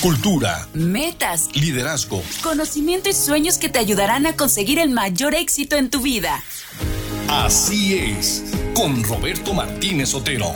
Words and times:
cultura, 0.00 0.66
metas, 0.72 1.50
liderazgo, 1.54 2.22
conocimiento 2.42 3.10
y 3.10 3.12
sueños 3.12 3.58
que 3.58 3.68
te 3.68 3.78
ayudarán 3.78 4.26
a 4.26 4.34
conseguir 4.34 4.78
el 4.78 4.90
mayor 4.90 5.34
éxito 5.34 5.76
en 5.76 5.90
tu 5.90 6.00
vida. 6.00 6.42
Así 7.28 7.98
es, 7.98 8.50
con 8.74 9.04
Roberto 9.04 9.52
Martínez 9.52 10.14
Otero. 10.14 10.52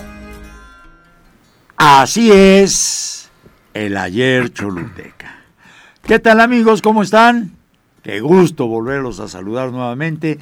Así 1.77 2.33
es, 2.33 3.29
el 3.75 3.99
ayer 3.99 4.51
Choluteca. 4.51 5.43
¿Qué 6.03 6.19
tal 6.19 6.40
amigos? 6.40 6.81
¿Cómo 6.81 7.03
están? 7.03 7.53
Qué 8.03 8.21
gusto 8.21 8.67
volverlos 8.67 9.21
a 9.21 9.29
saludar 9.29 9.72
nuevamente. 9.72 10.38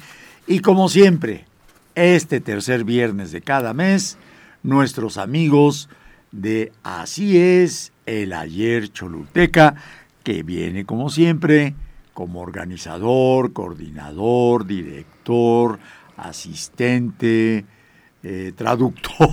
Y 0.47 0.59
como 0.59 0.87
siempre, 0.87 1.45
este 1.95 2.39
tercer 2.39 2.85
viernes 2.85 3.33
de 3.33 3.41
cada 3.41 3.73
mes, 3.73 4.17
nuestros 4.63 5.17
amigos 5.17 5.89
de 6.33 6.73
Así 6.83 7.37
es 7.37 7.93
el 8.05 8.33
Ayer 8.33 8.91
Choluteca, 8.91 9.75
que 10.23 10.43
viene 10.43 10.83
como 10.83 11.09
siempre 11.09 11.75
como 12.13 12.41
organizador, 12.41 13.53
coordinador, 13.53 14.65
director, 14.65 15.79
asistente, 16.17 17.65
eh, 18.23 18.51
traductor. 18.55 19.29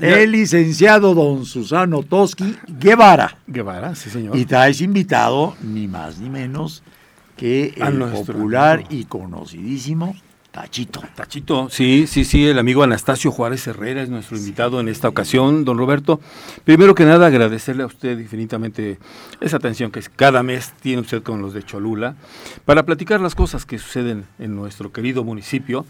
El 0.00 0.32
licenciado 0.32 1.14
don 1.14 1.44
Susano 1.44 2.02
Toski 2.02 2.56
Guevara. 2.68 3.38
Guevara, 3.46 3.94
sí 3.94 4.10
señor. 4.10 4.36
Y 4.36 4.44
traes 4.44 4.80
invitado 4.80 5.56
ni 5.62 5.88
más 5.88 6.18
ni 6.18 6.30
menos 6.30 6.82
que 7.36 7.74
el 7.76 7.98
popular 7.98 8.84
y 8.90 9.04
conocidísimo 9.04 10.14
Tachito. 10.52 11.02
Tachito, 11.14 11.70
sí, 11.70 12.06
sí, 12.06 12.26
sí, 12.26 12.46
el 12.46 12.58
amigo 12.58 12.82
Anastasio 12.82 13.30
Juárez 13.30 13.66
Herrera 13.66 14.02
es 14.02 14.10
nuestro 14.10 14.36
invitado 14.36 14.80
en 14.80 14.88
esta 14.88 15.08
ocasión, 15.08 15.64
don 15.64 15.78
Roberto. 15.78 16.20
Primero 16.64 16.94
que 16.94 17.06
nada, 17.06 17.28
agradecerle 17.28 17.84
a 17.84 17.86
usted 17.86 18.18
infinitamente 18.18 18.98
esa 19.40 19.56
atención 19.56 19.90
que 19.90 20.02
cada 20.14 20.42
mes 20.42 20.74
tiene 20.82 21.00
usted 21.00 21.22
con 21.22 21.40
los 21.40 21.54
de 21.54 21.62
Cholula 21.62 22.16
para 22.66 22.82
platicar 22.82 23.18
las 23.22 23.34
cosas 23.34 23.64
que 23.64 23.78
suceden 23.78 24.26
en 24.38 24.54
nuestro 24.54 24.92
querido 24.92 25.24
municipio. 25.24 25.86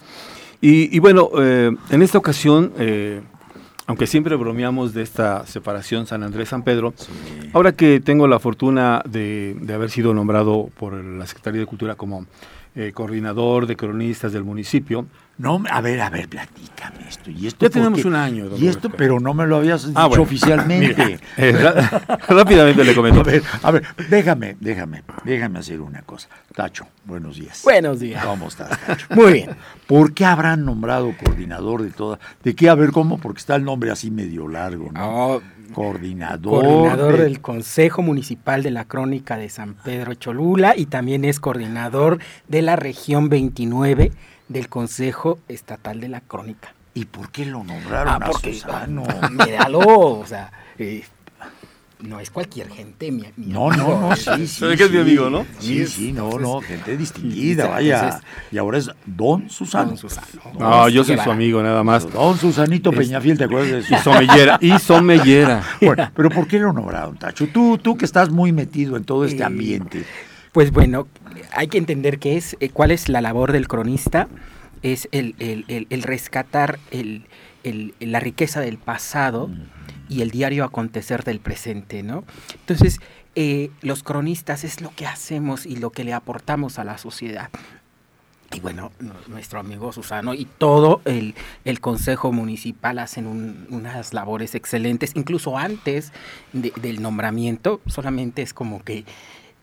Y, 0.61 0.97
bueno, 1.01 1.29
eh, 1.41 1.73
en 1.91 2.03
esta 2.03 2.19
ocasión, 2.19 2.73
eh, 2.79 3.21
aunque 3.89 4.07
siempre 4.07 4.37
bromeamos 4.37 4.95
de 4.95 5.03
esta 5.03 5.45
separación 5.45 6.07
San 6.07 6.23
Andrés-San 6.23 6.63
Pedro, 6.63 6.95
ahora 7.53 7.73
que 7.73 7.99
tengo 7.99 8.29
la 8.29 8.39
fortuna 8.39 9.03
de, 9.05 9.57
de 9.61 9.75
haber 9.75 9.91
sido 9.91 10.15
nombrado 10.15 10.71
por 10.79 10.95
la 10.95 11.27
Secretaría 11.27 11.59
de 11.59 11.67
Cultura 11.67 11.97
como 11.97 12.27
eh, 12.75 12.93
coordinador 12.93 13.67
de 13.67 13.77
cronistas 13.77 14.33
del 14.33 14.45
municipio. 14.45 15.07
No, 15.39 15.63
a 15.71 15.81
ver, 15.81 16.01
a 16.01 16.11
ver, 16.11 16.29
platícame 16.29 17.09
esto. 17.09 17.31
¿Y 17.31 17.47
esto 17.47 17.67
ya 17.67 17.71
tenemos 17.71 18.05
un 18.05 18.15
año. 18.15 18.47
y 18.57 18.69
esto, 18.69 18.91
pero 18.91 19.19
no 19.19 19.33
me 19.35 19.47
lo 19.47 19.57
habías 19.57 19.89
ah, 19.95 20.09
dicho 20.09 20.23
oficialmente. 20.23 21.19
Eh, 21.37 21.53
rápidamente 22.29 22.85
le 22.85 22.95
comento. 22.95 23.21
A 23.21 23.25
ver, 23.25 23.43
a 23.63 23.71
ver, 23.71 23.85
déjame, 24.09 24.57
déjame, 24.61 25.03
déjame 25.25 25.59
hacer 25.59 25.81
una 25.81 26.03
cosa. 26.03 26.29
Tacho, 26.55 26.87
buenos 27.05 27.37
días. 27.37 27.63
Buenos 27.65 28.01
días. 28.01 28.25
¿Cómo 28.25 28.49
estás, 28.49 28.79
Tacho? 28.87 29.07
Muy 29.11 29.33
bien. 29.33 29.51
¿Por 29.87 30.13
qué 30.13 30.25
habrán 30.27 30.65
nombrado 30.65 31.13
coordinador 31.25 31.83
de 31.83 31.91
toda? 31.91 32.19
¿De 32.45 32.55
qué? 32.55 32.69
A 32.69 32.75
ver, 32.75 32.93
¿cómo? 32.93 33.19
Porque 33.19 33.39
está 33.39 33.57
el 33.57 33.65
nombre 33.65 33.91
así 33.91 34.11
medio 34.11 34.49
largo, 34.49 34.91
¿no? 34.93 35.41
coordinador. 35.73 36.63
Coordinador 36.63 37.17
del 37.17 37.41
Consejo 37.41 38.03
Municipal 38.03 38.63
de 38.63 38.71
la 38.71 38.85
Crónica 38.85 39.39
de 39.39 39.49
San 39.49 39.75
Pedro 39.75 40.15
Cholula 40.15 40.75
y 40.77 40.87
también 40.87 41.25
es 41.25 41.41
coordinador 41.41 42.19
de 42.49 42.63
la 42.63 42.77
región 42.77 43.29
29 43.31 44.13
del 44.53 44.69
Consejo 44.69 45.39
Estatal 45.49 46.01
de 46.01 46.09
la 46.09 46.21
Crónica. 46.21 46.75
¿Y 46.95 47.07
por 47.07 47.31
qué 47.31 47.47
lo 47.47 47.65
nombraron 47.65 48.23
ah, 48.23 48.27
porque, 48.31 48.51
a 48.51 48.55
Susano? 48.55 49.05
Míralo, 49.31 49.81
o 49.81 50.27
sea, 50.27 50.53
eh, 50.79 51.03
no 52.03 52.21
es 52.21 52.31
cualquier 52.31 52.69
gente, 52.69 53.11
mi, 53.13 53.25
no, 53.37 53.71
No, 53.71 54.09
no, 54.09 54.17
sí, 54.17 54.47
sí. 54.47 54.65
que 54.77 54.85
es 54.85 54.91
mi 54.91 54.99
amigo, 54.99 55.31
no? 55.31 55.47
Sí, 55.59 55.87
sí, 55.87 56.13
no, 56.13 56.39
no, 56.39 56.61
gente 56.61 56.97
distinguida, 56.97 57.67
vaya. 57.69 58.21
y 58.51 58.59
ahora 58.59 58.79
es 58.79 58.91
Don 59.07 59.49
Susano. 59.49 59.91
Don 59.91 59.99
Susano. 59.99 60.27
No, 60.59 60.89
yo 60.89 61.05
soy 61.05 61.17
su 61.19 61.31
amigo, 61.31 61.63
nada 61.63 61.83
más. 61.83 62.11
Don 62.13 62.37
Susanito 62.37 62.93
Peñafiel, 62.93 63.39
¿te 63.39 63.45
acuerdas 63.45 63.71
de 63.71 63.79
eso? 63.79 63.95
Y 63.95 63.99
Somellera, 63.99 64.59
y 64.61 64.79
Somellera. 64.79 65.63
Bueno, 65.81 66.11
pero 66.15 66.29
¿por 66.29 66.47
qué 66.47 66.59
lo 66.59 66.73
nombraron, 66.73 67.17
Tacho? 67.17 67.47
Tú, 67.49 67.79
tú 67.79 67.97
que 67.97 68.05
estás 68.05 68.31
muy 68.31 68.53
metido 68.53 68.97
en 68.97 69.05
todo 69.05 69.25
este 69.25 69.43
ambiente. 69.43 70.05
Pues 70.53 70.71
bueno, 70.71 71.09
hay 71.53 71.69
que 71.69 71.79
entender 71.79 72.19
qué 72.19 72.37
es, 72.37 72.57
eh, 72.61 72.69
cuál 72.69 72.91
es 72.91 73.09
la 73.09 73.23
labor 73.23 73.53
del 73.53 73.69
cronista, 73.69 74.29
es 74.83 75.09
el, 75.11 75.35
el, 75.39 75.87
el, 75.89 76.03
rescatar 76.03 76.79
el, 76.91 77.25
la 78.01 78.21
riqueza 78.21 78.61
del 78.61 78.77
pasado 78.77 79.49
y 80.11 80.21
el 80.21 80.31
diario 80.31 80.65
acontecer 80.65 81.25
del 81.25 81.41
presente, 81.41 82.03
¿no? 82.03 82.25
Entonces, 82.61 83.01
eh, 83.35 83.71
los 83.81 84.03
cronistas 84.03 84.65
es 84.65 84.83
lo 84.83 84.95
que 84.95 85.07
hacemos 85.07 85.65
y 85.65 85.77
lo 85.77 85.91
que 85.91 86.05
le 86.05 86.13
aportamos 86.13 86.79
a 86.79 86.85
la 86.85 86.99
sociedad. 86.99 87.49
Y 88.53 88.61
bueno, 88.61 88.93
nuestro 89.29 89.59
amigo 89.61 89.93
Susano 89.95 90.35
y 90.35 90.45
todo 90.45 91.01
el, 91.07 91.35
Consejo 91.81 92.33
Municipal 92.33 92.99
hacen 92.99 93.27
unas 93.71 94.13
labores 94.13 94.55
excelentes, 94.55 95.13
incluso 95.15 95.57
antes 95.57 96.13
del 96.53 97.01
nombramiento, 97.01 97.81
solamente 97.87 98.43
es 98.43 98.53
como 98.53 98.85
que 98.85 99.07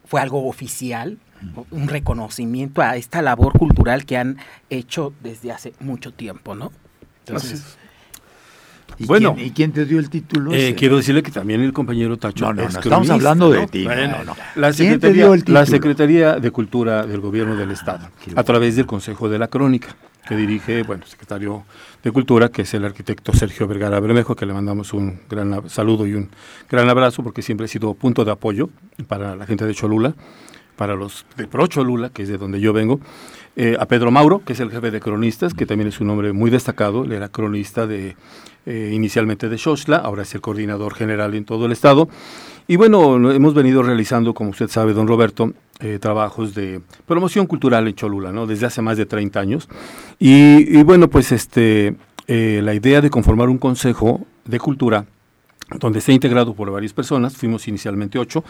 fue 0.10 0.22
algo 0.22 0.48
oficial, 0.48 1.20
un 1.70 1.88
reconocimiento 1.88 2.82
a 2.82 2.96
esta 2.96 3.22
labor 3.22 3.54
cultural 3.54 4.06
que 4.06 4.18
han 4.18 4.38
hecho 4.72 5.14
desde 5.22 5.52
hace 5.52 5.74
mucho 5.80 6.12
tiempo, 6.12 6.56
¿no? 6.56 6.72
Entonces, 7.28 7.78
¿Y 8.98 9.06
bueno, 9.06 9.36
quién, 9.36 9.48
¿y 9.48 9.52
quién 9.52 9.72
te 9.72 9.86
dio 9.86 10.00
el 10.00 10.10
título? 10.10 10.52
Eh, 10.52 10.74
quiero 10.76 10.98
decirle 10.98 11.22
que 11.22 11.30
también 11.30 11.62
el 11.62 11.74
compañero 11.74 12.18
Tacho. 12.18 12.46
No, 12.46 12.54
no, 12.54 12.64
no 12.64 12.80
estamos 12.80 13.10
hablando 13.12 13.52
de 13.52 13.68
ti. 13.68 13.88
La, 14.56 14.74
Secretaría, 14.74 15.30
la 15.46 15.66
Secretaría 15.68 16.36
de 16.38 16.50
Cultura 16.50 17.06
del 17.06 17.22
Gobierno 17.22 17.56
del 17.56 17.70
Estado, 17.70 18.10
a 18.36 18.44
través 18.44 18.78
del 18.78 18.88
Consejo 18.88 19.30
de 19.30 19.38
la 19.38 19.48
Crónica, 19.48 19.96
que 20.28 20.36
dirige, 20.36 20.84
bueno, 20.84 21.06
secretario 21.06 21.64
de 22.04 22.12
Cultura, 22.12 22.50
que 22.50 22.64
es 22.64 22.74
el 22.74 22.86
arquitecto 22.86 23.34
Sergio 23.34 23.68
Vergara 23.68 24.00
Bermejo, 24.00 24.36
que 24.36 24.46
le 24.46 24.54
mandamos 24.54 24.94
un 24.94 25.20
gran 25.30 25.70
saludo 25.70 26.06
y 26.06 26.14
un 26.14 26.30
gran 26.70 26.90
abrazo, 26.90 27.24
porque 27.24 27.42
siempre 27.42 27.66
ha 27.66 27.68
sido 27.68 27.94
punto 27.94 28.26
de 28.26 28.32
apoyo 28.32 28.70
para 29.08 29.36
la 29.36 29.46
gente 29.46 29.66
de 29.66 29.74
Cholula, 29.74 30.14
para 30.76 30.96
los 30.96 31.26
de 31.36 31.48
Pro 31.48 31.68
Cholula, 31.68 32.10
que 32.10 32.24
es 32.24 32.30
de 32.30 32.38
donde 32.38 32.60
yo 32.60 32.74
vengo. 32.74 33.00
Eh, 33.56 33.76
a 33.80 33.86
Pedro 33.88 34.12
Mauro, 34.12 34.42
que 34.46 34.54
es 34.54 34.60
el 34.60 34.72
jefe 34.72 34.92
de 34.92 35.00
cronistas, 35.00 35.54
que 35.54 35.66
también 35.66 35.88
es 35.88 36.00
un 36.00 36.10
hombre 36.10 36.32
muy 36.32 36.50
destacado, 36.50 37.04
él 37.04 37.12
era 37.12 37.30
cronista 37.30 37.88
de 37.88 38.16
eh, 38.66 38.92
inicialmente 38.94 39.50
de 39.50 39.58
Xochla, 39.58 39.98
ahora 39.98 40.22
es 40.22 40.34
el 40.36 40.42
coordinador 40.42 40.94
general 40.94 41.34
en 41.34 41.44
todo 41.44 41.66
el 41.66 41.72
estado. 41.72 42.08
Y 42.70 42.76
bueno, 42.76 43.32
hemos 43.32 43.56
venido 43.56 43.82
realizando, 43.82 44.36
como 44.36 44.52
usted 44.52 44.68
sabe, 44.68 44.94
don 44.94 45.08
Roberto, 45.08 45.54
eh, 45.80 45.98
trabajos 46.00 46.54
de 46.54 46.82
promoción 47.08 47.48
cultural 47.48 47.88
en 47.88 47.96
Cholula, 47.96 48.32
¿no? 48.32 48.46
Desde 48.46 48.68
hace 48.68 48.80
más 48.84 48.96
de 48.96 49.08
30 49.08 49.40
años. 49.40 49.68
Y, 50.20 50.84
bueno, 50.84 51.10
pues 51.10 51.32
este, 51.32 51.96
la 52.28 52.76
idea 52.76 53.02
de 53.02 53.10
conformar 53.10 53.50
un 53.50 53.58
consejo 53.58 54.24
de 54.46 54.60
cultura 54.60 55.06
donde 55.80 55.98
esté 55.98 56.14
integrado 56.14 56.54
por 56.54 56.70
varias 56.70 56.94
personas, 56.94 57.36
fuimos 57.36 57.68
inicialmente 57.68 58.20
ocho, 58.20 58.44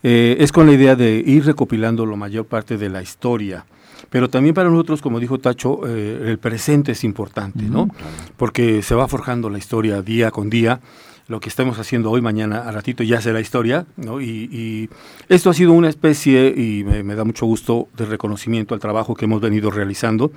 es 0.00 0.52
con 0.52 0.68
la 0.68 0.72
idea 0.72 0.94
de 0.94 1.20
ir 1.26 1.44
recopilando 1.44 2.06
la 2.06 2.14
mayor 2.14 2.46
parte 2.46 2.76
de 2.76 2.88
la 2.88 3.02
historia 3.02 3.66
pero 4.10 4.30
también 4.30 4.54
para 4.54 4.70
nosotros, 4.70 5.02
como 5.02 5.20
dijo 5.20 5.38
Tacho, 5.38 5.80
eh, 5.86 6.26
el 6.26 6.38
presente 6.38 6.92
es 6.92 7.04
importante, 7.04 7.64
¿no? 7.64 7.88
Porque 8.36 8.82
se 8.82 8.94
va 8.94 9.08
forjando 9.08 9.50
la 9.50 9.58
historia 9.58 10.00
día 10.02 10.30
con 10.30 10.48
día. 10.48 10.80
Lo 11.28 11.40
que 11.40 11.48
estamos 11.48 11.80
haciendo 11.80 12.12
hoy, 12.12 12.20
mañana, 12.20 12.68
a 12.68 12.70
ratito 12.70 13.02
ya 13.02 13.20
será 13.20 13.40
historia, 13.40 13.84
¿no? 13.96 14.20
Y, 14.20 14.88
esto 15.28 15.50
ha 15.50 15.54
sido 15.54 15.72
una 15.72 15.88
especie, 15.88 16.54
y 16.56 16.84
me, 16.84 17.16
da 17.16 17.24
mucho 17.24 17.46
gusto, 17.46 17.88
de 17.96 18.06
reconocimiento 18.06 18.74
al 18.74 18.80
trabajo 18.80 19.16
que 19.16 19.24
hemos 19.24 19.40
venido 19.40 19.72
realizando 19.72 20.30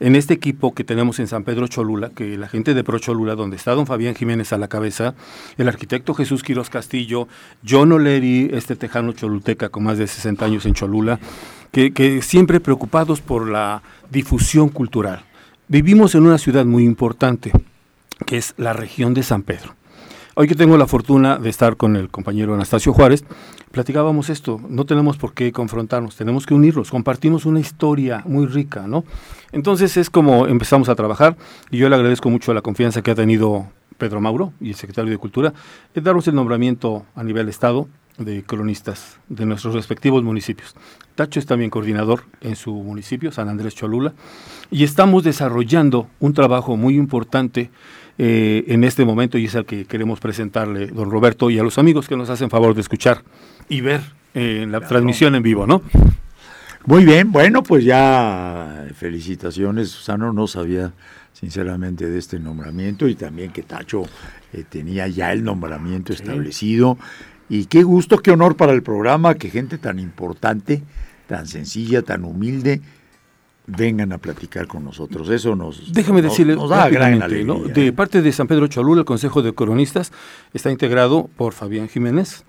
en 0.00 0.16
este 0.16 0.34
equipo 0.34 0.74
que 0.74 0.84
tenemos 0.84 1.18
en 1.18 1.28
San 1.28 1.44
Pedro 1.44 1.66
Cholula, 1.66 2.10
que 2.10 2.36
la 2.36 2.48
gente 2.48 2.74
de 2.74 2.84
Pro 2.84 2.98
Cholula, 2.98 3.36
donde 3.36 3.56
está 3.56 3.72
don 3.72 3.86
Fabián 3.86 4.14
Jiménez 4.14 4.52
a 4.52 4.58
la 4.58 4.68
cabeza, 4.68 5.14
el 5.56 5.66
arquitecto 5.66 6.12
Jesús 6.12 6.42
Quiroz 6.42 6.68
Castillo, 6.68 7.26
John 7.66 7.92
Oleri, 7.92 8.50
este 8.52 8.76
tejano 8.76 9.14
choluteca 9.14 9.70
con 9.70 9.84
más 9.84 9.96
de 9.96 10.06
60 10.06 10.44
años 10.44 10.66
en 10.66 10.74
Cholula, 10.74 11.18
que, 11.72 12.20
siempre 12.20 12.60
preocupados 12.60 13.22
por 13.22 13.48
la 13.48 13.82
difusión 14.10 14.68
cultural. 14.68 15.24
Vivimos 15.68 16.14
en 16.14 16.26
una 16.26 16.36
ciudad 16.36 16.66
muy 16.66 16.84
importante, 16.84 17.50
que 18.26 18.36
es 18.36 18.52
la 18.58 18.74
región 18.74 19.14
de 19.14 19.22
San 19.22 19.42
Pedro. 19.42 19.74
Hoy 20.36 20.48
que 20.48 20.56
tengo 20.56 20.76
la 20.76 20.88
fortuna 20.88 21.38
de 21.38 21.48
estar 21.48 21.76
con 21.76 21.94
el 21.94 22.08
compañero 22.08 22.54
Anastasio 22.54 22.92
Juárez, 22.92 23.24
platicábamos 23.70 24.30
esto, 24.30 24.60
no 24.68 24.84
tenemos 24.84 25.16
por 25.16 25.32
qué 25.32 25.52
confrontarnos, 25.52 26.16
tenemos 26.16 26.44
que 26.44 26.54
unirnos, 26.54 26.90
compartimos 26.90 27.46
una 27.46 27.60
historia 27.60 28.20
muy 28.26 28.46
rica, 28.46 28.88
¿no? 28.88 29.04
Entonces 29.52 29.96
es 29.96 30.10
como 30.10 30.48
empezamos 30.48 30.88
a 30.88 30.96
trabajar 30.96 31.36
y 31.70 31.78
yo 31.78 31.88
le 31.88 31.94
agradezco 31.94 32.30
mucho 32.30 32.52
la 32.52 32.62
confianza 32.62 33.00
que 33.00 33.12
ha 33.12 33.14
tenido 33.14 33.68
Pedro 33.96 34.20
Mauro 34.20 34.52
y 34.60 34.70
el 34.70 34.74
secretario 34.74 35.12
de 35.12 35.18
Cultura, 35.18 35.54
de 35.94 36.00
darnos 36.00 36.26
el 36.26 36.34
nombramiento 36.34 37.06
a 37.14 37.22
nivel 37.22 37.48
Estado 37.48 37.86
de 38.18 38.42
cronistas 38.42 39.18
de 39.28 39.46
nuestros 39.46 39.74
respectivos 39.74 40.24
municipios. 40.24 40.74
Tacho 41.14 41.38
es 41.38 41.46
también 41.46 41.70
coordinador 41.70 42.24
en 42.40 42.56
su 42.56 42.74
municipio, 42.74 43.30
San 43.30 43.48
Andrés 43.48 43.76
Cholula, 43.76 44.14
y 44.70 44.82
estamos 44.82 45.22
desarrollando 45.22 46.08
un 46.18 46.32
trabajo 46.32 46.76
muy 46.76 46.96
importante 46.96 47.70
eh, 48.18 48.64
en 48.68 48.84
este 48.84 49.04
momento 49.04 49.38
y 49.38 49.46
es 49.46 49.54
el 49.54 49.64
que 49.64 49.84
queremos 49.86 50.20
presentarle, 50.20 50.86
don 50.86 51.10
Roberto, 51.10 51.50
y 51.50 51.58
a 51.58 51.62
los 51.62 51.78
amigos 51.78 52.08
que 52.08 52.16
nos 52.16 52.30
hacen 52.30 52.50
favor 52.50 52.74
de 52.74 52.80
escuchar 52.80 53.22
y 53.68 53.80
ver 53.80 54.00
en 54.34 54.72
la 54.72 54.80
transmisión 54.80 55.34
en 55.34 55.42
vivo, 55.42 55.66
¿no? 55.66 55.82
Muy 56.86 57.04
bien, 57.04 57.32
bueno, 57.32 57.62
pues 57.62 57.84
ya 57.84 58.86
felicitaciones, 58.94 59.88
Susano, 59.88 60.32
no 60.32 60.46
sabía 60.46 60.92
sinceramente 61.32 62.08
de 62.08 62.18
este 62.18 62.38
nombramiento 62.38 63.08
y 63.08 63.14
también 63.14 63.52
que 63.52 63.62
Tacho 63.62 64.04
eh, 64.52 64.64
tenía 64.68 65.08
ya 65.08 65.32
el 65.32 65.42
nombramiento 65.42 66.12
establecido. 66.12 66.98
Y 67.48 67.66
qué 67.66 67.82
gusto, 67.82 68.18
qué 68.18 68.30
honor 68.30 68.56
para 68.56 68.72
el 68.72 68.82
programa 68.82 69.34
que 69.34 69.50
gente 69.50 69.78
tan 69.78 69.98
importante, 69.98 70.82
tan 71.26 71.46
sencilla, 71.46 72.02
tan 72.02 72.24
humilde, 72.24 72.80
vengan 73.66 74.12
a 74.12 74.18
platicar 74.18 74.66
con 74.66 74.84
nosotros. 74.84 75.28
Eso 75.30 75.56
nos, 75.56 75.92
Déjame 75.92 76.22
decirle, 76.22 76.56
da 76.68 76.88
gran 76.88 77.22
alegría. 77.22 77.54
De 77.72 77.86
¿eh? 77.88 77.92
parte 77.92 78.22
de 78.22 78.32
San 78.32 78.46
Pedro 78.46 78.66
Cholula, 78.66 79.00
el 79.00 79.04
Consejo 79.04 79.42
de 79.42 79.52
Coronistas 79.52 80.12
está 80.52 80.70
integrado 80.70 81.28
por 81.36 81.52
Fabián 81.52 81.88
Jiménez, 81.88 82.44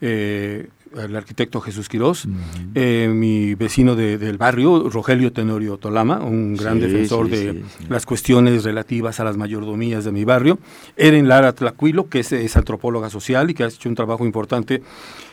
eh, 0.00 0.68
el 0.96 1.16
arquitecto 1.16 1.60
Jesús 1.60 1.88
Quirós, 1.88 2.26
eh, 2.74 3.10
mi 3.12 3.54
vecino 3.54 3.94
del 3.94 4.38
barrio, 4.38 4.88
Rogelio 4.88 5.32
Tenorio 5.32 5.76
Tolama, 5.76 6.20
un 6.20 6.56
gran 6.56 6.80
defensor 6.80 7.28
de 7.28 7.62
las 7.88 8.06
cuestiones 8.06 8.64
relativas 8.64 9.20
a 9.20 9.24
las 9.24 9.36
mayordomías 9.36 10.04
de 10.04 10.12
mi 10.12 10.24
barrio, 10.24 10.58
Eren 10.96 11.28
Lara 11.28 11.52
Tlacuilo, 11.52 12.08
que 12.08 12.20
es, 12.20 12.56
antropóloga 12.56 13.10
social 13.10 13.50
y 13.50 13.54
que 13.54 13.64
ha 13.64 13.68
hecho 13.68 13.88
un 13.88 13.94
trabajo 13.94 14.24
importante 14.24 14.82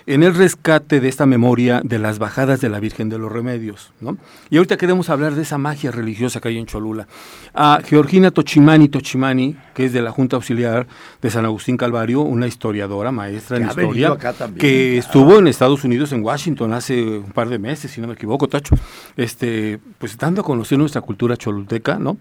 en 0.08 0.22
el 0.22 0.36
rescate 0.36 1.00
de 1.00 1.08
esta 1.08 1.26
memoria 1.26 1.82
de 1.84 1.98
las 1.98 2.20
bajadas 2.20 2.62
de 2.62 2.70
la 2.70 2.80
Virgen 2.80 3.10
de 3.10 3.18
los 3.18 3.32
Remedios. 3.32 3.92
¿no? 4.02 4.18
Y 4.50 4.58
ahorita 4.58 4.78
queremos 4.78 5.10
hablar 5.10 5.34
de 5.34 5.42
esa 5.42 5.58
magia 5.58 5.92
religiosa 5.92 6.40
que 6.40 6.50
hay 6.50 6.58
en 6.58 6.68
Cholula. 6.68 7.08
A 7.54 7.80
Georgina 7.84 8.32
Tochimani 8.32 8.88
Tochimani, 8.90 9.56
que 9.74 9.86
es 9.86 9.94
de 9.94 10.02
la 10.02 10.12
Junta 10.12 10.36
Auxiliar 10.36 10.86
de 11.22 11.30
San 11.32 11.46
Agustín 11.46 11.78
Calvario, 11.78 12.22
una 12.22 12.46
historiadora, 12.48 13.12
maestra 13.12 13.58
en 13.58 13.68
historia, 13.68 14.16
que 14.58 14.98
estuvo 14.98 15.40
en 15.40 15.48
Estados 15.48 15.84
Unidos, 15.84 16.12
en 16.12 16.24
Washington, 16.24 16.74
hace 16.74 17.04
un 17.04 17.32
par 17.32 17.50
de 17.50 17.58
meses, 17.58 17.92
si 17.92 18.00
no 18.00 18.08
me 18.08 18.14
equivoco, 18.14 18.48
Tacho, 18.48 18.76
este, 19.18 19.80
pues 19.98 20.18
dando 20.18 20.42
a 20.42 20.44
conocer 20.44 20.78
nuestra 20.78 21.02
cultura 21.02 21.36
choluteca, 21.36 21.98
¿no? 21.98 22.18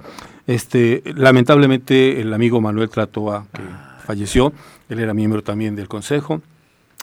Este, 0.47 1.03
lamentablemente 1.17 2.21
el 2.21 2.33
amigo 2.33 2.61
Manuel 2.61 2.89
Tratoa, 2.89 3.47
que 3.53 3.63
falleció, 4.05 4.53
él 4.89 5.01
era 5.01 5.15
miembro 5.15 5.43
también 5.43 5.77
del 5.77 5.89
consejo, 5.89 6.41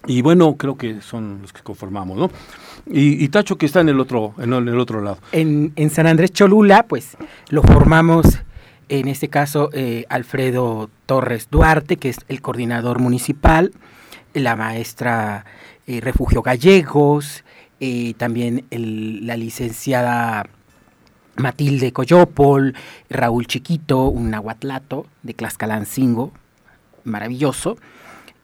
y 0.08 0.22
bueno, 0.22 0.56
creo 0.58 0.78
que 0.78 1.02
son 1.02 1.40
los 1.42 1.54
que 1.54 1.62
conformamos, 1.62 2.18
¿no? 2.18 2.32
Y, 2.88 3.28
Tacho 3.30 3.58
que 3.58 3.68
está 3.68 3.82
en 3.82 3.90
el 3.90 4.00
otro, 4.00 4.34
en 4.40 4.54
el, 4.54 4.80
otro 4.80 5.02
lado. 5.02 5.20
En, 5.32 5.72
en, 5.76 5.90
San 5.92 6.08
Andrés 6.08 6.32
Cholula, 6.32 6.84
pues 6.88 7.16
lo 7.50 7.62
formamos, 7.62 8.40
en 8.90 9.08
este 9.08 9.30
caso, 9.30 9.70
eh, 9.74 10.06
Alfredo 10.10 10.90
Torres 11.06 11.48
Duarte, 11.52 11.98
que 11.98 12.10
es 12.10 12.18
el 12.28 12.42
coordinador 12.42 13.00
municipal, 13.00 13.72
la 14.34 14.56
maestra 14.56 15.46
eh, 15.88 16.02
Refugio 16.02 16.42
Gallegos, 16.42 17.44
también 18.18 18.66
la 18.70 19.36
licenciada 19.38 20.46
Matilde 21.36 21.92
Coyopol, 21.92 22.76
Raúl 23.10 23.48
Chiquito, 23.48 24.08
un 24.08 24.30
nahuatlato 24.30 25.08
de 25.24 25.34
Tlaxcalancingo, 25.34 26.32
maravilloso, 27.04 27.78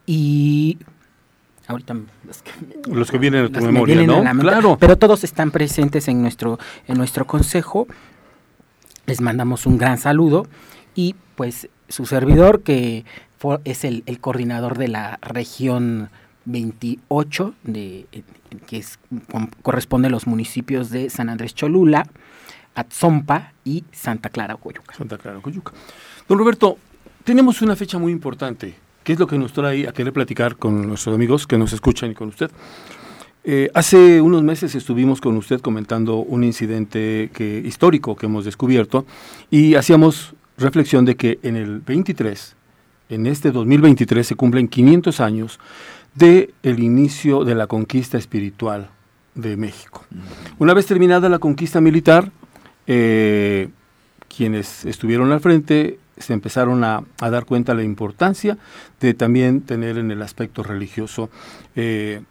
y 0.06 0.80
ahorita 1.68 1.96
los 2.90 3.12
que, 3.12 3.18
vienen 3.18 3.46
a 3.46 3.50
tu 3.50 3.66
memoria, 3.66 4.02
¿no? 4.04 4.24
claro. 4.40 4.78
Pero 4.80 4.98
todos 4.98 5.24
están 5.24 5.52
presentes 5.52 6.08
en 6.08 6.22
nuestro 6.22 6.60
en 6.88 6.98
nuestro 6.98 7.28
consejo. 7.28 7.88
Les 9.06 9.22
mandamos 9.22 9.66
un 9.66 9.78
gran 9.78 9.98
saludo 9.98 10.48
y 10.96 11.16
pues 11.36 11.70
su 11.88 12.06
servidor 12.06 12.64
que 12.64 13.06
es 13.64 13.84
el, 13.86 14.04
coordinador 14.20 14.78
de 14.78 14.88
la 14.88 15.20
región 15.22 16.10
28 16.46 17.54
de 17.64 18.08
que 18.66 18.78
es, 18.78 19.00
corresponde 19.62 20.08
a 20.08 20.12
los 20.12 20.28
municipios 20.28 20.90
de 20.90 21.10
San 21.10 21.30
Andrés 21.30 21.54
Cholula, 21.54 22.08
Atzompa 22.76 23.54
y 23.64 23.84
Santa 23.92 24.30
Clara 24.30 24.56
Coyuca. 24.56 24.94
Santa 24.96 25.18
Clara 25.18 25.40
Coyuca. 25.40 25.74
Don 26.28 26.38
Roberto, 26.38 26.78
tenemos 27.24 27.62
una 27.62 27.76
fecha 27.76 27.98
muy 27.98 28.12
importante 28.12 28.87
¿Qué 29.08 29.14
es 29.14 29.20
lo 29.20 29.28
que 29.28 29.38
nos 29.38 29.54
trae 29.54 29.88
a 29.88 29.94
querer 29.94 30.12
platicar 30.12 30.58
con 30.58 30.86
nuestros 30.86 31.16
amigos 31.16 31.48
que 31.48 31.58
nos 31.58 31.72
escuchan 31.72 32.12
y 32.12 32.14
con 32.14 32.28
usted? 32.28 32.52
Eh, 33.46 33.72
hace 33.74 34.20
unos 34.20 34.44
meses 34.44 34.76
estuvimos 34.76 35.22
con 35.22 35.38
usted 35.38 35.62
comentando 35.62 36.18
un 36.18 36.44
incidente 36.44 37.30
que, 37.34 37.64
histórico 37.66 38.18
que 38.18 38.26
hemos 38.26 38.44
descubierto 38.44 39.06
y 39.50 39.76
hacíamos 39.76 40.34
reflexión 40.58 41.06
de 41.06 41.16
que 41.16 41.40
en 41.44 41.56
el 41.56 41.80
23, 41.80 42.58
en 43.08 43.28
este 43.28 43.52
2023 43.52 44.28
se 44.28 44.36
cumplen 44.36 44.68
500 44.68 45.22
años 45.22 45.58
de 46.14 46.54
el 46.62 46.84
inicio 46.84 47.46
de 47.46 47.56
la 47.56 47.68
conquista 47.68 48.18
espiritual 48.18 48.90
de 49.36 49.56
México. 49.56 50.04
Una 50.60 50.74
vez 50.74 50.86
terminada 50.86 51.30
la 51.30 51.40
conquista 51.40 51.80
militar, 51.80 52.30
eh, 52.88 53.70
quienes 54.28 54.84
estuvieron 54.84 55.32
al 55.32 55.40
frente 55.40 55.98
se 56.18 56.34
empezaron 56.34 56.84
a, 56.84 57.04
dar 57.20 57.46
cuenta 57.46 57.74
de 57.74 57.80
la 57.80 57.84
importancia 57.84 58.58
de 59.00 59.14
también 59.14 59.62
tener 59.62 59.98
en 59.98 60.12
el 60.12 60.22
aspecto 60.22 60.64
religioso. 60.64 61.30
Eh, 61.76 62.22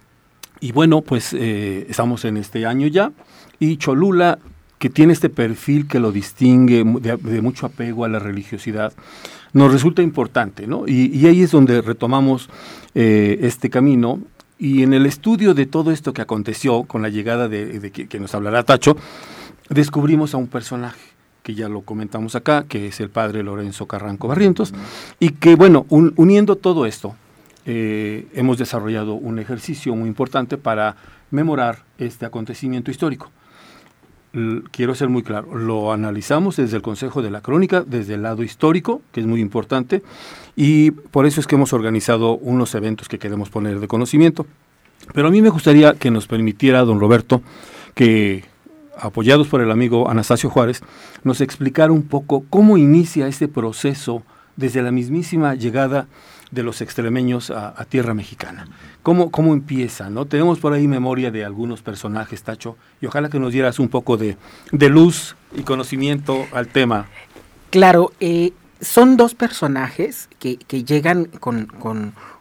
y 0.60 0.72
bueno, 0.72 1.02
pues 1.02 1.32
eh, 1.34 1.86
estamos 1.88 2.24
en 2.24 2.36
este 2.36 2.66
año 2.66 2.86
ya 2.86 3.12
y 3.58 3.76
Cholula, 3.76 4.38
que 4.78 4.90
tiene 4.90 5.12
este 5.12 5.28
perfil 5.28 5.86
que 5.86 6.00
lo 6.00 6.12
distingue 6.12 6.84
de, 6.84 7.42
mucho 7.42 7.66
apego 7.66 8.04
a 8.04 8.08
la 8.08 8.18
religiosidad, 8.18 8.92
nos 9.52 9.72
resulta 9.72 10.02
importante, 10.02 10.66
¿no? 10.66 10.86
Y, 10.86 11.26
ahí 11.26 11.42
es 11.42 11.50
donde 11.50 11.80
retomamos 11.80 12.50
eh, 12.94 13.38
este 13.42 13.70
camino 13.70 14.20
y 14.58 14.82
en 14.82 14.92
el 14.92 15.06
estudio 15.06 15.54
de 15.54 15.66
todo 15.66 15.92
esto 15.92 16.12
que 16.12 16.22
aconteció 16.22 16.84
con 16.84 17.02
la 17.02 17.08
llegada 17.08 17.48
de, 17.48 17.90
que 17.90 18.20
nos 18.20 18.34
hablará 18.34 18.64
Tacho, 18.64 18.96
descubrimos 19.70 20.34
a 20.34 20.38
un 20.38 20.46
personaje 20.46 21.15
que 21.46 21.54
ya 21.54 21.68
lo 21.68 21.82
comentamos 21.82 22.34
acá, 22.34 22.64
que 22.68 22.88
es 22.88 22.98
el 22.98 23.08
padre 23.08 23.44
Lorenzo 23.44 23.86
Carranco 23.86 24.26
Barrientos, 24.26 24.74
y 25.20 25.28
que, 25.28 25.54
bueno, 25.54 25.86
uniendo 25.88 26.56
todo 26.56 26.86
esto, 26.86 27.14
eh, 27.66 28.26
hemos 28.34 28.58
desarrollado 28.58 29.14
un 29.14 29.38
ejercicio 29.38 29.94
muy 29.94 30.08
importante 30.08 30.58
para 30.58 30.96
memorar 31.30 31.84
este 31.98 32.26
acontecimiento 32.26 32.90
histórico. 32.90 33.30
quiero 34.72 34.96
ser 34.96 35.08
muy 35.08 35.22
claro, 35.22 35.54
lo 35.56 35.92
analizamos 35.92 36.56
desde 36.56 36.76
el 36.76 36.82
Consejo 36.82 37.22
de 37.22 37.30
la 37.30 37.42
Crónica, 37.42 37.84
desde 37.86 38.14
el 38.14 38.22
lado 38.22 38.42
histórico, 38.42 39.00
que 39.12 39.20
es 39.20 39.26
muy 39.26 39.40
importante, 39.40 40.02
y 40.56 40.90
por 40.90 41.26
eso 41.26 41.40
es 41.40 41.46
que 41.46 41.54
hemos 41.54 41.72
organizado 41.72 42.36
unos 42.38 42.74
eventos 42.74 43.08
que 43.08 43.20
queremos 43.20 43.50
poner 43.50 43.78
de 43.78 43.86
conocimiento. 43.86 44.46
Pero 45.14 45.28
a 45.28 45.30
mí 45.30 45.40
me 45.40 45.50
gustaría 45.50 45.94
que 45.94 46.10
nos 46.10 46.26
permitiera, 46.26 46.80
don 46.80 46.98
Roberto, 46.98 47.40
que 47.94 48.55
apoyados 48.98 49.48
por 49.48 49.60
el 49.60 49.70
amigo 49.70 50.10
Anastasio 50.10 50.50
Juárez, 50.50 50.82
nos 51.24 51.40
explicara 51.40 51.92
un 51.92 52.02
poco 52.02 52.44
cómo 52.50 52.78
inicia 52.78 53.26
este 53.26 53.48
proceso 53.48 54.22
desde 54.56 54.82
la 54.82 54.90
mismísima 54.90 55.54
llegada 55.54 56.06
de 56.50 56.62
los 56.62 56.80
extremeños 56.80 57.50
a, 57.50 57.84
tierra 57.88 58.14
mexicana. 58.14 58.68
¿Cómo, 59.02 59.30
¿Cómo 59.30 59.52
empieza? 59.52 60.10
¿no? 60.10 60.26
Tenemos 60.26 60.58
por 60.58 60.72
ahí 60.72 60.88
memoria 60.88 61.30
de 61.30 61.44
algunos 61.44 61.82
personajes, 61.82 62.42
Tacho, 62.42 62.76
y 63.00 63.06
ojalá 63.06 63.28
que 63.28 63.38
nos 63.38 63.52
dieras 63.52 63.78
un 63.78 63.88
poco 63.88 64.16
de, 64.16 64.36
luz 64.72 65.36
y 65.54 65.62
conocimiento 65.62 66.46
al 66.52 66.68
tema. 66.68 67.06
Claro, 67.70 68.12
eh, 68.20 68.52
son 68.80 69.16
dos 69.16 69.34
personajes 69.34 70.28
que, 70.38 70.56
llegan 70.84 71.26
con, 71.26 71.68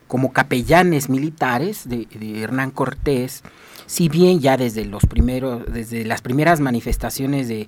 como 0.08 0.34
capellanes 0.34 1.10
militares 1.10 1.90
de, 1.90 2.08
de 2.14 2.42
Hernán 2.42 2.72
Cortés, 2.72 3.44
si 3.86 4.10
bien 4.10 4.40
ya 4.40 4.58
desde 4.58 4.86
los 4.86 5.06
primeros, 5.06 5.64
desde 5.72 6.06
las 6.06 6.22
primeras 6.22 6.60
manifestaciones 6.60 7.48
de, 7.48 7.68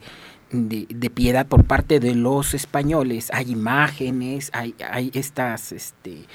piedad 1.13 1.45
por 1.45 1.65
parte 1.65 1.99
de 1.99 2.15
los 2.15 2.53
españoles, 2.53 3.29
hay 3.33 3.51
imágenes, 3.51 4.49
hay, 4.53 4.75
hay 4.89 5.11
estas, 5.13 5.71
este, 5.71 6.25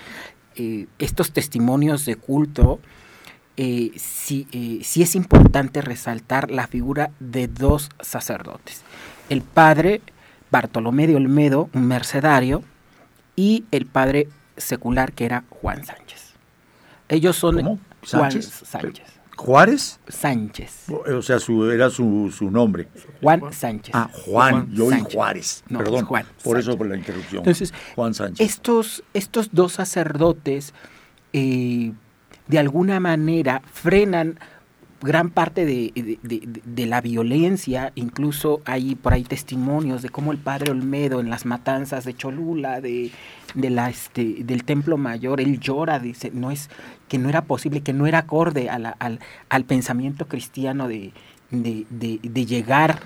eh, 0.57 0.87
estos 0.99 1.33
testimonios 1.33 2.05
de 2.05 2.17
culto, 2.17 2.81
eh, 3.57 3.93
sí, 3.97 4.47
eh, 4.53 4.81
sí 4.83 5.03
es 5.03 5.15
importante 5.15 5.83
resaltar 5.83 6.51
la 6.51 6.67
figura 6.67 7.11
de 7.21 7.49
dos 7.49 7.91
sacerdotes. 8.01 8.83
El 9.29 9.43
padre 9.43 10.01
Bartolomé 10.51 11.07
de 11.07 11.17
Olmedo, 11.17 11.69
un 11.73 11.87
mercedario, 11.87 12.63
y 13.37 13.65
el 13.71 13.87
padre 13.87 14.29
secular 14.57 15.13
que 15.13 15.25
era 15.25 15.45
Juan 15.49 15.85
Sánchez. 15.85 16.33
Ellos 17.09 17.37
son 17.37 17.81
Juan 18.11 18.43
Sánchez. 18.43 19.22
¿Juárez? 19.45 19.99
Sánchez. 20.07 20.85
O 20.89 21.21
sea, 21.21 21.41
su, 21.41 21.69
era 21.71 21.91
su, 21.91 22.31
nombre. 22.51 22.87
Juan 23.21 23.53
Sánchez. 23.53 23.93
Ah, 23.93 24.09
Juan, 24.25 24.73
yo 24.73 24.93
y 24.93 25.01
Juárez. 25.01 25.65
Perdón, 25.69 26.05
Juan 26.05 26.27
por 26.45 26.59
eso 26.59 26.79
por 26.79 26.87
la 26.87 26.97
interrupción. 26.97 27.39
Entonces, 27.39 27.75
Juan 27.97 28.15
Sánchez. 28.15 28.47
Estos, 28.49 29.03
estos 29.15 29.51
dos 29.53 29.73
sacerdotes, 29.73 30.75
eh, 31.33 31.93
de 32.47 32.59
alguna 32.59 33.01
manera, 33.01 33.63
frenan 33.73 34.39
gran 35.03 35.31
parte 35.31 35.65
de, 35.67 36.87
la 36.87 37.01
violencia, 37.01 37.93
incluso 37.95 38.63
hay 38.65 38.95
por 38.95 39.13
ahí 39.13 39.25
testimonios 39.25 40.03
de 40.03 40.09
cómo 40.09 40.33
el 40.33 40.39
padre 40.39 40.71
Olmedo 40.71 41.21
en 41.21 41.29
las 41.29 41.45
matanzas 41.45 42.05
de 42.05 42.15
Cholula, 42.15 42.81
de, 42.81 43.11
la, 43.55 43.91
este, 43.91 44.45
del 44.45 44.65
Templo 44.65 44.97
Mayor, 44.97 45.41
él 45.41 45.59
llora, 45.59 45.99
dice, 45.99 46.31
no 46.33 46.51
es, 46.51 46.71
que 47.13 47.19
no 47.19 47.29
era 47.29 47.45
posible, 47.45 47.83
que 47.83 47.93
no 47.93 48.07
era 48.07 48.21
acorde 48.21 48.71
al, 48.71 48.97
al, 48.99 49.65
pensamiento 49.67 50.29
cristiano 50.29 50.89
de, 50.89 51.13
llegar 52.33 53.01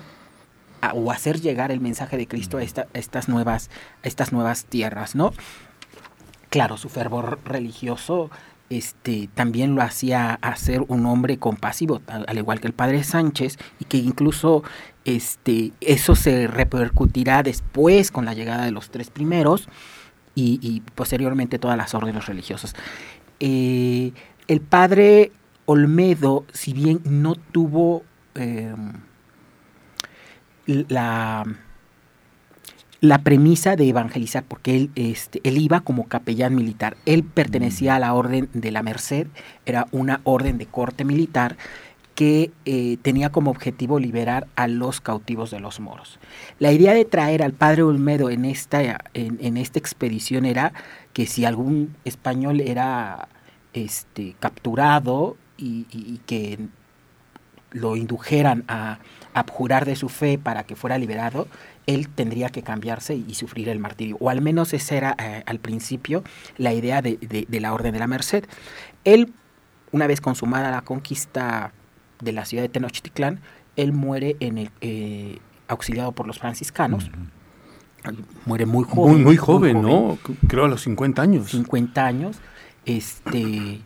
o 0.93 1.11
hacer 1.11 1.41
llegar 1.41 1.73
el 1.73 1.81
mensaje 1.81 2.15
de 2.15 2.25
Cristo 2.25 2.57
a, 2.57 2.63
estas, 2.63 3.27
nuevas, 3.27 3.69
a 4.05 4.07
estas 4.07 4.31
nuevas 4.31 4.63
tierras, 4.63 5.13
¿no? 5.13 5.33
Claro, 6.49 6.77
su 6.77 6.87
fervor 6.87 7.41
religioso 7.43 8.31
este, 8.69 9.27
también 9.35 9.75
lo 9.75 9.81
hacía 9.81 10.39
hacer 10.41 10.85
un 10.87 11.05
hombre 11.05 11.37
compasivo, 11.37 11.99
al, 12.07 12.37
igual 12.37 12.61
que 12.61 12.67
el 12.67 12.73
padre 12.73 13.03
Sánchez, 13.03 13.57
y 13.77 13.83
que 13.83 13.97
incluso 13.97 14.63
este, 15.03 15.73
eso 15.81 16.15
se 16.15 16.47
repercutirá 16.47 17.43
después 17.43 18.11
con 18.11 18.23
la 18.23 18.33
llegada 18.33 18.63
de 18.63 18.71
los 18.71 18.89
tres 18.89 19.09
primeros 19.09 19.67
y, 20.39 20.81
posteriormente 20.95 21.59
todas 21.59 21.77
las 21.77 21.93
órdenes 21.95 22.27
religiosas. 22.27 22.75
Eh, 23.39 24.11
el 24.47 24.61
padre 24.61 25.31
Olmedo, 25.65 26.45
si 26.53 26.73
bien 26.73 27.01
no 27.03 27.35
tuvo 27.35 28.03
em, 28.35 28.93
la 30.65 31.45
la 32.99 33.19
premisa 33.19 33.75
de 33.75 33.87
evangelizar, 33.87 34.43
porque 34.43 34.75
él, 34.75 34.91
este, 34.95 35.39
él 35.43 35.57
iba 35.57 35.81
como 35.81 36.07
capellán 36.07 36.55
militar. 36.55 36.97
Él 37.05 37.23
pertenecía 37.23 37.95
a 37.95 37.99
la 37.99 38.13
orden 38.13 38.49
de 38.53 38.71
la 38.71 38.83
Merced, 38.83 39.27
era 39.65 39.87
una 39.91 40.21
orden 40.23 40.57
de 40.57 40.65
corte 40.65 41.05
militar 41.05 41.57
que 42.17 42.49
eh, 42.65 42.97
tenía 43.03 43.31
como 43.31 43.51
objetivo 43.51 43.99
liberar 43.99 44.47
a 44.55 44.67
los 44.67 45.01
cautivos 45.01 45.51
de 45.51 45.59
los 45.59 45.79
moros. 45.79 46.19
La 46.57 46.71
idea 46.71 46.95
de 46.95 47.05
traer 47.05 47.43
al 47.43 47.53
padre 47.53 47.83
Olmedo 47.83 48.31
en 48.31 48.43
esta, 48.43 49.01
en, 49.13 49.57
esta 49.57 49.77
expedición 49.77 50.45
era 50.45 50.73
que 51.13 51.27
si 51.27 51.45
algún 51.45 51.95
español 52.05 52.59
era 52.59 53.27
este, 53.73 54.35
capturado 54.39 55.37
y 55.59 56.19
que 56.25 56.57
lo 57.71 57.95
indujeran 57.95 58.63
a 58.67 58.97
abjurar 59.33 59.85
de 59.85 59.95
su 59.95 60.09
fe 60.09 60.37
para 60.37 60.63
que 60.63 60.75
fuera 60.75 60.97
liberado, 60.97 61.47
él 61.85 62.09
tendría 62.09 62.49
que 62.49 62.63
cambiarse 62.63 63.15
y, 63.15 63.35
sufrir 63.35 63.69
el 63.69 63.79
martirio. 63.79 64.17
O 64.19 64.29
al 64.29 64.41
menos 64.41 64.73
esa 64.73 64.95
era 64.95 65.15
eh, 65.19 65.43
al 65.45 65.59
principio 65.59 66.23
la 66.57 66.73
idea 66.73 67.01
de, 67.01 67.17
la 67.49 67.73
Orden 67.73 67.93
de 67.93 67.99
la 67.99 68.07
Merced. 68.07 68.45
Él, 69.03 69.33
una 69.91 70.07
vez 70.07 70.19
consumada 70.19 70.71
la 70.71 70.81
conquista 70.81 71.71
de 72.19 72.31
la 72.31 72.45
ciudad 72.45 72.63
de 72.63 72.69
Tenochtitlán, 72.69 73.41
él 73.75 73.93
muere 73.93 74.35
en 74.39 74.57
el, 74.57 74.71
eh, 74.81 75.39
auxiliado 75.67 76.11
por 76.11 76.27
los 76.27 76.39
franciscanos. 76.39 77.09
Muere 78.45 78.65
muy 78.65 78.85
joven. 78.85 79.23
Muy, 79.23 79.37
joven, 79.37 79.81
¿no? 79.81 80.17
Creo 80.47 80.65
a 80.65 80.67
los 80.67 80.81
50 80.81 81.21
años. 81.21 81.49
50 81.49 82.05
años. 82.05 82.37
Este, 82.85 83.81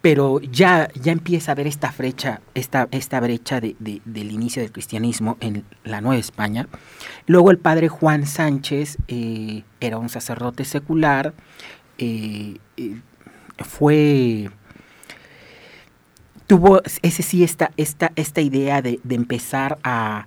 pero 0.00 0.40
ya, 0.40 0.88
ya 0.94 1.12
empieza 1.12 1.50
a 1.50 1.52
haber 1.52 1.66
esta 1.66 1.92
brecha, 1.96 2.40
esta, 2.54 2.88
esta 2.90 3.20
brecha 3.20 3.60
de, 3.60 3.76
del 3.78 4.32
inicio 4.32 4.62
del 4.62 4.72
cristianismo 4.72 5.36
en 5.40 5.64
la 5.84 6.00
Nueva 6.00 6.18
España. 6.18 6.68
Luego 7.26 7.50
el 7.50 7.58
padre 7.58 7.88
Juan 7.88 8.24
Sánchez 8.24 8.96
eh, 9.08 9.64
era 9.80 9.98
un 9.98 10.08
sacerdote 10.08 10.64
secular, 10.64 11.34
eh, 11.98 12.56
fue 13.58 14.50
tuvo 16.48 16.82
ese 17.02 17.22
sí 17.22 17.44
esta, 17.44 17.70
esta, 17.76 18.10
esta 18.16 18.40
idea 18.40 18.82
de, 18.82 18.98
empezar 19.08 19.78
a, 19.84 20.26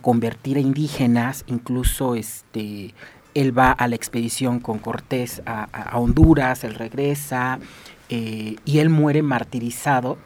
convertir 0.00 0.56
a 0.56 0.60
indígenas, 0.60 1.44
incluso 1.46 2.14
este 2.14 2.94
él 3.34 3.56
va 3.56 3.70
a 3.70 3.86
la 3.86 3.94
expedición 3.94 4.58
con 4.58 4.78
Cortés 4.78 5.42
a, 5.46 5.64
a 5.64 5.98
Honduras, 5.98 6.64
él 6.64 6.74
regresa, 6.74 7.60
eh, 8.08 8.56
y 8.64 8.78
él 8.78 8.88
muere 8.88 9.22
martirizado. 9.22 10.18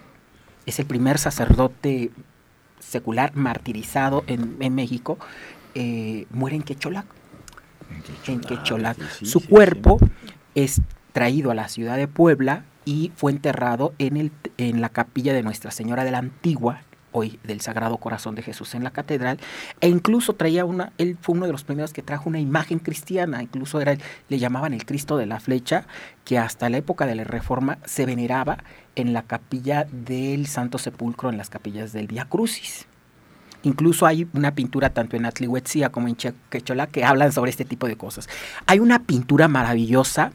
Es 0.64 0.78
el 0.78 0.86
primer 0.86 1.18
sacerdote 1.18 2.10
secular 2.78 3.36
martirizado 3.36 4.24
en, 4.26 4.74
México. 4.74 5.18
Eh, 5.74 6.26
muere 6.30 6.56
en 6.56 6.62
Quecholac. 6.62 7.04
En 8.26 8.40
Quecholac. 8.40 8.98
Su 9.22 9.46
cuerpo 9.46 9.98
es 10.54 10.80
traído 11.12 11.50
a 11.50 11.54
la 11.54 11.68
ciudad 11.68 11.98
de 11.98 12.08
Puebla 12.08 12.64
y 12.84 13.12
fue 13.16 13.32
enterrado 13.32 13.94
en, 13.98 14.16
el, 14.16 14.32
en 14.58 14.80
la 14.80 14.88
capilla 14.88 15.32
de 15.32 15.42
Nuestra 15.42 15.70
Señora 15.70 16.04
de 16.04 16.10
la 16.10 16.18
Antigua, 16.18 16.82
hoy 17.12 17.38
del 17.44 17.60
Sagrado 17.60 17.96
Corazón 17.98 18.34
de 18.34 18.42
Jesús 18.42 18.74
en 18.74 18.82
la 18.82 18.90
catedral, 18.90 19.38
e 19.80 19.88
incluso 19.88 20.34
traía 20.34 20.64
una, 20.64 20.92
él 20.98 21.16
fue 21.20 21.36
uno 21.36 21.46
de 21.46 21.52
los 21.52 21.64
primeros 21.64 21.92
que 21.92 22.02
trajo 22.02 22.28
una 22.28 22.40
imagen 22.40 22.80
cristiana, 22.80 23.42
incluso 23.42 23.80
era, 23.80 23.96
le 24.28 24.38
llamaban 24.38 24.74
el 24.74 24.84
Cristo 24.84 25.16
de 25.16 25.26
la 25.26 25.38
Flecha, 25.38 25.86
que 26.24 26.38
hasta 26.38 26.68
la 26.68 26.78
época 26.78 27.06
de 27.06 27.14
la 27.14 27.24
Reforma 27.24 27.78
se 27.84 28.04
veneraba 28.04 28.64
en 28.96 29.12
la 29.12 29.22
capilla 29.22 29.86
del 29.90 30.46
Santo 30.46 30.78
Sepulcro, 30.78 31.30
en 31.30 31.38
las 31.38 31.50
capillas 31.50 31.92
del 31.92 32.08
Via 32.08 32.24
Crucis. 32.24 32.88
Incluso 33.64 34.06
hay 34.06 34.28
una 34.34 34.54
pintura 34.54 34.90
tanto 34.90 35.16
en 35.16 35.26
Atlihuetzia 35.26 35.90
como 35.90 36.08
en 36.08 36.16
Quechola 36.50 36.86
que 36.86 37.04
hablan 37.04 37.32
sobre 37.32 37.50
este 37.50 37.64
tipo 37.64 37.88
de 37.88 37.96
cosas. 37.96 38.28
Hay 38.66 38.78
una 38.78 39.00
pintura 39.00 39.48
maravillosa 39.48 40.32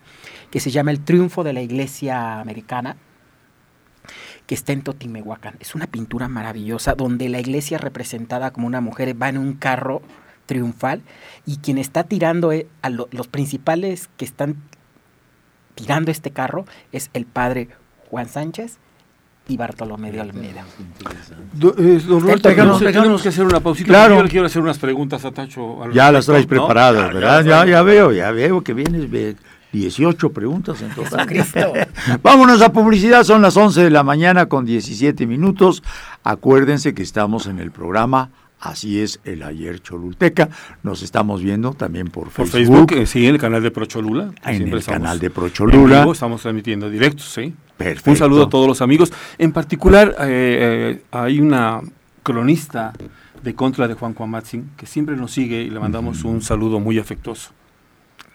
que 0.52 0.60
se 0.60 0.72
llama 0.72 0.92
El 0.92 1.00
Triunfo 1.00 1.44
de 1.44 1.54
la 1.54 1.62
Iglesia 1.62 2.40
Americana, 2.40 2.98
que 4.48 4.56
está 4.56 4.74
en 4.74 4.82
Totimehuacán. 4.82 5.56
Es 5.60 5.76
una 5.76 5.86
pintura 5.86 6.28
maravillosa 6.28 6.96
donde 6.96 7.30
la 7.30 7.40
iglesia 7.40 7.78
representada 7.78 8.52
como 8.52 8.66
una 8.66 8.82
mujer 8.82 9.22
va 9.22 9.30
en 9.30 9.38
un 9.38 9.54
carro 9.54 10.02
triunfal 10.48 11.04
y 11.46 11.58
quien 11.58 11.78
está 11.78 12.06
tirando 12.06 12.52
eh, 12.52 12.68
a 12.82 12.90
los 12.90 13.28
principales 13.28 14.10
que 14.18 14.26
están 14.26 14.56
tirando 15.76 16.10
este 16.10 16.32
carro 16.32 16.66
es 16.92 17.12
el 17.14 17.28
padre 17.28 17.70
Juan 18.10 18.28
Sánchez 18.28 18.80
y 19.50 19.58
Bartolomé 19.58 20.12
de 20.12 20.22
Olmeda. 20.22 20.64
Eh, 21.78 22.02
don 22.08 22.22
Roberto, 22.22 22.50
tenemos, 22.50 23.22
que 23.22 23.30
hacer 23.30 23.46
una 23.46 23.60
pausita. 23.60 23.88
Claro. 23.88 24.16
Yo 24.16 24.24
le 24.24 24.30
quiero 24.30 24.46
hacer 24.46 24.62
unas 24.62 24.78
preguntas 24.78 25.26
a 25.26 25.32
Tacho. 25.32 25.92
ya 25.92 26.12
las 26.12 26.26
traes 26.26 26.46
preparadas, 26.46 27.14
¿verdad? 27.14 27.44
Ya, 27.44 27.66
ya, 27.66 27.82
veo, 27.82 28.12
ya 28.12 28.32
veo 28.32 28.64
que 28.64 28.74
vienes 28.74 29.10
18 29.72 30.30
preguntas 30.32 30.82
en 30.82 30.92
total. 30.92 31.28
Vámonos 32.24 32.62
a 32.62 32.72
publicidad, 32.72 33.24
son 33.24 33.42
las 33.42 33.58
11 33.58 33.84
de 33.84 33.90
la 33.90 34.04
mañana 34.04 34.46
con 34.46 34.66
17 34.66 35.28
minutos. 35.28 35.84
Acuérdense 36.24 36.94
que 36.94 37.04
estamos 37.04 37.48
en 37.48 37.60
el 37.60 37.72
programa 37.72 38.30
Así 38.60 39.00
es 39.00 39.22
el 39.24 39.42
ayer 39.44 39.82
Cholulteca. 39.82 40.50
Nos 40.84 41.02
estamos 41.02 41.42
viendo 41.42 41.74
también 41.74 42.08
por 42.08 42.30
Facebook. 42.30 42.52
Por 42.52 42.60
Facebook, 42.60 42.92
eh, 42.94 43.06
sí, 43.06 43.26
en 43.26 43.36
el 43.36 43.42
canal 43.42 43.64
de 43.64 43.72
Pro 43.72 43.86
Cholula. 43.86 44.32
En 44.46 44.68
el 44.68 44.84
canal 44.84 45.18
de 45.20 45.30
Pro 45.30 45.50
Cholula. 45.50 46.06
estamos 46.12 46.42
transmitiendo 46.42 46.90
directos, 46.90 47.30
sí. 47.30 47.54
Perfecto. 47.80 48.12
Un 48.12 48.18
saludo 48.18 48.44
a 48.44 48.50
todos 48.50 48.68
los 48.68 48.82
amigos. 48.82 49.12
En 49.38 49.54
particular, 49.54 50.10
eh, 50.20 51.00
eh, 51.00 51.02
hay 51.12 51.40
una 51.40 51.80
cronista 52.24 52.92
de 53.42 53.56
contra 53.56 53.88
de 53.88 53.94
Juan 53.94 54.14
Cuamatzin 54.14 54.72
que 54.76 54.86
siempre 54.86 55.16
nos 55.16 55.32
sigue 55.32 55.62
y 55.62 55.70
le 55.70 55.80
mandamos 55.80 56.26
un 56.26 56.42
saludo 56.42 56.82
muy 56.82 57.00
afectuoso. 57.00 57.52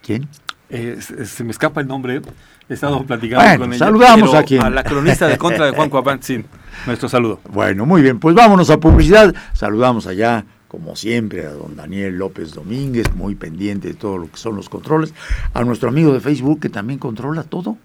¿Quién? 0.02 0.28
se 0.70 1.44
me 1.44 1.52
escapa 1.52 1.82
el 1.82 1.86
nombre, 1.86 2.20
he 2.68 2.74
estado 2.74 3.04
platicando 3.04 3.60
con 3.60 3.72
ella. 3.72 3.84
Saludamos 3.84 4.34
a 4.34 4.42
quien. 4.42 4.62
A 4.62 4.70
la 4.70 4.82
cronista 4.82 5.28
de 5.28 5.36
contra 5.36 5.66
de 5.66 5.72
Juan 5.72 5.90
Cuapantzin. 5.90 6.46
Nuestro 6.86 7.08
saludo. 7.08 7.40
Bueno, 7.52 7.86
muy 7.86 8.02
bien, 8.02 8.18
pues 8.18 8.34
vámonos 8.34 8.70
a 8.70 8.80
publicidad. 8.80 9.32
Saludamos 9.52 10.06
allá, 10.06 10.44
como 10.66 10.96
siempre, 10.96 11.46
a 11.46 11.50
don 11.50 11.76
Daniel 11.76 12.16
López 12.16 12.54
Domínguez, 12.54 13.14
muy 13.14 13.34
pendiente 13.34 13.88
de 13.88 13.94
todo 13.94 14.16
lo 14.16 14.30
que 14.30 14.38
son 14.38 14.56
los 14.56 14.70
controles. 14.70 15.12
A 15.52 15.62
nuestro 15.64 15.90
amigo 15.90 16.12
de 16.12 16.20
Facebook, 16.20 16.60
que 16.60 16.70
también 16.70 16.98
controla 16.98 17.44
todo. 17.44 17.76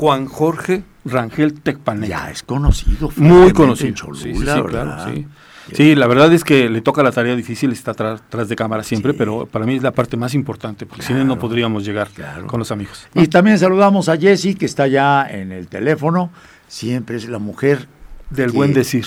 Juan 0.00 0.24
Jorge 0.24 0.82
Rangel 1.04 1.60
Tecpané. 1.60 2.08
Ya 2.08 2.30
es 2.30 2.42
conocido. 2.42 3.12
Muy 3.16 3.52
conocido. 3.52 4.14
sí, 4.14 4.32
claro, 4.32 4.96
sí. 5.04 5.26
Sí, 5.74 5.94
la 5.94 6.06
verdad 6.06 6.32
es 6.32 6.42
que 6.42 6.70
le 6.70 6.80
toca 6.80 7.02
la 7.02 7.12
tarea 7.12 7.36
difícil, 7.36 7.70
está 7.70 7.90
atrás, 7.90 8.48
de 8.48 8.56
cámara 8.56 8.82
siempre, 8.82 9.12
pero 9.12 9.44
para 9.44 9.66
mí 9.66 9.76
es 9.76 9.82
la 9.82 9.90
parte 9.90 10.16
más 10.16 10.32
importante, 10.32 10.86
porque 10.86 11.04
si 11.04 11.12
no, 11.12 11.22
no 11.24 11.38
podríamos 11.38 11.84
llegar 11.84 12.08
con 12.46 12.58
los 12.58 12.72
amigos. 12.72 13.08
Y 13.14 13.26
también 13.26 13.58
saludamos 13.58 14.08
a 14.08 14.16
Jessie, 14.16 14.54
que 14.54 14.64
está 14.64 14.86
ya 14.86 15.26
en 15.30 15.52
el 15.52 15.68
teléfono, 15.68 16.30
siempre 16.66 17.18
es 17.18 17.28
la 17.28 17.38
mujer 17.38 17.86
del 18.30 18.52
buen 18.52 18.72
decir. 18.72 19.04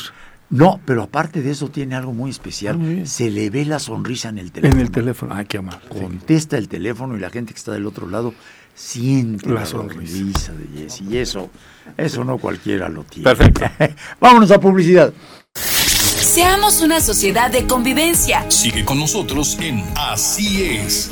No, 0.51 0.79
pero 0.85 1.01
aparte 1.01 1.41
de 1.41 1.49
eso 1.49 1.69
tiene 1.69 1.95
algo 1.95 2.13
muy 2.13 2.29
especial. 2.29 3.07
Se 3.07 3.31
le 3.31 3.49
ve 3.49 3.65
la 3.65 3.79
sonrisa 3.79 4.29
en 4.29 4.37
el 4.37 4.51
teléfono. 4.51 4.79
En 4.79 4.85
el 4.85 4.91
teléfono, 4.91 5.33
ay, 5.35 5.47
qué 5.47 5.57
amable. 5.57 5.89
Contesta 5.89 6.59
el 6.59 6.67
teléfono 6.67 7.17
y 7.17 7.19
la 7.19 7.31
gente 7.31 7.53
que 7.53 7.57
está 7.57 7.71
del 7.71 7.87
otro 7.87 8.07
lado 8.07 8.35
siente 8.75 9.49
la, 9.49 9.65
sonrisa 9.65 10.53
de 10.53 10.81
Jessie. 10.81 11.05
Y 11.09 11.17
eso, 11.17 11.49
eso 11.97 12.23
no 12.23 12.37
cualquiera 12.37 12.89
lo 12.89 13.03
tiene. 13.03 13.23
Perfecto. 13.23 13.65
Vámonos 14.19 14.51
a 14.51 14.59
publicidad. 14.59 15.13
Seamos 15.53 16.81
una 16.81 16.99
sociedad 16.99 17.51
de 17.51 17.67
convivencia. 17.67 18.49
Sigue 18.49 18.83
con 18.85 18.99
nosotros 18.99 19.57
en 19.59 19.83
Así 19.95 20.63
es. 20.63 21.11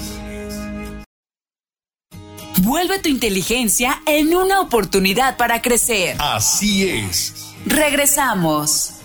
Vuelve 2.63 3.00
tu 3.00 3.10
inteligencia 3.10 4.01
en 4.06 4.36
una 4.36 4.62
oportunidad 4.62 5.38
para 5.38 5.62
crecer. 5.62 6.15
Así 6.20 6.88
es. 6.89 7.53
Regresamos. 7.65 9.00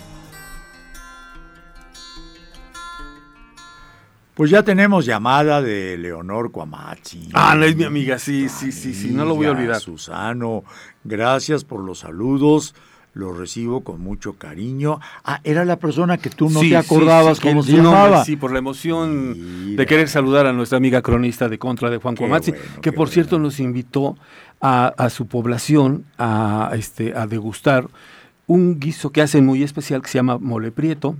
Pues 4.37 4.51
ya 4.51 4.61
tenemos 4.61 5.03
llamada 5.03 5.63
de 5.63 5.97
Leonor 5.97 6.51
Cuamazzi. 6.51 7.29
Ah, 7.33 7.55
no 7.55 7.65
es 7.65 7.75
mi 7.75 7.85
amiga, 7.85 8.19
sí, 8.19 8.49
sí, 8.49 8.71
sí, 8.71 8.93
sí, 8.93 9.09
no 9.09 9.25
lo 9.25 9.33
voy 9.33 9.47
a 9.47 9.51
olvidar. 9.51 9.79
Susano, 9.79 10.63
gracias 11.03 11.63
por 11.63 11.83
los 11.83 11.97
saludos, 11.97 12.75
los 13.15 13.35
recibo 13.35 13.81
con 13.81 13.99
mucho 13.99 14.33
cariño. 14.33 14.99
Ah, 15.25 15.41
era 15.43 15.65
la 15.65 15.77
persona 15.77 16.19
que 16.19 16.29
tú 16.29 16.51
no 16.51 16.59
te 16.59 16.77
acordabas 16.77 17.39
cómo 17.39 17.63
se 17.63 17.77
llamaba. 17.77 18.23
sí, 18.25 18.35
por 18.35 18.51
la 18.51 18.59
emoción 18.59 19.75
de 19.75 19.85
querer 19.87 20.07
saludar 20.07 20.45
a 20.45 20.53
nuestra 20.53 20.77
amiga 20.77 21.01
cronista 21.01 21.49
de 21.49 21.57
Contra 21.57 21.89
de 21.89 21.97
Juan 21.97 22.15
Cuamazzi, 22.15 22.53
que 22.83 22.91
por 22.91 23.09
cierto 23.09 23.39
nos 23.39 23.59
invitó 23.59 24.19
a, 24.61 25.09
su 25.09 25.25
población 25.25 26.05
a, 26.19 26.73
este, 26.75 27.17
a 27.17 27.25
degustar 27.25 27.87
un 28.45 28.79
guiso 28.79 29.11
que 29.11 29.23
hacen 29.23 29.47
muy 29.47 29.63
especial 29.63 30.03
que 30.03 30.09
se 30.09 30.19
llama 30.19 30.37
mole 30.37 30.71
prieto, 30.71 31.17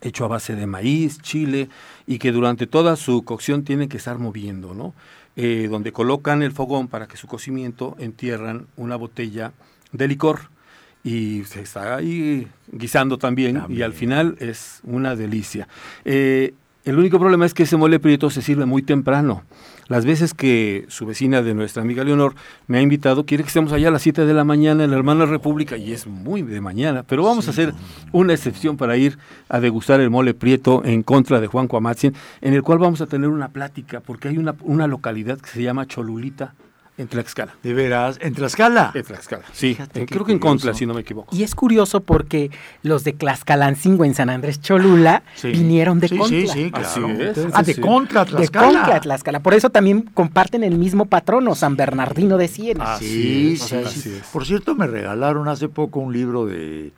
hecho 0.00 0.24
a 0.24 0.28
base 0.28 0.54
de 0.54 0.66
maíz, 0.66 1.20
chile, 1.20 1.68
y 2.08 2.18
que 2.18 2.32
durante 2.32 2.66
toda 2.66 2.96
su 2.96 3.22
cocción 3.22 3.64
tiene 3.64 3.88
que 3.88 3.98
estar 3.98 4.18
moviendo, 4.18 4.74
¿no? 4.74 4.94
Eh, 5.36 5.68
donde 5.70 5.92
colocan 5.92 6.42
el 6.42 6.52
fogón 6.52 6.88
para 6.88 7.06
que 7.06 7.18
su 7.18 7.28
cocimiento 7.28 7.96
entierran 8.00 8.66
una 8.76 8.96
botella 8.96 9.52
de 9.92 10.08
licor 10.08 10.40
y 11.04 11.44
se 11.44 11.60
está 11.60 11.96
ahí 11.96 12.48
guisando 12.72 13.18
también, 13.18 13.62
y 13.68 13.82
al 13.82 13.92
final 13.92 14.36
es 14.40 14.80
una 14.84 15.14
delicia. 15.16 15.68
Eh, 16.04 16.54
el 16.88 16.98
único 16.98 17.18
problema 17.18 17.44
es 17.44 17.52
que 17.52 17.64
ese 17.64 17.76
mole 17.76 18.00
prieto 18.00 18.30
se 18.30 18.40
sirve 18.40 18.64
muy 18.64 18.80
temprano. 18.80 19.42
Las 19.88 20.06
veces 20.06 20.32
que 20.32 20.86
su 20.88 21.04
vecina 21.04 21.42
de 21.42 21.52
nuestra 21.52 21.82
amiga 21.82 22.02
Leonor 22.02 22.34
me 22.66 22.78
ha 22.78 22.80
invitado, 22.80 23.26
quiere 23.26 23.44
que 23.44 23.48
estemos 23.48 23.72
allá 23.72 23.88
a 23.88 23.90
las 23.90 24.00
7 24.00 24.24
de 24.24 24.32
la 24.32 24.42
mañana 24.42 24.84
en 24.84 24.90
la 24.90 24.96
Hermana 24.96 25.26
República 25.26 25.76
y 25.76 25.92
es 25.92 26.06
muy 26.06 26.40
de 26.40 26.62
mañana, 26.62 27.02
pero 27.02 27.24
vamos 27.24 27.46
a 27.46 27.50
hacer 27.50 27.74
una 28.12 28.32
excepción 28.32 28.78
para 28.78 28.96
ir 28.96 29.18
a 29.50 29.60
degustar 29.60 30.00
el 30.00 30.08
mole 30.08 30.32
prieto 30.32 30.82
en 30.82 31.02
contra 31.02 31.40
de 31.40 31.46
Juan 31.46 31.68
Cuamatzin, 31.68 32.14
en 32.40 32.54
el 32.54 32.62
cual 32.62 32.78
vamos 32.78 33.02
a 33.02 33.06
tener 33.06 33.28
una 33.28 33.48
plática, 33.48 34.00
porque 34.00 34.28
hay 34.28 34.38
una, 34.38 34.54
una 34.62 34.86
localidad 34.86 35.38
que 35.38 35.50
se 35.50 35.62
llama 35.62 35.86
Cholulita, 35.86 36.54
en 36.98 37.06
Tlaxcala. 37.08 37.54
¿De 37.62 37.72
veras? 37.72 38.18
¿En 38.20 38.34
Tlaxcala? 38.34 38.90
En 38.94 39.04
Tlaxcala, 39.04 39.44
sí. 39.52 39.76
creo 40.06 40.24
que 40.24 40.32
en 40.32 40.38
Contla, 40.38 40.74
si 40.74 40.84
no 40.84 40.94
me 40.94 41.00
equivoco. 41.02 41.34
Y 41.34 41.44
es 41.44 41.54
curioso 41.54 42.00
porque 42.00 42.50
los 42.82 43.04
de 43.04 43.12
Tlaxcalancingo 43.12 44.04
en 44.04 44.14
San 44.14 44.28
Andrés 44.28 44.60
Cholula 44.60 45.22
vinieron 45.42 46.00
de 46.00 46.08
sí, 46.08 46.18
Sí, 46.28 46.48
sí, 46.48 46.70
claro. 46.70 47.08
ah, 47.54 47.62
de 47.62 47.80
Contra, 47.80 48.24
Tlaxcala. 48.24 48.66
De 48.66 48.74
Contra, 48.74 49.00
Tlaxcala. 49.00 49.40
Por 49.40 49.54
eso 49.54 49.70
también 49.70 50.02
comparten 50.12 50.64
el 50.64 50.76
mismo 50.76 51.06
patrono, 51.06 51.54
San 51.54 51.76
Bernardino 51.76 52.36
de 52.36 52.48
Siena. 52.48 52.94
Ah, 52.94 52.98
sí, 52.98 53.56
sí. 53.56 54.20
Por 54.32 54.44
cierto, 54.44 54.74
me 54.74 54.86
regalaron 54.86 55.48
hace 55.48 55.68
poco 55.68 56.00
un 56.00 56.12
libro 56.12 56.46
de 56.46 56.92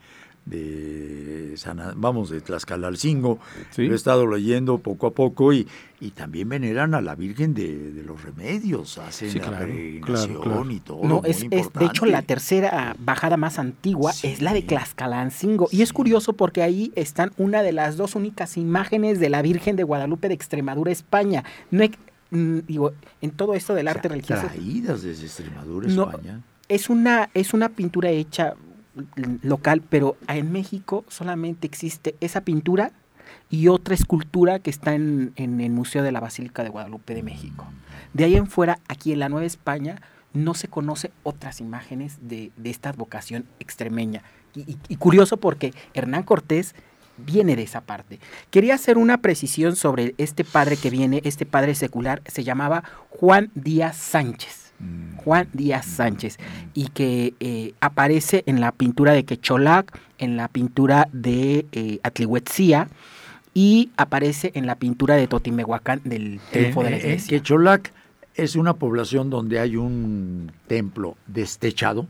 de 0.46 1.54
vamos 1.96 2.30
de 2.30 2.40
Tlaxcalalcingo. 2.40 3.38
¿Sí? 3.70 3.86
lo 3.86 3.92
he 3.92 3.96
estado 3.96 4.26
leyendo 4.26 4.78
poco 4.78 5.06
a 5.06 5.10
poco 5.12 5.52
y, 5.52 5.66
y 6.00 6.10
también 6.10 6.48
veneran 6.48 6.94
a 6.94 7.00
la 7.00 7.14
Virgen 7.14 7.54
de, 7.54 8.02
los 8.06 8.22
Remedios. 8.22 8.98
Hacen 8.98 9.40
la 9.40 9.58
peregrinación 9.58 10.70
y 10.70 10.80
todo 10.80 11.04
no 11.04 11.22
es, 11.24 11.48
de 11.48 11.84
hecho 11.84 12.06
la 12.06 12.22
tercera 12.22 12.96
bajada 12.98 13.36
más 13.36 13.58
antigua 13.58 14.12
es 14.22 14.40
la 14.40 14.52
de 14.52 14.62
Tlaxcalancingo 14.62 15.68
y 15.70 15.82
es 15.82 15.92
curioso 15.92 16.32
porque 16.32 16.62
ahí 16.62 16.92
están 16.96 17.32
una 17.36 17.62
de 17.62 17.72
las 17.72 17.96
dos 17.96 18.14
únicas 18.14 18.56
imágenes 18.56 19.20
de 19.20 19.30
la 19.30 19.42
Virgen 19.42 19.76
de 19.76 19.84
Guadalupe 19.84 20.28
de 20.28 20.34
Extremadura 20.34 20.92
España. 20.92 21.44
No 21.70 21.84
mm, 22.30 22.58
digo 22.66 22.92
en 23.20 23.30
todo 23.30 23.54
esto 23.54 23.74
del 23.74 23.88
arte 23.88 24.08
religioso. 24.08 24.46
traídas 24.46 25.02
desde 25.02 25.26
Extremadura 25.26 25.88
España. 25.88 26.40
es 26.68 26.88
una 26.88 27.30
es 27.34 27.54
una 27.54 27.68
pintura 27.68 28.10
hecha 28.10 28.54
local, 29.42 29.82
pero 29.88 30.16
en 30.28 30.52
México 30.52 31.04
solamente 31.08 31.66
existe 31.66 32.14
esa 32.20 32.42
pintura 32.42 32.92
y 33.50 33.68
otra 33.68 33.94
escultura 33.94 34.60
que 34.60 34.70
está 34.70 34.94
en, 34.94 35.32
el 35.36 35.70
Museo 35.70 36.02
de 36.02 36.12
la 36.12 36.20
Basílica 36.20 36.62
de 36.62 36.70
Guadalupe 36.70 37.14
de 37.14 37.22
México. 37.22 37.66
De 38.14 38.24
ahí 38.24 38.36
en 38.36 38.46
fuera, 38.46 38.78
aquí 38.88 39.12
en 39.12 39.18
la 39.18 39.28
Nueva 39.28 39.46
España, 39.46 40.00
no 40.32 40.54
se 40.54 40.68
conoce 40.68 41.10
otras 41.24 41.60
imágenes 41.60 42.18
de, 42.22 42.52
esta 42.64 42.92
vocación 42.92 43.46
extremeña. 43.58 44.22
Y, 44.54 44.96
curioso 44.96 45.36
porque 45.36 45.74
Hernán 45.94 46.22
Cortés 46.22 46.74
viene 47.16 47.56
de 47.56 47.62
esa 47.62 47.80
parte. 47.80 48.18
Quería 48.50 48.74
hacer 48.74 48.98
una 48.98 49.18
precisión 49.18 49.76
sobre 49.76 50.14
este 50.18 50.44
padre 50.44 50.76
que 50.76 50.90
viene, 50.90 51.20
este 51.24 51.46
padre 51.46 51.74
secular, 51.74 52.22
se 52.26 52.44
llamaba 52.44 52.84
Juan 53.10 53.50
Díaz 53.54 53.96
Sánchez. 53.96 54.69
Juan 55.16 55.48
Díaz 55.52 55.86
Sánchez, 55.86 56.38
y 56.74 56.88
que 56.88 57.34
eh, 57.40 57.74
aparece 57.80 58.42
en 58.46 58.60
la 58.60 58.72
pintura 58.72 59.12
de 59.12 59.24
Quecholac, 59.24 59.98
en 60.18 60.36
la 60.36 60.48
pintura 60.48 61.08
de 61.12 61.66
eh, 61.72 62.00
Atlihuetzía, 62.02 62.88
y 63.52 63.90
aparece 63.96 64.52
en 64.54 64.66
la 64.66 64.76
pintura 64.76 65.16
de 65.16 65.26
Totimehuacán 65.26 66.00
del 66.04 66.40
Triunfo 66.50 66.82
de 66.84 66.90
la 66.90 66.96
Iglesia. 66.96 67.38
Quecholac 67.38 67.92
es 68.34 68.56
una 68.56 68.74
población 68.74 69.28
donde 69.28 69.58
hay 69.58 69.76
un 69.76 70.52
templo 70.66 71.16
destechado. 71.26 72.06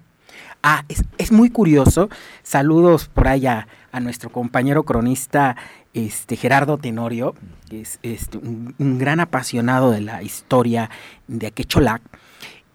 Ah, 0.62 0.84
es, 1.18 1.32
muy 1.32 1.50
curioso. 1.50 2.10
Saludos 2.42 3.08
por 3.08 3.28
allá 3.28 3.66
a 3.92 4.00
nuestro 4.00 4.30
compañero 4.30 4.82
cronista 4.82 5.56
este, 5.94 6.36
Gerardo 6.36 6.76
Tenorio, 6.76 7.34
que 7.68 7.80
es 7.80 7.98
este, 8.02 8.36
un, 8.36 8.74
un, 8.78 8.98
gran 8.98 9.20
apasionado 9.20 9.90
de 9.90 10.02
la 10.02 10.22
historia 10.22 10.90
de 11.26 11.50
Quecholac. 11.50 12.02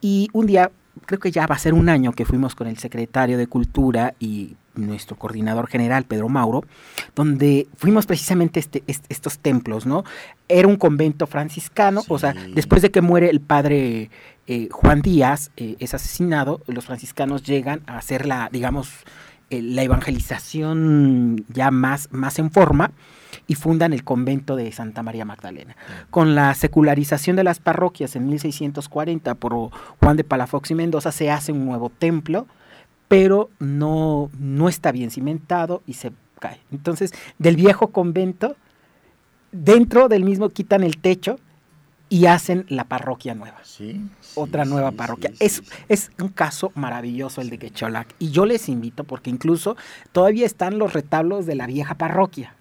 Y 0.05 0.29
un 0.33 0.45
día, 0.45 0.69
creo 1.07 1.19
que 1.19 1.31
ya 1.31 1.47
va 1.47 1.55
a 1.55 1.57
ser 1.57 1.73
un 1.73 1.89
año 1.89 2.11
que 2.11 2.25
fuimos 2.25 2.53
con 2.53 2.67
el 2.67 2.77
secretario 2.77 3.39
de 3.39 3.47
Cultura 3.47 4.13
y 4.19 4.55
nuestro 4.75 5.15
coordinador 5.15 5.65
general, 5.65 6.03
Pedro 6.03 6.29
Mauro, 6.29 6.63
donde 7.15 7.67
fuimos 7.75 8.05
precisamente 8.05 8.59
este, 8.59 8.83
estos 8.85 9.39
templos, 9.39 9.87
¿no? 9.87 10.03
Era 10.47 10.67
un 10.67 10.75
convento 10.75 11.25
franciscano, 11.25 12.03
o 12.07 12.19
sea, 12.19 12.35
después 12.53 12.83
de 12.83 12.91
que 12.91 13.01
muere 13.01 13.31
el 13.31 13.41
padre 13.41 14.11
eh, 14.45 14.69
Juan 14.69 15.01
Díaz, 15.01 15.49
eh, 15.57 15.75
es 15.79 15.95
asesinado, 15.95 16.61
los 16.67 16.85
franciscanos 16.85 17.41
llegan 17.41 17.81
a 17.87 17.97
hacer 17.97 18.27
la, 18.27 18.49
digamos, 18.51 18.91
eh, 19.49 19.63
la 19.63 19.81
evangelización 19.81 21.45
ya 21.47 21.71
más, 21.71 22.09
más 22.11 22.37
en 22.37 22.51
forma 22.51 22.91
y 23.47 23.55
fundan 23.55 23.93
el 23.93 24.03
convento 24.03 24.55
de 24.55 24.71
Santa 24.71 25.03
María 25.03 25.25
Magdalena. 25.25 25.75
Con 26.09 26.35
la 26.35 26.53
secularización 26.53 27.35
de 27.35 27.43
las 27.43 27.59
parroquias 27.59 28.15
en 28.15 28.27
1640 28.27 29.35
por 29.35 29.71
Juan 29.99 30.17
de 30.17 30.23
Palafox 30.23 30.71
y 30.71 30.75
Mendoza 30.75 31.11
se 31.11 31.31
hace 31.31 31.51
un 31.51 31.65
nuevo 31.65 31.89
templo, 31.89 32.47
pero 33.07 33.49
no, 33.59 34.29
no 34.39 34.69
está 34.69 34.91
bien 34.91 35.11
cimentado 35.11 35.83
y 35.85 35.93
se 35.93 36.11
cae. 36.39 36.59
Entonces, 36.71 37.13
del 37.37 37.55
viejo 37.55 37.89
convento, 37.89 38.55
dentro 39.51 40.09
del 40.09 40.23
mismo 40.23 40.49
quitan 40.49 40.83
el 40.83 40.97
techo 40.97 41.39
y 42.09 42.27
hacen 42.27 42.65
la 42.69 42.85
parroquia 42.85 43.33
nueva. 43.33 43.57
Sí, 43.63 44.01
Otra 44.35 44.63
nueva 44.65 44.91
parroquia. 44.91 45.31
es, 45.39 45.63
es 45.89 46.11
un 46.19 46.29
caso 46.29 46.71
maravilloso 46.75 47.41
el 47.41 47.49
de 47.49 47.57
Quecholac. 47.57 48.15
Y 48.19 48.29
yo 48.29 48.45
les 48.45 48.69
invito, 48.69 49.03
porque 49.03 49.29
incluso 49.29 49.75
todavía 50.11 50.45
están 50.45 50.77
los 50.77 50.93
retablos 50.93 51.45
de 51.45 51.55
la 51.55 51.67
vieja 51.67 51.95
parroquia 51.95 52.55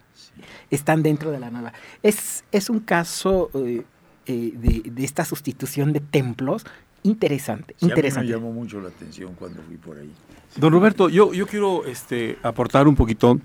están 0.70 1.03
dentro 1.03 1.31
de 1.31 1.40
la 1.40 1.51
nueva. 1.51 1.73
Es, 2.03 2.44
es 2.53 2.70
un 2.70 2.81
caso 2.81 3.51
eh, 3.55 3.85
eh, 4.27 4.53
de, 4.55 5.05
esta 5.05 5.25
sustitución 5.25 5.92
de 5.92 6.01
templos 6.01 6.64
interesante. 7.03 7.77
interesante. 7.81 8.27
me 8.27 8.33
llamó 8.33 8.53
mucho 8.53 8.81
la 8.81 8.88
atención 8.88 9.35
cuando 9.35 9.62
fui 9.62 9.77
por 9.77 9.99
ahí. 9.99 10.11
Don 10.57 10.73
Roberto, 10.73 11.09
yo, 11.09 11.35
yo 11.35 11.47
quiero 11.47 11.85
este, 11.85 12.38
aportar 12.42 12.88
un 12.88 12.94
poquito, 12.94 13.38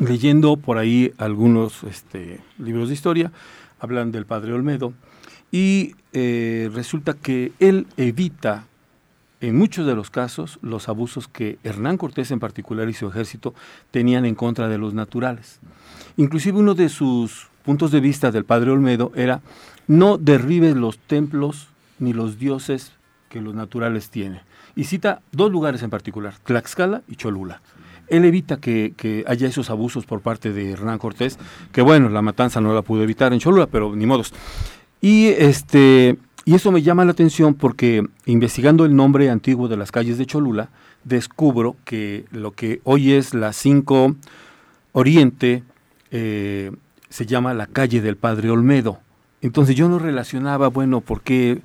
leyendo 0.00 0.56
por 0.56 0.78
ahí 0.78 1.12
algunos 1.16 1.84
este, 1.84 2.40
libros 2.58 2.88
de 2.88 2.94
historia, 2.94 3.32
hablan 3.78 4.12
del 4.12 4.26
padre 4.26 4.52
Olmedo, 4.52 4.92
y 5.50 5.94
eh, 6.12 6.68
resulta 6.72 7.14
que 7.14 7.52
él 7.60 7.86
evita 7.96 8.66
en 9.40 9.56
muchos 9.56 9.86
de 9.86 9.94
los 9.94 10.10
casos 10.10 10.58
los 10.62 10.88
abusos 10.88 11.28
que 11.28 11.58
Hernán 11.64 11.98
Cortés 11.98 12.30
en 12.30 12.40
particular 12.40 12.88
y 12.88 12.94
su 12.94 13.08
ejército 13.08 13.54
tenían 13.90 14.24
en 14.24 14.34
contra 14.34 14.68
de 14.68 14.78
los 14.78 14.94
naturales. 14.94 15.60
Inclusive 16.16 16.58
uno 16.58 16.74
de 16.74 16.88
sus 16.88 17.48
puntos 17.64 17.90
de 17.90 18.00
vista 18.00 18.30
del 18.30 18.44
padre 18.44 18.70
Olmedo 18.70 19.12
era 19.14 19.40
no 19.86 20.18
derribes 20.18 20.76
los 20.76 20.98
templos 20.98 21.68
ni 21.98 22.12
los 22.12 22.38
dioses 22.38 22.92
que 23.28 23.40
los 23.40 23.54
naturales 23.54 24.10
tienen. 24.10 24.40
Y 24.76 24.84
cita 24.84 25.22
dos 25.32 25.50
lugares 25.50 25.82
en 25.82 25.90
particular, 25.90 26.34
Tlaxcala 26.44 27.02
y 27.08 27.16
Cholula. 27.16 27.60
Él 28.08 28.24
evita 28.24 28.58
que, 28.58 29.24
haya 29.26 29.48
esos 29.48 29.70
abusos 29.70 30.04
por 30.04 30.20
parte 30.20 30.52
de 30.52 30.72
Hernán 30.72 30.98
Cortés, 30.98 31.38
que 31.72 31.82
bueno, 31.82 32.08
la 32.08 32.22
matanza 32.22 32.60
no 32.60 32.74
la 32.74 32.82
pudo 32.82 33.02
evitar 33.02 33.32
en 33.32 33.40
Cholula, 33.40 33.66
pero 33.66 33.96
ni 33.96 34.06
modos. 34.06 34.32
Y 35.00 35.28
este 35.28 36.18
y 36.46 36.54
eso 36.54 36.70
me 36.70 36.82
llama 36.82 37.06
la 37.06 37.12
atención 37.12 37.54
porque 37.54 38.06
investigando 38.26 38.84
el 38.84 38.94
nombre 38.94 39.30
antiguo 39.30 39.66
de 39.66 39.78
las 39.78 39.90
calles 39.90 40.18
de 40.18 40.26
Cholula, 40.26 40.68
descubro 41.02 41.76
que 41.84 42.26
lo 42.30 42.50
que 42.50 42.80
hoy 42.84 43.12
es 43.12 43.32
la 43.32 43.54
5 43.54 44.14
Oriente 44.92 45.62
eh, 46.16 46.70
se 47.08 47.26
llama 47.26 47.54
la 47.54 47.66
calle 47.66 48.00
del 48.00 48.16
Padre 48.16 48.50
Olmedo. 48.50 49.00
Entonces 49.42 49.74
yo 49.74 49.88
no 49.88 49.98
relacionaba, 49.98 50.68
bueno, 50.68 51.00
por 51.00 51.22
qué 51.22 51.60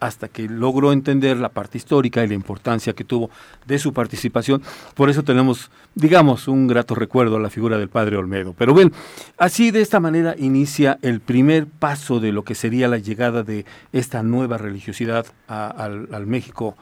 hasta 0.00 0.26
que 0.26 0.48
logró 0.48 0.92
entender 0.92 1.36
la 1.36 1.50
parte 1.50 1.78
histórica 1.78 2.24
y 2.24 2.26
la 2.26 2.34
importancia 2.34 2.92
que 2.92 3.04
tuvo 3.04 3.30
de 3.64 3.78
su 3.78 3.92
participación. 3.92 4.60
Por 4.96 5.08
eso 5.08 5.22
tenemos, 5.22 5.70
digamos, 5.94 6.48
un 6.48 6.66
grato 6.66 6.96
recuerdo 6.96 7.36
a 7.36 7.40
la 7.40 7.50
figura 7.50 7.78
del 7.78 7.88
padre 7.88 8.16
Olmedo. 8.16 8.52
Pero 8.58 8.74
bien, 8.74 8.92
así 9.38 9.70
de 9.70 9.80
esta 9.80 10.00
manera 10.00 10.34
inicia 10.36 10.98
el 11.02 11.20
primer 11.20 11.68
paso 11.68 12.18
de 12.18 12.32
lo 12.32 12.42
que 12.42 12.56
sería 12.56 12.88
la 12.88 12.98
llegada 12.98 13.44
de 13.44 13.64
esta 13.92 14.24
nueva 14.24 14.58
religiosidad 14.58 15.26
al, 15.46 16.26
México 16.26 16.76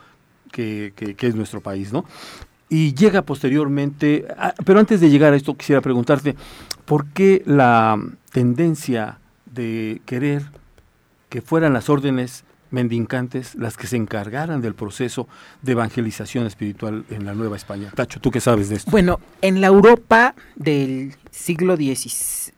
que, 0.50 0.94
es 0.96 1.34
nuestro 1.34 1.60
país, 1.60 1.92
¿no? 1.92 2.06
Y 2.70 2.94
llega 2.94 3.22
posteriormente, 3.22 4.26
pero 4.64 4.78
antes 4.78 5.00
de 5.00 5.10
llegar 5.10 5.34
a 5.34 5.36
esto 5.36 5.56
quisiera 5.56 5.82
preguntarte, 5.82 6.36
¿por 6.86 7.06
qué 7.06 7.42
la 7.44 8.00
tendencia 8.32 9.18
de 9.52 10.00
querer 10.06 10.44
que 11.28 11.42
fueran 11.42 11.72
las 11.72 11.90
órdenes 11.90 12.44
mendicantes 12.70 13.54
las 13.54 13.76
que 13.76 13.86
se 13.86 13.96
encargaran 13.96 14.60
del 14.60 14.74
proceso 14.74 15.28
de 15.62 15.72
evangelización 15.72 16.46
espiritual 16.46 17.04
en 17.10 17.26
la 17.26 17.34
Nueva 17.34 17.56
España. 17.56 17.90
Tacho, 17.94 18.20
¿tú 18.20 18.30
qué 18.30 18.40
sabes 18.40 18.68
de 18.68 18.76
esto? 18.76 18.90
Bueno, 18.90 19.20
en 19.42 19.60
la 19.60 19.66
Europa 19.66 20.34
del 20.54 21.16
siglo, 21.30 21.74
X, 21.74 22.52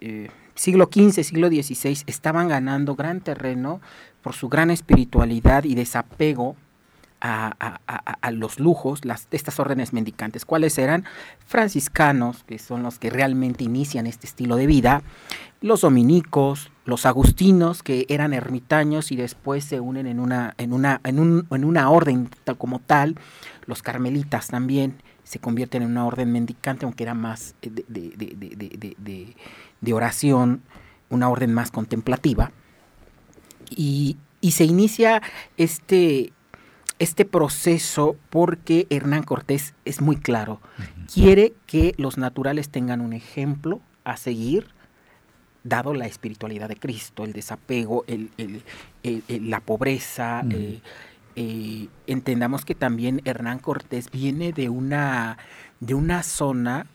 eh, 0.00 0.28
siglo 0.54 0.88
XV, 0.92 1.24
siglo 1.24 1.48
XVI, 1.48 2.02
estaban 2.06 2.48
ganando 2.48 2.94
gran 2.94 3.20
terreno 3.20 3.80
por 4.22 4.34
su 4.34 4.48
gran 4.48 4.70
espiritualidad 4.70 5.64
y 5.64 5.74
desapego 5.74 6.56
a, 7.20 8.30
los 8.32 8.58
lujos, 8.58 9.04
las, 9.04 9.28
estas 9.30 9.58
órdenes 9.60 9.92
mendicantes. 9.92 10.44
¿Cuáles 10.44 10.78
eran? 10.78 11.04
Franciscanos, 11.46 12.44
que 12.44 12.58
son 12.58 12.82
los 12.82 12.98
que 12.98 13.10
realmente 13.10 13.64
inician 13.64 14.06
este 14.06 14.26
estilo 14.26 14.56
de 14.56 14.66
vida, 14.66 15.02
los 15.60 15.82
dominicos, 15.82 16.70
los 16.84 17.06
agustinos, 17.06 17.82
que 17.82 18.06
eran 18.08 18.32
ermitaños 18.32 19.12
y 19.12 19.16
después 19.16 19.64
se 19.64 19.80
unen 19.80 20.06
en 20.06 20.20
una, 20.20 20.54
en 20.58 20.72
una, 20.72 21.00
en 21.04 21.18
un, 21.18 21.46
en 21.50 21.64
una 21.64 21.90
orden 21.90 22.30
tal 22.44 22.56
como 22.56 22.78
tal, 22.78 23.16
los 23.66 23.82
carmelitas 23.82 24.48
también 24.48 24.96
se 25.24 25.38
convierten 25.38 25.82
en 25.82 25.90
una 25.90 26.06
orden 26.06 26.32
mendicante, 26.32 26.84
aunque 26.84 27.04
era 27.04 27.14
más 27.14 27.54
eh, 27.62 27.70
de, 27.70 28.10
de, 28.16 29.36
de 29.80 29.92
oración, 29.92 30.62
una 31.10 31.28
orden 31.28 31.52
más 31.52 31.70
contemplativa. 31.70 32.52
Y, 33.68 34.16
y 34.40 34.52
se 34.52 34.64
inicia 34.64 35.22
este, 35.56 36.32
este 37.00 37.24
proceso 37.24 38.16
porque 38.28 38.86
Hernán 38.90 39.24
Cortés 39.24 39.74
es 39.84 40.00
muy 40.00 40.16
claro. 40.16 40.60
Quiere 41.12 41.54
que 41.66 41.94
los 41.96 42.18
naturales 42.18 42.68
tengan 42.68 43.00
un 43.00 43.14
ejemplo 43.14 43.80
a 44.04 44.18
seguir, 44.18 44.68
dado 45.64 45.94
la 45.94 46.06
espiritualidad 46.06 46.68
de 46.68 46.76
Cristo, 46.76 47.24
el 47.24 47.32
desapego, 47.32 48.04
el, 48.06 48.30
la 49.02 49.60
pobreza. 49.60 50.44
Eh, 50.50 50.80
eh, 51.36 51.88
entendamos 52.06 52.66
que 52.66 52.74
también 52.74 53.22
Hernán 53.24 53.60
Cortés 53.60 54.10
viene 54.10 54.52
de 54.52 54.68
una, 54.68 55.38
de 55.80 55.94
una 55.94 56.22
zona 56.22 56.86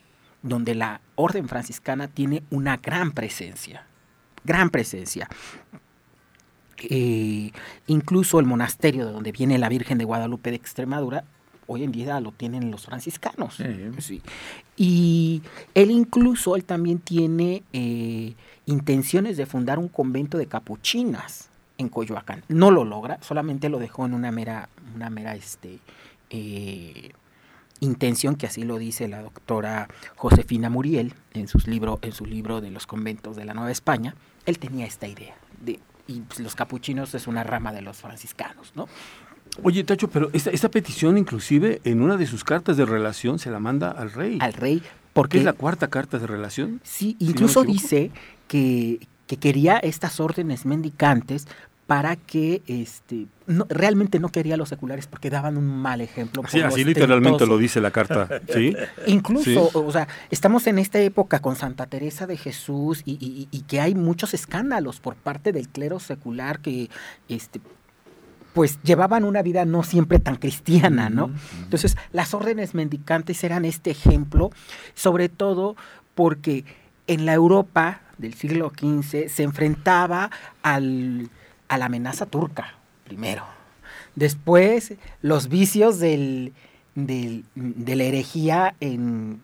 donde 0.42 0.76
la 0.76 1.00
orden 1.16 1.48
franciscana 1.48 2.06
tiene 2.06 2.44
una 2.50 2.76
gran 2.76 3.10
presencia, 3.10 3.86
gran 4.44 4.70
presencia. 4.70 5.28
Eh, 6.82 7.52
incluso 7.86 8.40
el 8.40 8.46
monasterio 8.46 9.06
de 9.06 9.12
donde 9.12 9.32
viene 9.32 9.58
la 9.58 9.68
Virgen 9.68 9.98
de 9.98 10.04
Guadalupe 10.04 10.50
de 10.50 10.56
Extremadura, 10.56 11.24
hoy 11.66 11.84
en 11.84 11.92
día 11.92 12.20
lo 12.20 12.32
tienen 12.32 12.70
los 12.70 12.86
franciscanos. 12.86 13.58
Y 14.76 15.42
él 15.74 15.90
incluso, 15.90 16.56
él 16.56 16.64
también 16.64 16.98
tiene 16.98 17.62
eh, 17.72 18.34
intenciones 18.66 19.36
de 19.36 19.46
fundar 19.46 19.78
un 19.78 19.88
convento 19.88 20.38
de 20.38 20.46
capuchinas 20.46 21.50
en 21.78 21.88
Coyoacán. 21.88 22.42
No 22.48 22.70
lo 22.70 22.84
logra, 22.84 23.18
solamente 23.22 23.68
lo 23.68 23.78
dejó 23.78 24.06
en 24.06 24.14
una 24.14 24.30
mera, 24.30 24.68
una 24.94 25.10
mera 25.10 25.34
este, 25.34 25.78
eh, 26.30 27.10
intención, 27.80 28.36
que 28.36 28.46
así 28.46 28.62
lo 28.62 28.78
dice 28.78 29.08
la 29.08 29.22
doctora 29.22 29.88
Josefina 30.16 30.70
Muriel 30.70 31.14
en, 31.34 31.48
sus 31.48 31.66
libro, 31.66 31.98
en 32.02 32.12
su 32.12 32.26
libro 32.26 32.60
de 32.60 32.70
los 32.70 32.86
conventos 32.86 33.36
de 33.36 33.44
la 33.44 33.54
Nueva 33.54 33.70
España. 33.70 34.14
Él 34.46 34.58
tenía 34.58 34.86
esta 34.86 35.08
idea 35.08 35.34
de 35.60 35.80
y 36.06 36.20
pues, 36.20 36.40
los 36.40 36.54
capuchinos 36.54 37.14
es 37.14 37.26
una 37.26 37.44
rama 37.44 37.72
de 37.72 37.82
los 37.82 37.98
franciscanos, 37.98 38.72
¿no? 38.74 38.88
Oye, 39.62 39.84
Tacho, 39.84 40.08
pero 40.08 40.28
esta, 40.32 40.70
petición 40.70 41.16
inclusive 41.16 41.80
en 41.84 42.02
una 42.02 42.16
de 42.16 42.26
sus 42.26 42.44
cartas 42.44 42.76
de 42.76 42.84
relación 42.84 43.38
se 43.38 43.50
la 43.50 43.58
manda 43.58 43.90
al 43.90 44.12
rey. 44.12 44.38
Al 44.40 44.52
rey. 44.52 44.82
Porque 45.12 45.38
es 45.38 45.44
la 45.44 45.54
cuarta 45.54 45.88
carta 45.88 46.18
de 46.18 46.26
relación. 46.26 46.80
Sí, 46.84 47.16
incluso 47.20 47.62
dice 47.62 48.10
que, 48.48 49.08
que 49.26 49.38
quería 49.38 49.78
estas 49.78 50.20
órdenes 50.20 50.66
mendicantes 50.66 51.48
para 51.86 52.16
que 52.16 52.62
este 52.66 53.26
realmente 53.68 54.18
no 54.18 54.30
quería 54.30 54.56
los 54.56 54.68
seculares 54.68 55.06
porque 55.06 55.30
daban 55.30 55.56
un 55.56 55.66
mal 55.66 56.00
ejemplo. 56.00 56.42
Sí, 56.48 56.60
así 56.60 56.82
literalmente 56.82 57.46
lo 57.46 57.58
dice 57.58 57.80
la 57.80 57.92
carta. 57.92 58.40
¿sí? 58.52 58.74
Incluso, 59.06 59.70
o 59.72 59.92
sea, 59.92 60.08
estamos 60.30 60.66
en 60.66 60.80
esta 60.80 60.98
época 60.98 61.38
con 61.38 61.54
Santa 61.54 61.86
Teresa 61.86 62.26
de 62.26 62.36
Jesús 62.36 63.02
y, 63.04 63.46
que 63.68 63.80
hay 63.80 63.94
muchos 63.94 64.34
escándalos 64.34 65.00
por 65.00 65.14
parte 65.14 65.52
del 65.52 65.68
clero 65.68 66.00
secular 66.00 66.58
que 66.58 66.90
este, 67.28 67.60
pues 68.52 68.80
llevaban 68.82 69.24
una 69.24 69.42
vida 69.42 69.64
no 69.64 69.84
siempre 69.84 70.18
tan 70.18 70.36
cristiana, 70.36 71.08
¿no? 71.08 71.30
Entonces, 71.62 71.96
las 72.12 72.34
órdenes 72.34 72.74
mendicantes 72.74 73.42
eran 73.44 73.64
este 73.64 73.90
ejemplo, 73.92 74.50
sobre 74.94 75.28
todo 75.28 75.76
porque 76.14 76.64
en 77.06 77.26
la 77.26 77.34
Europa 77.34 78.00
del 78.18 78.34
siglo 78.34 78.72
XV 78.76 79.28
se 79.28 79.42
enfrentaba 79.42 80.30
al 80.62 81.30
a 81.68 81.78
la 81.78 81.86
amenaza 81.86 82.26
turca, 82.26 82.74
primero. 83.04 83.44
Después, 84.14 84.94
los 85.22 85.48
vicios 85.48 85.98
del, 85.98 86.52
de 86.94 87.96
la 87.96 88.04
herejía 88.04 88.74
en, 88.80 89.42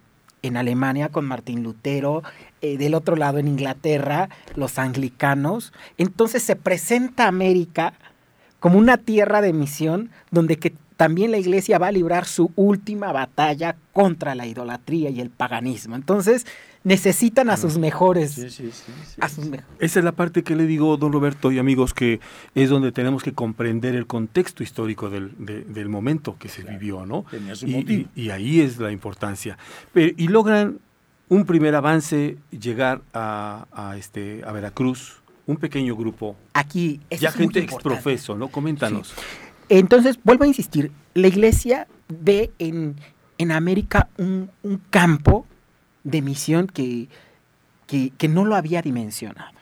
Alemania 0.57 1.09
con 1.09 1.25
Martín 1.25 1.63
Lutero, 1.63 2.23
eh, 2.63 2.77
del 2.77 2.95
otro 2.95 3.15
lado 3.15 3.39
en 3.39 3.47
Inglaterra, 3.47 4.29
los 4.57 4.79
anglicanos. 4.79 5.73
Entonces 5.99 6.43
se 6.43 6.57
presenta 6.57 7.29
América 7.29 7.95
como 8.59 8.79
una 8.79 8.97
tierra 8.97 9.41
de 9.41 9.53
misión 9.53 10.11
donde 10.31 10.57
que 10.57 10.75
también 11.03 11.33
la 11.33 11.39
iglesia 11.39 11.81
va 11.81 11.89
a 11.89 11.91
librar 11.91 12.27
su 12.27 12.53
última 12.55 13.11
batalla 13.11 13.75
contra 13.93 14.37
la 14.37 14.47
idolatría 14.47 15.11
y 15.11 15.21
el 15.21 15.31
paganismo. 15.31 15.97
Entonces, 15.97 16.47
necesitan 16.85 17.51
a 17.51 17.57
sus 17.57 17.77
mejores. 17.77 18.39
Esa 18.39 18.79
es 19.81 20.05
la 20.05 20.13
parte 20.13 20.45
que 20.45 20.55
le 20.55 20.65
digo, 20.65 20.97
don 20.99 21.13
Roberto 21.13 21.51
y 21.51 21.59
amigos, 21.59 21.93
que 21.93 22.21
es 22.55 22.71
donde 22.71 22.93
tenemos 22.93 23.25
que 23.25 23.33
comprender 23.33 23.97
el 23.97 24.07
contexto 24.07 24.63
histórico 24.63 25.11
del, 25.11 25.89
momento 25.89 26.37
que 26.39 26.49
se 26.49 26.63
vivió, 26.63 27.05
¿no? 27.05 27.25
Y, 28.15 28.31
ahí 28.31 28.61
es 28.61 28.79
la 28.79 28.93
importancia. 28.93 29.59
y 29.97 30.29
logran 30.29 30.79
un 31.29 31.47
primer 31.47 31.75
avance, 31.75 32.37
llegar 32.53 33.03
a, 33.13 33.97
este, 33.99 34.43
a 34.47 34.53
Veracruz, 34.53 35.21
un 35.49 35.57
pequeño 35.57 35.97
grupo. 35.97 36.37
Aquí, 36.53 37.01
ya 37.11 37.33
gente 37.33 37.59
exprofeso, 37.59 38.37
¿no? 38.37 38.47
Coméntanos. 38.47 39.17
Entonces, 39.79 40.19
vuelvo 40.23 40.45
a 40.45 40.47
insistir, 40.47 40.93
la 41.15 41.29
iglesia 41.29 41.87
ve 42.09 42.51
en, 42.59 42.97
en 43.39 43.53
América 43.53 44.11
un, 44.19 44.51
un 44.63 44.83
campo 44.91 45.47
de 46.05 46.21
misión 46.21 46.67
que, 46.67 47.09
que, 47.87 48.29
no 48.29 48.45
lo 48.45 48.55
había 48.55 48.83
dimensionado 48.83 49.62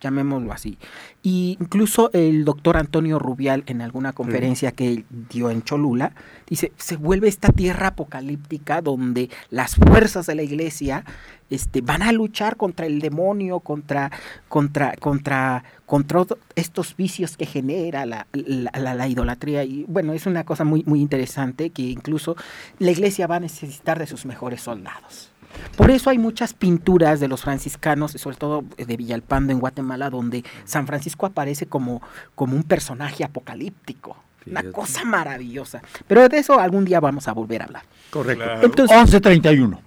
llamémoslo 0.00 0.52
así. 0.52 0.78
Y 1.22 1.56
incluso 1.60 2.10
el 2.12 2.44
doctor 2.44 2.76
Antonio 2.76 3.18
Rubial 3.18 3.64
en 3.66 3.80
alguna 3.80 4.12
conferencia 4.12 4.72
que 4.72 5.04
dio 5.30 5.50
en 5.50 5.62
Cholula, 5.62 6.12
dice, 6.48 6.72
se 6.76 6.96
vuelve 6.96 7.28
esta 7.28 7.52
tierra 7.52 7.88
apocalíptica 7.88 8.80
donde 8.80 9.30
las 9.50 9.76
fuerzas 9.76 10.26
de 10.26 10.34
la 10.34 10.42
iglesia 10.42 11.04
este, 11.50 11.80
van 11.80 12.02
a 12.02 12.12
luchar 12.12 12.56
contra 12.56 12.86
el 12.86 13.00
demonio, 13.00 13.60
contra, 13.60 14.10
contra, 14.48 14.94
contra, 14.96 15.64
contra 15.86 16.24
estos 16.54 16.96
vicios 16.96 17.36
que 17.36 17.46
genera 17.46 18.06
la, 18.06 18.26
la, 18.32 18.94
la, 18.94 19.08
idolatría. 19.08 19.64
Y 19.64 19.84
bueno, 19.88 20.12
es 20.12 20.26
una 20.26 20.44
cosa 20.44 20.64
muy, 20.64 20.84
muy 20.84 21.00
interesante 21.00 21.70
que 21.70 21.82
incluso 21.82 22.36
la 22.78 22.90
iglesia 22.90 23.26
va 23.26 23.36
a 23.36 23.40
necesitar 23.40 23.98
de 23.98 24.06
sus 24.06 24.26
mejores 24.26 24.60
soldados. 24.60 25.32
Por 25.76 25.90
eso 25.90 26.10
hay 26.10 26.18
muchas 26.18 26.54
pinturas 26.54 27.20
de 27.20 27.28
los 27.28 27.42
franciscanos, 27.42 28.12
sobre 28.12 28.36
todo 28.36 28.64
de 28.76 28.96
Villalpando 28.96 29.52
en 29.52 29.60
Guatemala, 29.60 30.10
donde 30.10 30.44
San 30.64 30.86
Francisco 30.86 31.26
aparece 31.26 31.66
como, 31.66 32.02
como 32.34 32.56
un 32.56 32.62
personaje 32.62 33.24
apocalíptico. 33.24 34.16
Una 34.46 34.62
cosa 34.72 35.04
maravillosa. 35.04 35.82
Pero 36.06 36.28
de 36.28 36.38
eso 36.38 36.58
algún 36.58 36.84
día 36.84 37.00
vamos 37.00 37.28
a 37.28 37.32
volver 37.32 37.62
a 37.62 37.64
hablar. 37.66 37.82
Correcto. 38.10 38.44
Entonces, 38.62 38.96
11.31. 38.96 39.78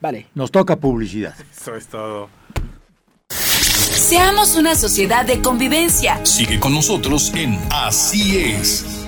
Vale. 0.00 0.26
Nos 0.34 0.50
toca 0.50 0.76
publicidad. 0.76 1.34
Eso 1.56 1.76
es 1.76 1.86
todo. 1.86 2.28
Seamos 3.28 4.56
una 4.56 4.74
sociedad 4.74 5.24
de 5.24 5.40
convivencia. 5.40 6.24
Sigue 6.24 6.58
con 6.58 6.74
nosotros 6.74 7.32
en 7.34 7.58
Así 7.70 8.38
es. 8.38 8.99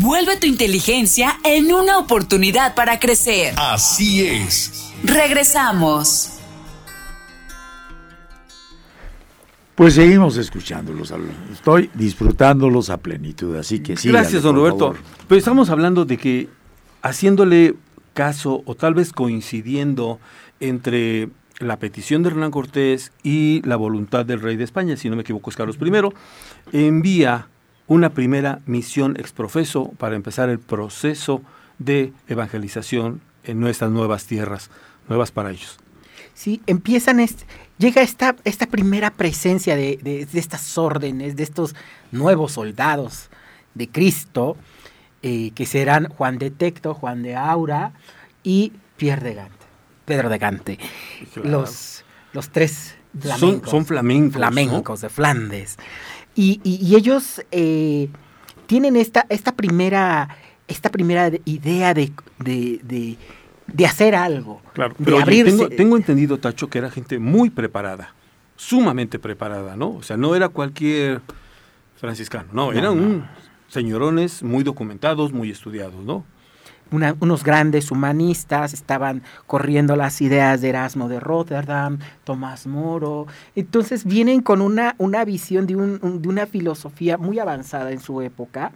Vuelve 0.00 0.36
tu 0.36 0.46
inteligencia 0.46 1.38
en 1.44 1.72
una 1.72 1.98
oportunidad 1.98 2.74
para 2.74 2.98
crecer. 2.98 3.54
Así 3.56 4.26
es. 4.26 4.92
Regresamos. 5.04 6.30
Pues 9.76 9.94
seguimos 9.94 10.36
escuchándolos, 10.36 11.12
estoy 11.52 11.90
disfrutándolos 11.94 12.90
a 12.90 12.96
plenitud, 12.96 13.56
así 13.56 13.80
que 13.80 13.96
sí. 13.96 14.08
Gracias, 14.08 14.42
don 14.42 14.54
Roberto. 14.54 14.94
Pero 15.28 15.38
estamos 15.38 15.68
hablando 15.70 16.04
de 16.04 16.16
que 16.16 16.48
haciéndole 17.02 17.74
caso 18.14 18.62
o 18.66 18.74
tal 18.74 18.94
vez 18.94 19.12
coincidiendo 19.12 20.20
entre 20.60 21.28
la 21.58 21.78
petición 21.78 22.22
de 22.22 22.30
Hernán 22.30 22.50
Cortés 22.50 23.12
y 23.22 23.62
la 23.64 23.76
voluntad 23.76 24.24
del 24.24 24.40
rey 24.40 24.56
de 24.56 24.64
España, 24.64 24.96
si 24.96 25.08
no 25.10 25.16
me 25.16 25.22
equivoco 25.22 25.50
es 25.50 25.56
Carlos 25.56 25.76
I, 25.80 26.86
envía 26.86 27.48
una 27.86 28.10
primera 28.10 28.60
misión 28.66 29.16
exprofeso 29.18 29.90
para 29.98 30.16
empezar 30.16 30.48
el 30.48 30.58
proceso 30.58 31.42
de 31.78 32.12
evangelización 32.28 33.20
en 33.44 33.60
nuestras 33.60 33.90
nuevas 33.90 34.24
tierras, 34.26 34.70
nuevas 35.08 35.30
para 35.30 35.50
ellos. 35.50 35.78
Sí, 36.34 36.60
empiezan, 36.66 37.24
llega 37.78 38.02
esta, 38.02 38.34
esta 38.44 38.66
primera 38.66 39.10
presencia 39.12 39.76
de, 39.76 39.98
de, 40.02 40.26
estas 40.32 40.76
órdenes, 40.78 41.36
de 41.36 41.42
estos 41.42 41.76
nuevos 42.10 42.52
soldados 42.52 43.28
de 43.74 43.88
Cristo, 43.88 44.56
eh, 45.22 45.52
que 45.54 45.66
serán 45.66 46.08
Juan 46.08 46.38
de 46.38 46.50
Tecto, 46.50 46.94
Juan 46.94 47.22
de 47.22 47.36
Aura 47.36 47.92
y 48.42 48.72
Pierre 48.96 49.28
de 49.28 49.34
Gante, 49.34 49.66
Pedro 50.04 50.28
de 50.28 50.38
Gante. 50.38 50.78
Los, 51.42 52.04
los 52.32 52.50
tres 52.50 52.94
flamencos. 53.18 53.70
Son, 53.70 53.86
flamencos. 53.86 54.34
Flamencos 54.34 55.00
de 55.00 55.08
Flandes. 55.08 55.76
Y, 56.34 56.60
y, 56.64 56.96
ellos 56.96 57.42
eh, 57.52 58.08
tienen 58.66 58.96
esta, 58.96 59.24
esta, 59.28 59.52
primera, 59.52 60.28
esta 60.66 60.90
primera 60.90 61.30
idea 61.44 61.94
de, 61.94 62.12
de, 62.38 63.16
de, 63.66 63.86
hacer 63.86 64.16
algo. 64.16 64.60
Claro, 64.72 64.96
pero 65.02 65.24
tengo, 65.24 65.68
tengo 65.68 65.96
entendido, 65.96 66.38
Tacho, 66.38 66.68
que 66.68 66.78
era 66.78 66.90
gente 66.90 67.20
muy 67.20 67.50
preparada, 67.50 68.14
sumamente 68.56 69.20
preparada, 69.20 69.76
¿no? 69.76 69.90
O 69.90 70.02
sea, 70.02 70.16
no 70.16 70.34
era 70.34 70.48
cualquier 70.48 71.20
franciscano, 71.96 72.48
no, 72.52 72.72
eran 72.72 72.98
un 72.98 73.24
señorones 73.74 74.42
muy 74.42 74.62
documentados, 74.62 75.32
muy 75.32 75.50
estudiados, 75.50 76.04
¿no? 76.04 76.24
Unos 76.90 77.42
grandes 77.42 77.90
humanistas, 77.90 78.72
estaban 78.72 79.22
corriendo 79.46 79.96
las 79.96 80.20
ideas 80.20 80.60
de 80.60 80.68
Erasmo 80.68 81.08
de 81.08 81.20
Rotterdam, 81.20 81.98
Tomás 82.24 82.66
Moro. 82.66 83.26
Entonces 83.56 84.04
vienen 84.04 84.40
con 84.42 84.60
una, 84.60 84.94
una 84.98 85.24
visión 85.24 85.66
de, 85.66 85.76
un, 85.76 86.22
de 86.22 86.28
una 86.28 86.46
filosofía 86.46 87.18
muy 87.18 87.38
avanzada 87.38 87.90
en 87.90 88.00
su 88.00 88.20
época 88.22 88.72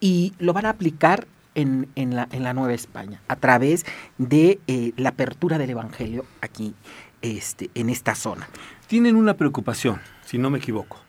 y 0.00 0.32
lo 0.38 0.52
van 0.52 0.66
a 0.66 0.70
aplicar 0.70 1.26
en, 1.54 1.88
en, 1.96 2.14
la, 2.14 2.28
en 2.30 2.44
la, 2.44 2.54
Nueva 2.54 2.72
España 2.72 3.20
a 3.26 3.36
través 3.36 3.84
de 4.16 4.60
eh, 4.66 4.92
la 4.96 5.10
apertura 5.10 5.58
del 5.58 5.70
Evangelio 5.70 6.24
aquí 6.40 6.74
este, 7.20 7.70
en 7.74 7.90
esta 7.90 8.14
zona. 8.14 8.48
Tienen 8.86 9.16
una 9.16 9.34
preocupación, 9.34 10.00
si 10.24 10.38
no 10.38 10.50
me 10.50 10.58
equivoco 10.58 11.07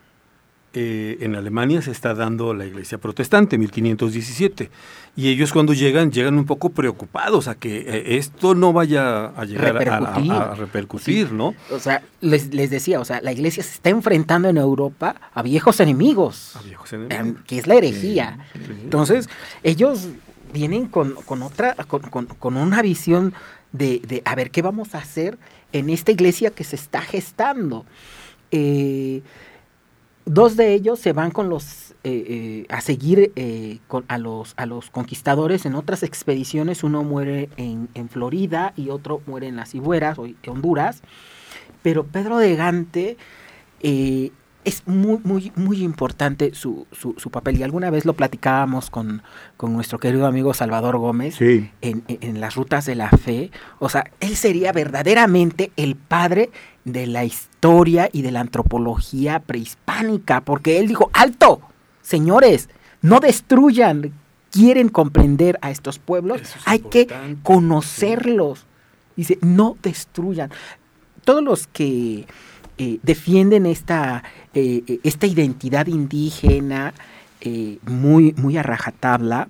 eh, 0.82 1.18
en 1.20 1.36
Alemania 1.36 1.82
se 1.82 1.92
está 1.92 2.14
dando 2.14 2.54
la 2.54 2.66
iglesia 2.66 2.98
protestante, 3.00 3.58
1517. 3.58 4.70
Y 5.18 5.28
ellos 5.28 5.52
cuando 5.52 5.74
llegan, 5.74 6.10
llegan 6.10 6.38
un 6.38 6.46
poco 6.46 6.70
preocupados 6.70 7.50
a 7.50 7.56
que 7.56 7.80
eh, 7.80 8.16
esto 8.16 8.56
no 8.56 8.72
vaya 8.72 9.26
a 9.26 9.44
llegar 9.44 9.76
a, 9.90 10.56
repercutir, 10.56 11.34
¿no? 11.34 11.54
O 11.70 11.80
sea, 11.80 12.02
les, 12.22 12.50
decía, 12.50 13.02
o 13.02 13.04
sea, 13.04 13.20
la 13.20 13.34
iglesia 13.34 13.62
se 13.62 13.74
está 13.74 13.90
enfrentando 13.90 14.48
en 14.48 14.56
Europa 14.56 15.18
a 15.34 15.42
viejos 15.42 15.82
enemigos, 15.82 16.56
a 16.56 16.62
viejos 16.62 16.94
enemigos. 16.94 17.42
que 17.46 17.58
es 17.58 17.68
la 17.68 17.76
herejía. 17.76 18.40
Entonces, 18.82 19.28
ellos 19.64 20.08
vienen 20.54 20.88
con, 20.88 21.18
otra, 21.44 21.76
con, 21.76 22.56
una 22.56 22.82
visión 22.82 23.34
de, 23.74 24.00
de, 24.08 24.22
a 24.24 24.34
ver, 24.34 24.50
¿qué 24.50 24.62
vamos 24.62 24.96
a 24.96 25.00
hacer 25.00 25.38
en 25.74 25.90
esta 25.90 26.14
iglesia 26.14 26.52
que 26.52 26.64
se 26.64 26.78
está 26.78 27.02
gestando? 27.02 27.86
Eh, 28.52 29.22
Dos 30.32 30.56
de 30.56 30.76
ellos 30.76 31.00
se 31.00 31.12
van 31.12 31.32
con 31.32 31.50
los 31.50 31.96
eh, 32.04 32.24
eh, 32.28 32.66
a 32.70 32.82
seguir 32.82 33.32
eh, 33.36 33.80
con, 33.88 34.06
a, 34.10 34.20
los, 34.20 34.54
a 34.58 34.68
los 34.68 34.92
conquistadores 34.92 35.66
en 35.66 35.74
otras 35.74 36.04
expediciones. 36.04 36.84
Uno 36.84 37.04
muere 37.04 37.50
en, 37.58 37.90
en 37.96 38.10
Florida 38.10 38.74
y 38.76 38.90
otro 38.90 39.24
muere 39.26 39.48
en 39.48 39.56
las 39.56 39.72
Cibueras, 39.72 40.20
o 40.20 40.28
Honduras. 40.46 41.02
Pero 41.82 42.06
Pedro 42.06 42.38
de 42.38 42.56
Gante 42.56 43.18
es 43.82 44.84
muy, 44.86 45.20
muy, 45.24 45.52
muy 45.56 45.82
importante 45.82 46.54
su, 46.54 46.86
su, 46.92 47.16
su, 47.18 47.32
papel. 47.32 47.58
Y 47.58 47.64
alguna 47.64 47.90
vez 47.90 48.06
lo 48.06 48.14
platicábamos 48.14 48.92
con, 48.92 49.24
con 49.58 49.74
nuestro 49.74 49.98
querido 49.98 50.28
amigo 50.28 50.54
Salvador 50.54 50.98
Gómez 50.98 51.42
en, 51.42 51.72
en, 51.82 52.40
las 52.40 52.54
rutas 52.54 52.86
de 52.86 52.94
la 52.94 53.10
fe. 53.10 53.50
O 53.80 53.90
sea, 53.90 54.12
él 54.20 54.36
sería 54.36 54.72
verdaderamente 54.74 55.72
el 55.76 55.96
padre 55.96 56.52
de 56.86 57.08
la 57.08 57.26
historia 57.26 58.10
y 58.12 58.22
de 58.22 58.32
la 58.32 58.42
antropología 58.42 59.40
prehispánica, 59.40 60.42
porque 60.42 60.80
él 60.80 60.88
dijo, 60.88 61.10
alto, 61.14 61.62
señores, 62.02 62.70
no 63.02 63.20
destruyan, 63.20 64.14
quieren 64.52 64.90
comprender 64.90 65.58
a 65.62 65.72
estos 65.72 66.00
pueblos, 66.00 66.42
hay 66.66 66.80
que 66.80 67.08
conocerlos. 67.44 68.66
Dice, 69.16 69.38
no 69.42 69.76
destruyan. 69.84 70.50
Todos 71.26 71.44
los 71.44 71.68
que 71.68 72.26
eh, 72.78 73.00
defienden 73.04 73.66
esta, 73.66 74.24
eh, 74.54 74.84
eh, 74.88 75.00
esta 75.04 75.28
identidad 75.28 75.88
indígena 75.88 76.94
muy, 77.86 78.34
muy 78.38 78.58
a 78.58 78.64
rajatabla, 78.64 79.48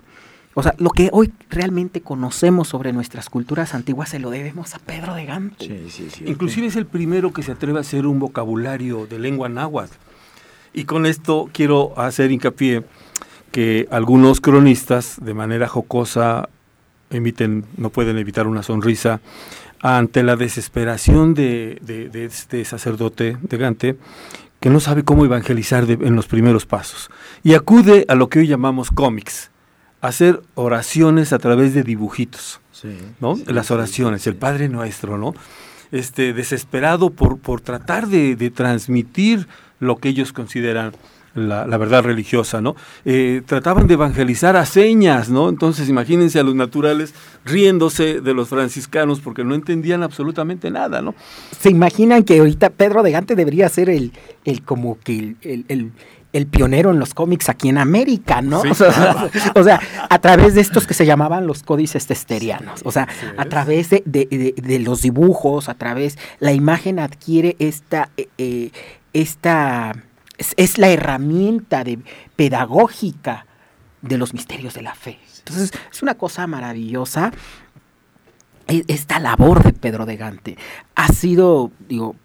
o 0.56 0.64
sea, 0.64 0.74
lo 0.78 0.90
que 0.90 1.10
hoy 1.12 1.32
realmente 1.50 2.02
conocemos 2.02 2.70
sobre 2.70 2.92
nuestras 2.92 3.30
culturas 3.30 3.74
antiguas 3.76 4.10
se 4.10 4.20
lo 4.20 4.30
debemos 4.30 4.74
a 4.74 4.80
Pedro 4.80 5.14
de 5.14 5.26
Gante. 5.26 5.66
Sí, 5.66 5.90
sí, 5.90 6.10
sí, 6.10 6.24
Inclusive 6.26 6.68
es 6.68 6.76
el 6.76 6.86
primero 6.86 7.32
que 7.32 7.44
se 7.44 7.52
atreve 7.52 7.78
a 7.78 7.82
hacer 7.82 8.08
un 8.08 8.20
vocabulario 8.20 9.06
de 9.06 9.20
lengua 9.20 9.48
náhuatl. 9.48 9.94
Y 10.74 10.86
con 10.86 11.06
esto 11.06 11.50
quiero 11.54 11.98
hacer 12.00 12.32
hincapié 12.32 12.84
que 13.52 13.88
algunos 13.92 14.42
cronistas, 14.42 15.18
de 15.22 15.34
manera 15.34 15.68
jocosa, 15.68 16.50
emiten, 17.10 17.66
no 17.78 17.90
pueden 17.90 18.18
evitar 18.18 18.48
una 18.48 18.64
sonrisa 18.64 19.22
ante 19.82 20.24
la 20.24 20.36
desesperación 20.36 21.34
de, 21.34 21.80
este 22.14 22.66
sacerdote 22.66 23.38
de 23.42 23.58
Gante, 23.58 23.98
que 24.60 24.70
no 24.70 24.80
sabe 24.80 25.04
cómo 25.04 25.26
evangelizar 25.26 25.90
en 25.90 26.16
los 26.16 26.28
primeros 26.28 26.66
pasos. 26.66 27.10
Y 27.44 27.54
acude 27.54 28.06
a 28.10 28.16
lo 28.16 28.30
que 28.30 28.40
hoy 28.40 28.48
llamamos 28.48 28.92
cómics 28.92 29.52
hacer 30.02 30.42
oraciones 30.56 31.34
a 31.34 31.40
través 31.40 31.74
de 31.74 31.84
dibujitos, 31.84 32.62
¿no? 33.20 33.38
Las 33.48 33.72
oraciones, 33.72 34.26
el 34.28 34.36
Padre 34.36 34.70
Nuestro, 34.70 35.18
¿no? 35.18 35.34
Este, 35.92 36.34
desesperado 36.34 37.10
por, 37.10 37.40
por 37.40 37.62
tratar 37.62 38.08
de, 38.08 38.52
transmitir 38.52 39.48
lo 39.80 39.98
que 39.98 40.10
ellos 40.10 40.34
consideran 40.34 40.94
la, 41.36 41.66
verdad 41.78 42.04
religiosa, 42.04 42.62
¿no? 42.62 42.76
Eh, 43.06 43.42
trataban 43.46 43.88
de 43.88 43.94
evangelizar 43.96 44.56
a 44.56 44.66
señas, 44.66 45.30
¿no? 45.30 45.50
Entonces 45.50 45.90
imagínense 45.90 46.40
a 46.40 46.44
los 46.44 46.56
naturales 46.56 47.14
riéndose 47.46 48.22
de 48.22 48.34
los 48.34 48.50
franciscanos 48.50 49.20
porque 49.20 49.44
no 49.44 49.56
entendían 49.56 50.04
absolutamente 50.04 50.72
nada, 50.72 51.02
¿no? 51.02 51.16
Se 51.60 51.70
imaginan 51.70 52.24
que 52.24 52.40
ahorita 52.40 52.72
Pedro 52.72 53.04
de 53.04 53.12
Gante 53.12 53.36
debería 53.36 53.70
ser 53.70 53.90
el, 53.90 54.12
el 54.46 54.64
como 54.64 54.98
que 55.00 55.36
el 55.42 55.66
el 55.68 55.92
pionero 56.48 56.92
en 56.92 57.00
los 57.00 57.14
cómics 57.14 57.50
aquí 57.50 57.70
en 57.70 57.78
América, 57.78 58.42
¿no? 58.42 58.62
o, 59.56 59.64
sea, 59.64 59.80
a 60.10 60.20
través 60.20 60.56
de 60.56 60.62
estos 60.62 60.86
que 60.86 60.94
se 60.94 61.06
llamaban 61.06 61.48
los 61.48 61.64
códices 61.64 62.06
testerianos, 62.08 62.82
o 62.84 62.92
sea, 62.92 63.08
a 63.38 63.46
través 63.46 63.90
de, 63.90 64.82
los 64.84 65.02
dibujos, 65.02 65.70
a 65.70 65.74
través, 65.74 66.18
la 66.40 66.54
imagen 66.54 67.00
adquiere 67.00 67.56
esta, 67.60 68.10
eh, 68.18 68.30
eh, 68.38 68.72
esta, 69.14 69.94
es, 70.38 70.78
la 70.78 70.90
herramienta 70.90 71.84
de, 71.84 72.00
pedagógica 72.36 73.46
de 74.02 74.18
los 74.18 74.34
misterios 74.34 74.74
de 74.76 74.84
la 74.84 74.96
fe. 74.96 75.20
Entonces, 75.40 75.72
es 75.92 76.04
una 76.04 76.16
cosa 76.16 76.46
maravillosa 76.48 77.32
e, 78.68 78.84
esta 78.88 79.20
labor 79.20 79.64
de 79.64 79.74
Pedro 79.74 80.06
de 80.06 80.16
Gante 80.16 80.58
ha 80.96 81.08
sido, 81.08 81.72
digo, 81.88 82.16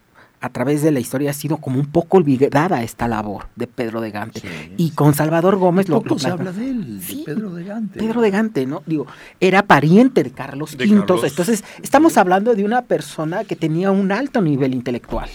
a 0.45 0.49
través 0.49 0.83
de 0.83 0.91
la 0.91 0.99
historia 0.99 1.31
ha 1.31 1.33
sido 1.33 1.57
como 1.57 1.79
un 1.79 1.87
poco 1.87 2.17
olvidada 2.17 2.83
esta 2.83 3.07
labor 3.07 3.47
de 3.55 3.65
Pedro 3.65 3.99
de 3.99 4.11
Gante. 4.11 4.43
y 4.77 4.91
con 4.91 5.15
Salvador 5.15 5.55
Gómez 5.57 5.89
lo, 5.89 6.03
se 6.19 6.29
habla 6.29 6.51
de 6.51 6.69
él, 6.69 6.99
de 6.99 7.23
Pedro 7.25 7.49
de 7.49 7.63
Gante. 7.63 7.99
Pedro 7.99 8.21
de 8.21 8.29
Gante, 8.29 8.67
¿no? 8.67 8.83
Digo, 8.85 9.07
era 9.39 9.63
pariente 9.63 10.21
de 10.21 10.29
Carlos 10.29 10.75
V. 10.75 10.83
Entonces, 10.83 11.63
estamos 11.81 12.17
hablando 12.17 12.53
de 12.53 12.63
una 12.63 12.83
persona 12.83 13.43
que 13.43 13.55
tenía 13.55 13.89
un 13.89 14.11
alto 14.11 14.39
nivel 14.39 14.75
intelectual. 14.75 15.29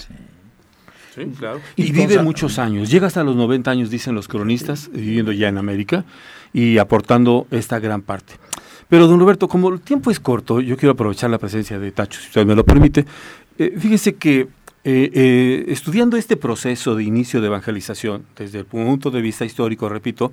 Sí, 1.13 1.25
claro. 1.37 1.61
Y, 1.75 1.91
vive 1.91 2.23
muchos 2.23 2.61
años, 2.61 2.89
llega 2.89 3.09
hasta 3.09 3.25
los 3.25 3.35
90 3.35 3.69
años, 3.69 3.91
dicen 3.91 4.15
los 4.15 4.29
cronistas, 4.29 4.91
viviendo 4.93 5.33
ya 5.33 5.49
en 5.49 5.59
América 5.59 6.05
y 6.53 6.79
aportando 6.79 7.49
esta 7.51 7.81
gran 7.81 8.03
parte. 8.03 8.35
Pero, 8.89 9.09
don 9.09 9.19
Roberto, 9.19 9.49
como 9.49 9.71
el 9.71 9.81
tiempo 9.81 10.13
es 10.13 10.21
corto, 10.21 10.61
yo 10.61 10.77
quiero 10.77 10.93
aprovechar 10.93 11.31
la 11.31 11.39
presencia 11.39 11.81
de 11.81 11.91
Tacho, 11.91 12.21
si 12.21 12.29
usted 12.29 12.47
me 12.47 12.55
lo 12.55 12.65
permite. 12.65 13.05
Eh, 13.59 13.75
fíjese 13.77 14.15
que 14.15 14.49
Eh, 14.83 15.11
eh, 15.13 15.65
estudiando 15.69 16.17
este 16.17 16.39
proceso 16.39 16.95
de 16.95 17.05
inicio 17.05 17.43
de 17.43 17.49
evangelización, 17.49 18.25
desde 18.35 18.61
el 18.61 18.65
punto 18.65 19.11
de 19.11 19.21
vista 19.21 19.45
histórico, 19.45 19.91
repito, 19.91 20.33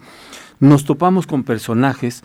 nos 0.61 0.85
topamos 0.85 1.27
con 1.27 1.43
personajes 1.43 2.23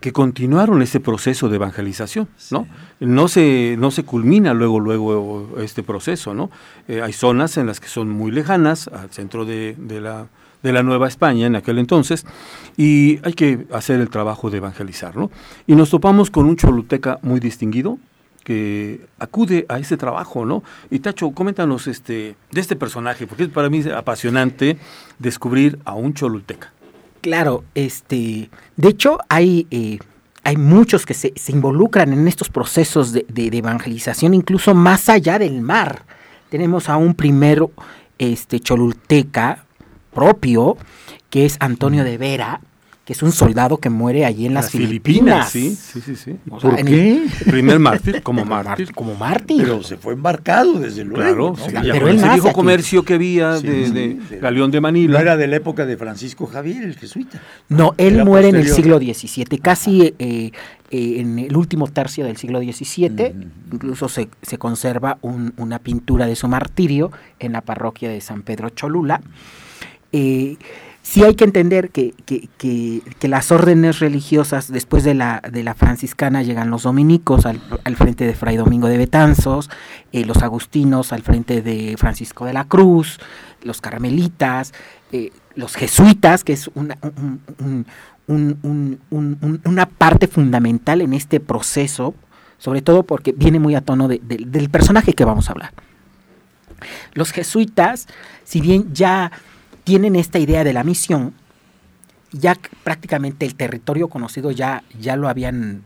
que 0.00 0.12
continuaron 0.12 0.82
ese 0.82 1.00
proceso 1.00 1.48
de 1.48 1.56
evangelización, 1.56 2.28
¿no? 2.52 2.68
No 3.00 3.26
se, 3.26 3.74
no 3.76 3.90
se 3.90 4.04
culmina 4.04 4.54
luego, 4.54 4.78
luego 4.78 5.56
este 5.58 5.82
proceso, 5.82 6.32
¿no? 6.32 6.50
Eh, 6.86 7.02
hay 7.02 7.12
zonas 7.12 7.56
en 7.56 7.66
las 7.66 7.80
que 7.80 7.88
son 7.88 8.08
muy 8.08 8.30
lejanas 8.30 8.86
al 8.88 9.10
centro 9.10 9.44
de, 9.44 9.74
de, 9.76 10.00
la, 10.00 10.28
de 10.62 10.72
la 10.72 10.84
Nueva 10.84 11.08
España 11.08 11.46
en 11.46 11.56
aquel 11.56 11.78
entonces, 11.78 12.24
y 12.76 13.18
hay 13.24 13.32
que 13.32 13.66
hacer 13.72 13.98
el 13.98 14.10
trabajo 14.10 14.48
de 14.48 14.58
evangelizar, 14.58 15.16
¿no? 15.16 15.32
Y 15.66 15.74
nos 15.74 15.90
topamos 15.90 16.30
con 16.30 16.46
un 16.46 16.56
choluteca 16.56 17.18
muy 17.22 17.40
distinguido, 17.40 17.98
que 18.44 19.06
acude 19.18 19.66
a 19.68 19.78
ese 19.78 19.96
trabajo, 19.96 20.44
¿no? 20.44 20.62
Y 20.90 21.00
Tacho, 21.00 21.30
coméntanos 21.32 21.86
este, 21.86 22.36
de 22.52 22.60
este 22.60 22.76
personaje, 22.76 23.26
porque 23.26 23.48
para 23.48 23.70
mí 23.70 23.78
es 23.78 23.86
apasionante 23.86 24.78
descubrir 25.18 25.78
a 25.84 25.94
un 25.94 26.14
cholulteca. 26.14 26.72
Claro, 27.22 27.64
este, 27.74 28.50
de 28.76 28.88
hecho 28.88 29.18
hay, 29.30 29.66
eh, 29.70 29.98
hay 30.44 30.56
muchos 30.58 31.06
que 31.06 31.14
se, 31.14 31.32
involucran 31.48 32.12
en 32.12 32.28
estos 32.28 32.50
procesos 32.50 33.12
de, 33.12 33.24
evangelización, 33.34 34.34
incluso 34.34 34.74
más 34.74 35.08
allá 35.08 35.38
del 35.38 35.62
mar. 35.62 36.02
Tenemos 36.50 36.90
a 36.90 36.98
un 36.98 37.14
primero 37.14 37.70
este, 38.18 38.60
cholulteca 38.60 39.64
propio, 40.12 40.76
que 41.30 41.46
es 41.46 41.56
Antonio 41.60 42.04
de 42.04 42.18
Vera, 42.18 42.60
que 43.04 43.12
es 43.12 43.22
un 43.22 43.32
soldado 43.32 43.76
que 43.76 43.90
muere 43.90 44.24
allí 44.24 44.46
en 44.46 44.54
las, 44.54 44.70
Filipinas. 44.70 45.50
Sí, 45.50 45.76
sí, 45.76 46.00
sí. 46.00 46.16
sí. 46.16 46.36
¿Por 46.48 46.74
qué? 46.76 47.16
El, 47.16 47.50
primer 47.50 47.78
mártir, 47.78 48.22
como 48.22 48.46
mártir. 48.46 48.94
Como 48.94 49.14
mártir. 49.14 49.58
Pero 49.62 49.82
se 49.82 49.98
fue 49.98 50.14
embarcado, 50.14 50.78
desde 50.78 51.04
luego. 51.04 51.52
Claro, 51.52 51.88
pero 51.92 52.08
el 52.08 52.16
viejo 52.16 52.52
comercio 52.52 53.04
que 53.04 53.14
había 53.14 53.60
de, 53.60 54.18
Galeón 54.40 54.70
de 54.70 54.80
Manila. 54.80 55.18
No 55.18 55.20
era 55.20 55.36
de 55.36 55.46
la 55.46 55.56
época 55.56 55.84
de 55.84 55.98
Francisco 55.98 56.46
Javier, 56.46 56.82
el 56.82 56.96
jesuita. 56.96 57.42
No, 57.68 57.94
él 57.98 58.24
muere 58.24 58.48
en 58.48 58.56
el 58.56 58.68
siglo 58.68 58.98
XVII, 58.98 59.58
casi 59.58 60.14
eh, 60.18 60.52
eh, 60.90 61.20
en 61.20 61.38
el 61.38 61.54
último 61.54 61.88
tercio 61.88 62.24
del 62.24 62.38
siglo 62.38 62.60
XVII. 62.60 63.34
Incluso 63.70 64.08
se, 64.08 64.30
se 64.40 64.56
conserva 64.56 65.18
una 65.20 65.78
pintura 65.78 66.26
de 66.26 66.36
su 66.36 66.48
martirio 66.48 67.12
en 67.38 67.52
la 67.52 67.60
parroquia 67.60 68.08
de 68.08 68.22
San 68.22 68.42
Pedro 68.42 68.70
Cholula. 68.70 69.20
Eh, 70.12 70.56
sí 71.04 71.22
hay 71.22 71.34
que 71.34 71.44
entender 71.44 71.90
que, 71.90 72.14
las 73.20 73.52
órdenes 73.52 74.00
religiosas, 74.00 74.72
después 74.72 75.04
de 75.04 75.14
la, 75.14 75.40
de 75.48 75.62
la 75.62 75.74
franciscana, 75.74 76.42
llegan 76.42 76.70
los 76.70 76.82
dominicos 76.82 77.46
al, 77.46 77.60
frente 77.96 78.26
de 78.26 78.34
Fray 78.34 78.56
Domingo 78.56 78.88
de 78.88 78.96
Betanzos, 78.96 79.70
eh, 80.12 80.24
los 80.24 80.42
agustinos 80.42 81.12
al 81.12 81.22
frente 81.22 81.62
de 81.62 81.96
Francisco 81.98 82.46
de 82.46 82.54
la 82.54 82.64
Cruz, 82.64 83.20
los 83.62 83.80
carmelitas, 83.80 84.72
eh, 85.12 85.30
los 85.54 85.76
jesuitas, 85.76 86.42
que 86.42 86.54
es 86.54 86.70
una, 86.74 86.98
una 88.26 89.86
parte 89.86 90.26
fundamental 90.26 91.02
en 91.02 91.12
este 91.12 91.38
proceso, 91.38 92.14
sobre 92.58 92.80
todo 92.80 93.02
porque 93.02 93.32
viene 93.32 93.60
muy 93.60 93.74
a 93.74 93.82
tono 93.82 94.08
del 94.08 94.70
personaje 94.70 95.12
que 95.12 95.26
vamos 95.26 95.48
a 95.48 95.52
hablar. 95.52 95.72
Los 97.12 97.30
jesuitas, 97.30 98.08
si 98.44 98.60
bien 98.60 98.94
ya 98.94 99.30
tienen 99.84 100.16
esta 100.16 100.38
idea 100.38 100.64
de 100.64 100.72
la 100.72 100.82
misión, 100.82 101.34
ya 102.32 102.56
prácticamente 102.82 103.46
el 103.46 103.54
territorio 103.54 104.08
conocido 104.08 104.50
ya, 104.50 104.82
ya 104.98 105.14
lo 105.14 105.28
habían 105.28 105.84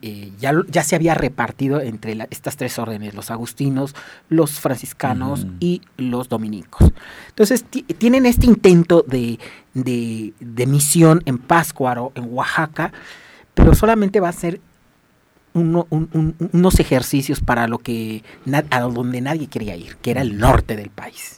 eh, 0.00 0.32
ya, 0.38 0.52
ya, 0.68 0.82
se 0.84 0.94
había 0.94 1.14
repartido 1.14 1.80
entre 1.80 2.16
estas 2.30 2.56
tres 2.56 2.78
órdenes, 2.78 3.14
los 3.14 3.30
agustinos, 3.30 3.94
los 4.28 4.60
franciscanos 4.60 5.46
y 5.58 5.82
los 5.96 6.28
dominicos. 6.28 6.92
Entonces 7.28 7.64
tienen 7.98 8.26
este 8.26 8.46
intento 8.46 9.04
de, 9.06 9.38
misión 10.66 11.22
en 11.26 11.38
Páscuaro, 11.38 12.12
en 12.14 12.32
Oaxaca, 12.32 12.92
pero 13.54 13.74
solamente 13.74 14.20
va 14.20 14.28
a 14.28 14.32
ser 14.32 14.60
unos 15.52 16.78
ejercicios 16.78 17.40
para 17.40 17.66
lo 17.66 17.78
que 17.78 18.22
a 18.70 18.80
donde 18.80 19.20
nadie 19.20 19.48
quería 19.48 19.74
ir, 19.74 19.96
que 19.96 20.12
era 20.12 20.22
el 20.22 20.38
norte 20.38 20.76
del 20.76 20.90
país. 20.90 21.37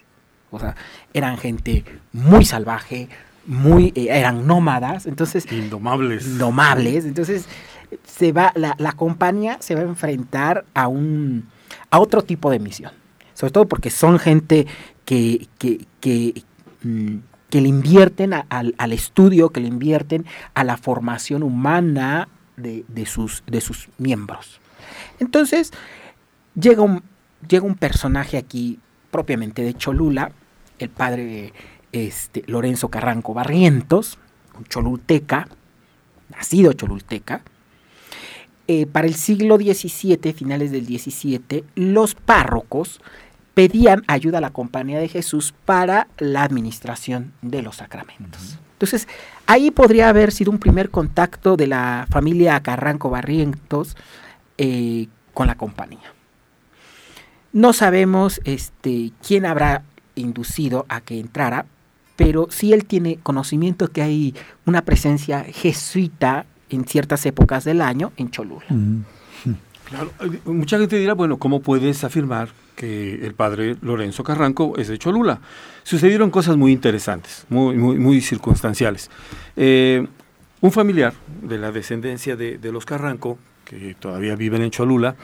O 0.50 0.58
sea, 0.58 0.74
eran 1.14 1.36
gente 1.38 1.84
muy 2.12 2.44
salvaje, 2.44 3.08
muy, 3.46 3.92
eh, 3.94 4.08
eran 4.10 4.46
nómadas, 4.46 5.06
entonces... 5.06 5.50
Indomables. 5.50 6.26
Indomables, 6.26 7.04
entonces 7.04 7.46
se 8.04 8.32
va, 8.32 8.52
la, 8.54 8.74
la, 8.78 8.92
compañía 8.92 9.58
se 9.60 9.74
va 9.74 9.80
a 9.80 9.84
enfrentar 9.84 10.64
a 10.74 10.88
un, 10.88 11.48
a 11.90 11.98
otro 11.98 12.22
tipo 12.22 12.50
de 12.50 12.58
misión. 12.58 12.92
Sobre 13.34 13.52
todo 13.52 13.66
porque 13.66 13.90
son 13.90 14.18
gente 14.18 14.66
que, 15.04 15.48
que, 15.58 15.86
que, 16.00 16.42
mm, 16.82 17.16
le 17.52 17.68
invierten 17.68 18.32
al, 18.32 18.92
estudio, 18.92 19.50
que 19.50 19.60
le 19.60 19.66
invierten 19.66 20.24
a 20.54 20.62
la 20.62 20.76
formación 20.76 21.42
humana 21.42 22.28
de, 22.56 22.84
de, 22.86 23.06
sus, 23.06 23.42
de 23.46 23.60
sus 23.60 23.88
miembros. 23.98 24.60
Entonces, 25.18 25.72
llega 26.54 26.82
un, 26.82 27.02
llega 27.48 27.64
un 27.66 27.74
personaje 27.74 28.36
aquí 28.36 28.78
propiamente 29.10 29.62
de 29.62 29.74
Cholula, 29.74 30.32
el 30.80 30.90
padre 30.90 31.52
este, 31.92 32.42
Lorenzo 32.46 32.88
Carranco 32.88 33.34
Barrientos, 33.34 34.18
un 34.58 34.64
cholulteca, 34.64 35.48
nacido 36.30 36.72
cholulteca. 36.72 37.42
Eh, 38.66 38.86
para 38.86 39.06
el 39.06 39.14
siglo 39.14 39.56
XVII, 39.56 40.32
finales 40.32 40.70
del 40.70 40.86
XVII, 40.86 41.64
los 41.74 42.14
párrocos 42.14 43.00
pedían 43.54 44.04
ayuda 44.06 44.38
a 44.38 44.40
la 44.40 44.50
Compañía 44.50 44.98
de 45.00 45.08
Jesús 45.08 45.52
para 45.64 46.06
la 46.18 46.44
administración 46.44 47.32
de 47.42 47.62
los 47.62 47.76
sacramentos. 47.76 48.58
Entonces, 48.72 49.08
ahí 49.46 49.70
podría 49.70 50.08
haber 50.08 50.32
sido 50.32 50.50
un 50.50 50.58
primer 50.58 50.90
contacto 50.90 51.56
de 51.56 51.66
la 51.66 52.06
familia 52.10 52.62
Carranco 52.62 53.10
Barrientos 53.10 53.96
eh, 54.56 55.08
con 55.34 55.48
la 55.48 55.56
compañía. 55.56 56.14
No 57.52 57.72
sabemos 57.72 58.40
este, 58.44 59.10
quién 59.26 59.44
habrá 59.44 59.82
inducido 60.14 60.86
a 60.88 61.00
que 61.00 61.18
entrara, 61.18 61.66
pero 62.16 62.48
sí 62.50 62.72
él 62.72 62.84
tiene 62.84 63.18
conocimiento 63.22 63.88
que 63.88 64.02
hay 64.02 64.34
una 64.66 64.82
presencia 64.82 65.44
jesuita 65.44 66.46
en 66.68 66.84
ciertas 66.84 67.24
épocas 67.26 67.64
del 67.64 67.80
año 67.80 68.12
en 68.16 68.30
Cholula. 68.30 68.66
Claro, 69.84 70.12
mucha 70.44 70.78
gente 70.78 70.96
dirá, 70.96 71.14
bueno, 71.14 71.38
¿cómo 71.38 71.60
puedes 71.60 72.04
afirmar 72.04 72.50
que 72.76 73.26
el 73.26 73.34
padre 73.34 73.76
Lorenzo 73.82 74.22
Carranco 74.22 74.74
es 74.76 74.88
de 74.88 74.98
Cholula? 74.98 75.40
Sucedieron 75.82 76.30
cosas 76.30 76.56
muy 76.56 76.72
interesantes, 76.72 77.44
muy, 77.48 77.76
muy, 77.76 77.98
muy 77.98 78.20
circunstanciales. 78.20 79.10
Eh, 79.56 80.06
un 80.60 80.72
familiar 80.72 81.14
de 81.42 81.58
la 81.58 81.72
descendencia 81.72 82.36
de, 82.36 82.58
de 82.58 82.70
los 82.70 82.84
Carranco, 82.84 83.38
que 83.64 83.96
todavía 83.98 84.36
viven 84.36 84.62
en 84.62 84.70
Cholula, 84.70 85.16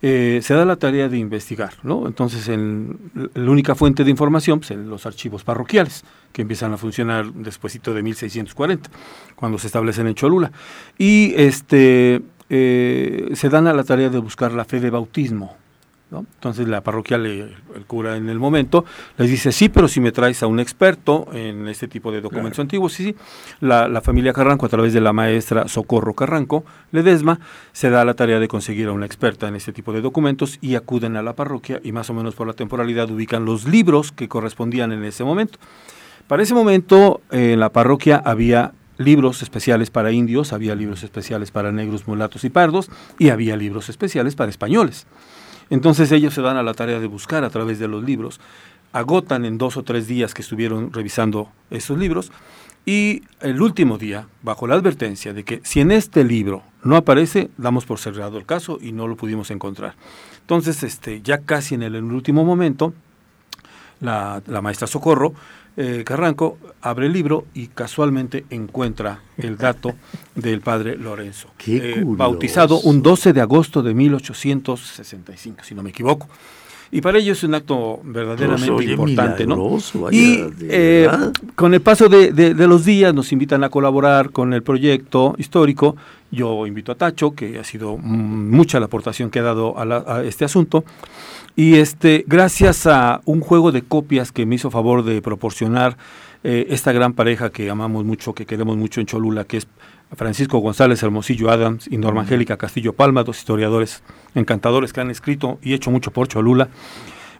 eh, 0.00 0.40
se 0.42 0.54
da 0.54 0.64
la 0.64 0.76
tarea 0.76 1.08
de 1.08 1.18
investigar, 1.18 1.74
¿no? 1.82 2.06
Entonces, 2.06 2.48
en, 2.48 2.98
la 3.34 3.50
única 3.50 3.74
fuente 3.74 4.04
de 4.04 4.10
información, 4.10 4.60
pues, 4.60 4.70
los 4.78 5.06
archivos 5.06 5.42
parroquiales, 5.42 6.04
que 6.32 6.42
empiezan 6.42 6.72
a 6.72 6.76
funcionar 6.76 7.32
despuesito 7.32 7.92
de 7.92 8.02
1640, 8.02 8.90
cuando 9.34 9.58
se 9.58 9.66
establecen 9.66 10.06
en 10.06 10.14
Cholula. 10.14 10.52
Y 10.98 11.34
este, 11.36 12.22
eh, 12.48 13.30
se 13.34 13.48
dan 13.48 13.66
a 13.66 13.72
la 13.72 13.82
tarea 13.82 14.08
de 14.08 14.18
buscar 14.18 14.52
la 14.52 14.64
fe 14.64 14.78
de 14.78 14.90
bautismo, 14.90 15.56
entonces 16.10 16.66
la 16.68 16.80
parroquia, 16.82 17.16
el 17.16 17.54
cura 17.86 18.16
en 18.16 18.30
el 18.30 18.38
momento, 18.38 18.84
les 19.18 19.28
dice, 19.28 19.52
sí, 19.52 19.68
pero 19.68 19.88
si 19.88 20.00
me 20.00 20.10
traes 20.10 20.42
a 20.42 20.46
un 20.46 20.58
experto 20.58 21.28
en 21.32 21.68
este 21.68 21.86
tipo 21.86 22.10
de 22.10 22.22
documentos 22.22 22.58
antiguos, 22.58 22.94
sí, 22.94 23.04
sí. 23.04 23.16
La, 23.60 24.00
familia 24.00 24.32
Carranco, 24.32 24.64
a 24.64 24.68
través 24.70 24.94
de 24.94 25.00
la 25.00 25.12
maestra 25.12 25.68
Socorro 25.68 26.14
Carranco 26.14 26.64
Ledesma, 26.92 27.40
se 27.72 27.90
da 27.90 28.04
la 28.04 28.14
tarea 28.14 28.40
de 28.40 28.48
conseguir 28.48 28.88
a 28.88 28.92
una 28.92 29.04
experta 29.04 29.48
en 29.48 29.54
este 29.54 29.72
tipo 29.72 29.92
de 29.92 30.00
documentos 30.00 30.58
y 30.62 30.76
acuden 30.76 31.16
a 31.16 31.22
la 31.22 31.34
parroquia 31.34 31.80
y 31.84 31.92
más 31.92 32.08
o 32.08 32.14
menos 32.14 32.34
por 32.34 32.46
la 32.46 32.54
temporalidad 32.54 33.10
ubican 33.10 33.44
los 33.44 33.66
libros 33.66 34.10
que 34.10 34.28
correspondían 34.28 34.92
en 34.92 35.04
ese 35.04 35.24
momento. 35.24 35.58
Para 36.26 36.42
ese 36.42 36.54
momento 36.54 37.20
en 37.30 37.60
la 37.60 37.70
parroquia 37.70 38.22
había 38.24 38.72
libros 38.96 39.42
especiales 39.42 39.90
para 39.90 40.10
indios, 40.10 40.52
había 40.52 40.74
libros 40.74 41.02
especiales 41.02 41.50
para 41.50 41.70
negros, 41.70 42.08
mulatos 42.08 42.44
y 42.44 42.50
pardos 42.50 42.90
y 43.18 43.28
había 43.28 43.56
libros 43.56 43.88
especiales 43.88 44.34
para 44.34 44.50
españoles. 44.50 45.06
Entonces 45.70 46.10
ellos 46.12 46.34
se 46.34 46.42
dan 46.42 46.56
a 46.56 46.62
la 46.62 46.74
tarea 46.74 47.00
de 47.00 47.06
buscar 47.06 47.44
a 47.44 47.50
través 47.50 47.78
de 47.78 47.88
los 47.88 48.04
libros, 48.04 48.40
agotan 48.92 49.44
en 49.44 49.58
dos 49.58 49.76
o 49.76 49.82
tres 49.82 50.06
días 50.06 50.34
que 50.34 50.42
estuvieron 50.42 50.92
revisando 50.92 51.50
esos 51.70 51.98
libros 51.98 52.32
y 52.86 53.22
el 53.40 53.60
último 53.60 53.98
día, 53.98 54.28
bajo 54.42 54.66
la 54.66 54.74
advertencia 54.74 55.34
de 55.34 55.44
que 55.44 55.60
si 55.62 55.80
en 55.80 55.90
este 55.90 56.24
libro 56.24 56.62
no 56.82 56.96
aparece, 56.96 57.50
damos 57.58 57.84
por 57.84 57.98
cerrado 57.98 58.38
el 58.38 58.46
caso 58.46 58.78
y 58.80 58.92
no 58.92 59.06
lo 59.06 59.16
pudimos 59.16 59.50
encontrar. 59.50 59.94
Entonces, 60.40 60.82
este, 60.82 61.20
ya 61.20 61.38
casi 61.42 61.74
en 61.74 61.82
el, 61.82 62.02
último 62.02 62.44
momento, 62.46 62.94
la, 64.00 64.42
la 64.46 64.62
maestra 64.62 64.86
Socorro 64.86 65.34
eh, 65.80 66.02
Carranco 66.04 66.58
abre 66.82 67.06
el 67.06 67.12
libro 67.12 67.46
y 67.54 67.68
casualmente 67.68 68.44
encuentra 68.50 69.20
el 69.36 69.56
dato 69.56 69.94
del 70.34 70.60
padre 70.60 70.96
Lorenzo, 70.96 71.48
eh, 71.68 72.02
bautizado 72.04 72.80
un 72.80 73.00
12 73.00 73.32
de 73.32 73.40
agosto 73.40 73.80
de 73.80 73.94
1865, 73.94 75.62
si 75.62 75.76
no 75.76 75.84
me 75.84 75.90
equivoco. 75.90 76.28
Y 76.90 77.00
para 77.00 77.18
ellos 77.18 77.38
es 77.38 77.44
un 77.44 77.54
acto 77.54 78.00
verdaderamente 78.02 78.72
pues, 78.72 78.88
importante, 78.88 79.46
¿no? 79.46 79.78
y 80.10 80.40
eh, 80.62 81.08
con 81.54 81.74
el 81.74 81.82
paso 81.82 82.08
de, 82.08 82.54
los 82.54 82.84
días 82.84 83.12
nos 83.12 83.30
invitan 83.30 83.62
a 83.62 83.68
colaborar 83.68 84.30
con 84.30 84.54
el 84.54 84.62
proyecto 84.62 85.34
histórico. 85.38 85.96
Yo 86.30 86.66
invito 86.66 86.92
a 86.92 86.94
Tacho, 86.94 87.34
que 87.34 87.58
ha 87.58 87.64
sido 87.64 87.98
mucha 87.98 88.80
la 88.80 88.86
aportación 88.86 89.30
que 89.30 89.38
ha 89.38 89.42
dado 89.42 89.74
a, 89.78 90.24
este 90.24 90.44
asunto. 90.46 90.84
Y 91.58 91.74
este, 91.74 92.24
gracias 92.28 92.86
a 92.86 93.20
un 93.24 93.40
juego 93.40 93.72
de 93.72 93.82
copias 93.82 94.30
que 94.30 94.46
me 94.46 94.54
hizo 94.54 94.70
favor 94.70 95.04
de 95.04 95.20
proporcionar 95.20 95.96
eh, 96.44 96.68
esta 96.70 96.92
gran 96.92 97.14
pareja 97.14 97.50
que 97.50 97.68
amamos 97.68 98.04
mucho, 98.04 98.32
que 98.32 98.46
queremos 98.46 98.76
mucho 98.76 99.00
en 99.00 99.08
Cholula, 99.08 99.42
que 99.42 99.56
es 99.56 99.66
Francisco 100.12 100.58
González 100.58 101.02
Hermosillo 101.02 101.50
Adams 101.50 101.88
y 101.90 101.96
Norma 101.96 102.20
Angélica 102.20 102.56
Castillo 102.56 102.92
Palma, 102.92 103.24
dos 103.24 103.38
historiadores 103.38 104.04
encantadores 104.36 104.92
que 104.92 105.00
han 105.00 105.10
escrito 105.10 105.58
y 105.60 105.74
hecho 105.74 105.90
mucho 105.90 106.12
por 106.12 106.28
Cholula, 106.28 106.68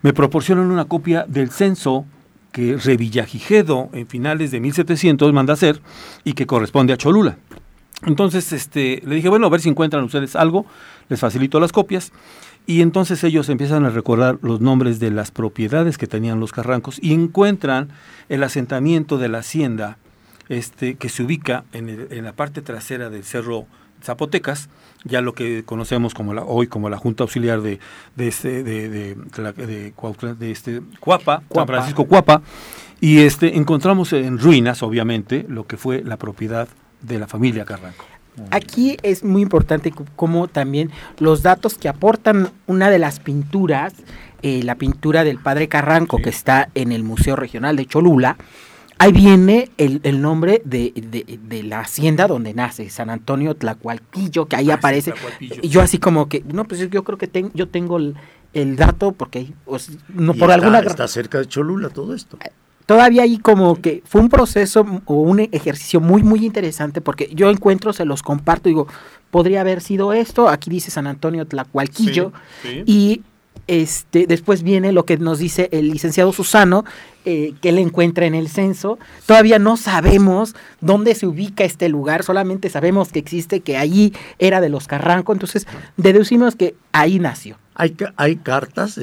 me 0.02 0.12
proporcionan 0.12 0.72
una 0.72 0.86
copia 0.86 1.24
del 1.28 1.50
censo 1.50 2.04
que 2.50 2.76
Revillagigedo 2.76 3.88
en 3.92 4.08
finales 4.08 4.50
de 4.50 4.58
1700 4.58 5.32
manda 5.32 5.52
hacer 5.52 5.80
y 6.24 6.32
que 6.32 6.44
corresponde 6.44 6.92
a 6.92 6.96
Cholula. 6.96 7.38
Entonces 8.04 8.52
este, 8.52 9.00
le 9.06 9.14
dije, 9.14 9.28
bueno, 9.28 9.46
a 9.46 9.50
ver 9.50 9.60
si 9.60 9.68
encuentran 9.68 10.02
ustedes 10.02 10.34
algo, 10.34 10.66
les 11.08 11.20
facilito 11.20 11.58
las 11.60 11.70
copias. 11.70 12.12
Y 12.68 12.82
entonces 12.82 13.24
ellos 13.24 13.48
empiezan 13.48 13.86
a 13.86 13.88
recordar 13.88 14.38
los 14.42 14.60
nombres 14.60 15.00
de 15.00 15.10
las 15.10 15.30
propiedades 15.30 15.96
que 15.96 16.06
tenían 16.06 16.38
los 16.38 16.52
carrancos 16.52 16.98
y 17.00 17.14
encuentran 17.14 17.88
el 18.28 18.42
asentamiento 18.42 19.16
de 19.16 19.30
la 19.30 19.38
hacienda 19.38 19.96
este, 20.50 20.96
que 20.96 21.08
se 21.08 21.22
ubica 21.22 21.64
en, 21.72 22.22
la 22.22 22.32
parte 22.34 22.60
trasera 22.60 23.08
del 23.08 23.24
cerro 23.24 23.64
Zapotecas, 24.04 24.68
ya 25.04 25.22
lo 25.22 25.32
que 25.32 25.64
conocemos 25.64 26.12
como 26.12 26.34
la, 26.34 26.42
hoy 26.42 26.66
como 26.66 26.90
la 26.90 26.98
Junta 26.98 27.22
Auxiliar 27.22 27.62
de, 27.62 27.80
de, 28.16 28.28
este, 28.28 28.62
de, 28.62 28.90
de, 28.90 29.14
de, 29.14 30.50
este, 30.50 30.82
Cuapa, 31.00 31.42
San 31.50 31.66
Francisco 31.66 32.04
Cuapa, 32.04 32.42
y 33.00 33.20
este, 33.20 33.56
encontramos 33.56 34.12
en 34.12 34.38
ruinas, 34.38 34.82
obviamente, 34.82 35.46
lo 35.48 35.66
que 35.66 35.78
fue 35.78 36.02
la 36.02 36.18
propiedad 36.18 36.68
de 37.00 37.18
la 37.18 37.26
familia 37.26 37.64
Carranco. 37.64 38.04
Aquí 38.50 38.96
es 39.02 39.24
muy 39.24 39.42
importante 39.42 39.92
como 40.16 40.48
también 40.48 40.90
los 41.18 41.42
datos 41.42 41.74
que 41.74 41.88
aportan 41.88 42.50
una 42.66 42.90
de 42.90 42.98
las 42.98 43.20
pinturas, 43.20 43.94
eh, 44.42 44.62
la 44.62 44.76
pintura 44.76 45.24
del 45.24 45.38
padre 45.38 45.68
Carranco 45.68 46.18
que 46.18 46.30
está 46.30 46.70
en 46.74 46.92
el 46.92 47.02
Museo 47.02 47.36
Regional 47.36 47.76
de 47.76 47.86
Cholula, 47.86 48.36
Ahí 49.00 49.12
viene 49.12 49.70
el, 49.78 50.20
nombre 50.20 50.60
de, 50.64 51.62
la 51.64 51.80
hacienda 51.80 52.26
donde 52.26 52.52
nace, 52.52 52.90
San 52.90 53.10
Antonio 53.10 53.54
Tlacualpillo, 53.54 54.46
que 54.46 54.56
ahí 54.56 54.72
ah, 54.72 54.74
aparece. 54.74 55.14
Y 55.38 55.68
yo 55.68 55.82
así 55.82 55.98
como 55.98 56.28
que, 56.28 56.42
no, 56.52 56.64
pues 56.64 56.80
yo 56.90 57.04
creo 57.04 57.16
que 57.16 57.50
yo 57.54 57.68
tengo 57.68 57.98
el, 57.98 58.76
dato 58.76 59.12
porque 59.12 59.52
pues, 59.64 59.90
no 60.08 60.34
por 60.34 60.50
está, 60.50 60.54
alguna 60.54 60.80
está 60.80 61.06
cerca 61.06 61.38
de 61.38 61.46
Cholula 61.46 61.90
todo 61.90 62.12
esto. 62.12 62.38
Todavía 62.88 63.24
ahí 63.24 63.36
como 63.36 63.82
que 63.82 64.02
fue 64.06 64.22
un 64.22 64.30
proceso 64.30 64.86
o 65.04 65.14
un 65.16 65.40
ejercicio 65.40 66.00
muy 66.00 66.22
muy 66.22 66.46
interesante 66.46 67.02
porque 67.02 67.28
yo 67.34 67.50
encuentro, 67.50 67.92
se 67.92 68.06
los 68.06 68.22
comparto, 68.22 68.70
digo, 68.70 68.88
podría 69.30 69.60
haber 69.60 69.82
sido 69.82 70.14
esto, 70.14 70.48
aquí 70.48 70.70
dice 70.70 70.90
San 70.90 71.06
Antonio 71.06 71.46
Tlacualquillo 71.46 72.32
y 72.86 73.20
este, 73.66 74.26
después 74.26 74.62
viene 74.62 74.92
lo 74.92 75.04
que 75.04 75.18
nos 75.18 75.38
dice 75.38 75.68
el 75.70 75.90
licenciado 75.90 76.32
Susano, 76.32 76.86
eh, 77.26 77.52
que 77.60 77.68
él 77.68 77.78
encuentra 77.78 78.24
en 78.24 78.34
el 78.34 78.48
censo. 78.48 78.98
Todavía 79.26 79.58
no 79.58 79.76
sabemos 79.76 80.56
dónde 80.80 81.14
se 81.14 81.26
ubica 81.26 81.64
este 81.64 81.90
lugar, 81.90 82.22
solamente 82.22 82.70
sabemos 82.70 83.12
que 83.12 83.18
existe, 83.18 83.60
que 83.60 83.76
allí 83.76 84.14
era 84.38 84.62
de 84.62 84.70
los 84.70 84.86
Carranco, 84.86 85.34
entonces 85.34 85.66
deducimos 85.98 86.56
que 86.56 86.74
ahí 86.92 87.18
nació. 87.18 87.58
¿Hay, 87.78 87.96
hay 88.16 88.36
cartas? 88.36 89.00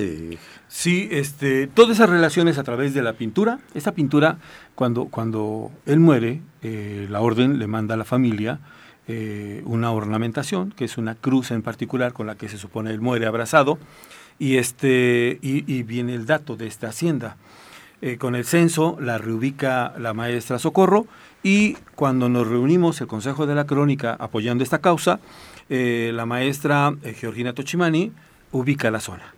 Sí, 0.68 1.08
este, 1.10 1.68
todas 1.68 1.92
esas 1.92 2.10
relaciones 2.10 2.58
a 2.58 2.64
través 2.64 2.94
de 2.94 3.02
la 3.02 3.14
pintura. 3.14 3.60
Esa 3.74 3.94
pintura, 3.94 4.38
cuando, 4.76 5.06
cuando 5.06 5.72
él 5.86 6.02
muere, 6.02 6.42
eh, 6.62 7.08
la 7.10 7.22
orden 7.22 7.58
le 7.58 7.68
manda 7.68 7.96
a 7.96 7.98
la 7.98 8.04
familia 8.04 8.60
eh, 9.08 9.62
una 9.66 9.92
ornamentación, 9.92 10.72
que 10.72 10.84
es 10.84 10.98
una 10.98 11.16
cruz 11.16 11.52
en 11.52 11.62
particular 11.62 12.12
con 12.12 12.28
la 12.28 12.36
que 12.36 12.50
se 12.50 12.58
supone 12.58 12.92
él 12.92 13.00
muere 13.00 13.26
abrazado 13.26 13.80
y, 14.40 14.58
este, 14.58 15.40
y, 15.42 15.84
viene 15.84 16.14
el 16.14 16.26
dato 16.26 16.58
de 16.58 16.68
esta 16.68 16.90
hacienda. 16.90 17.38
Eh, 18.02 18.18
con 18.18 18.36
el 18.36 18.44
censo 18.44 18.98
la 19.00 19.18
reubica 19.18 19.94
la 19.98 20.14
maestra 20.14 20.60
Socorro 20.60 21.08
y 21.44 21.78
cuando 21.96 22.28
nos 22.28 22.46
reunimos 22.46 23.00
el 23.00 23.08
Consejo 23.08 23.48
de 23.48 23.56
la 23.56 23.66
Crónica 23.66 24.18
apoyando 24.20 24.64
esta 24.66 24.80
causa, 24.80 25.20
eh, 25.70 26.12
la 26.14 26.26
maestra 26.26 26.94
eh, 27.04 27.14
Georgina 27.14 27.54
Tochimani 27.54 28.12
ubica 28.56 28.90
la 28.90 29.00
zona. 29.00 29.34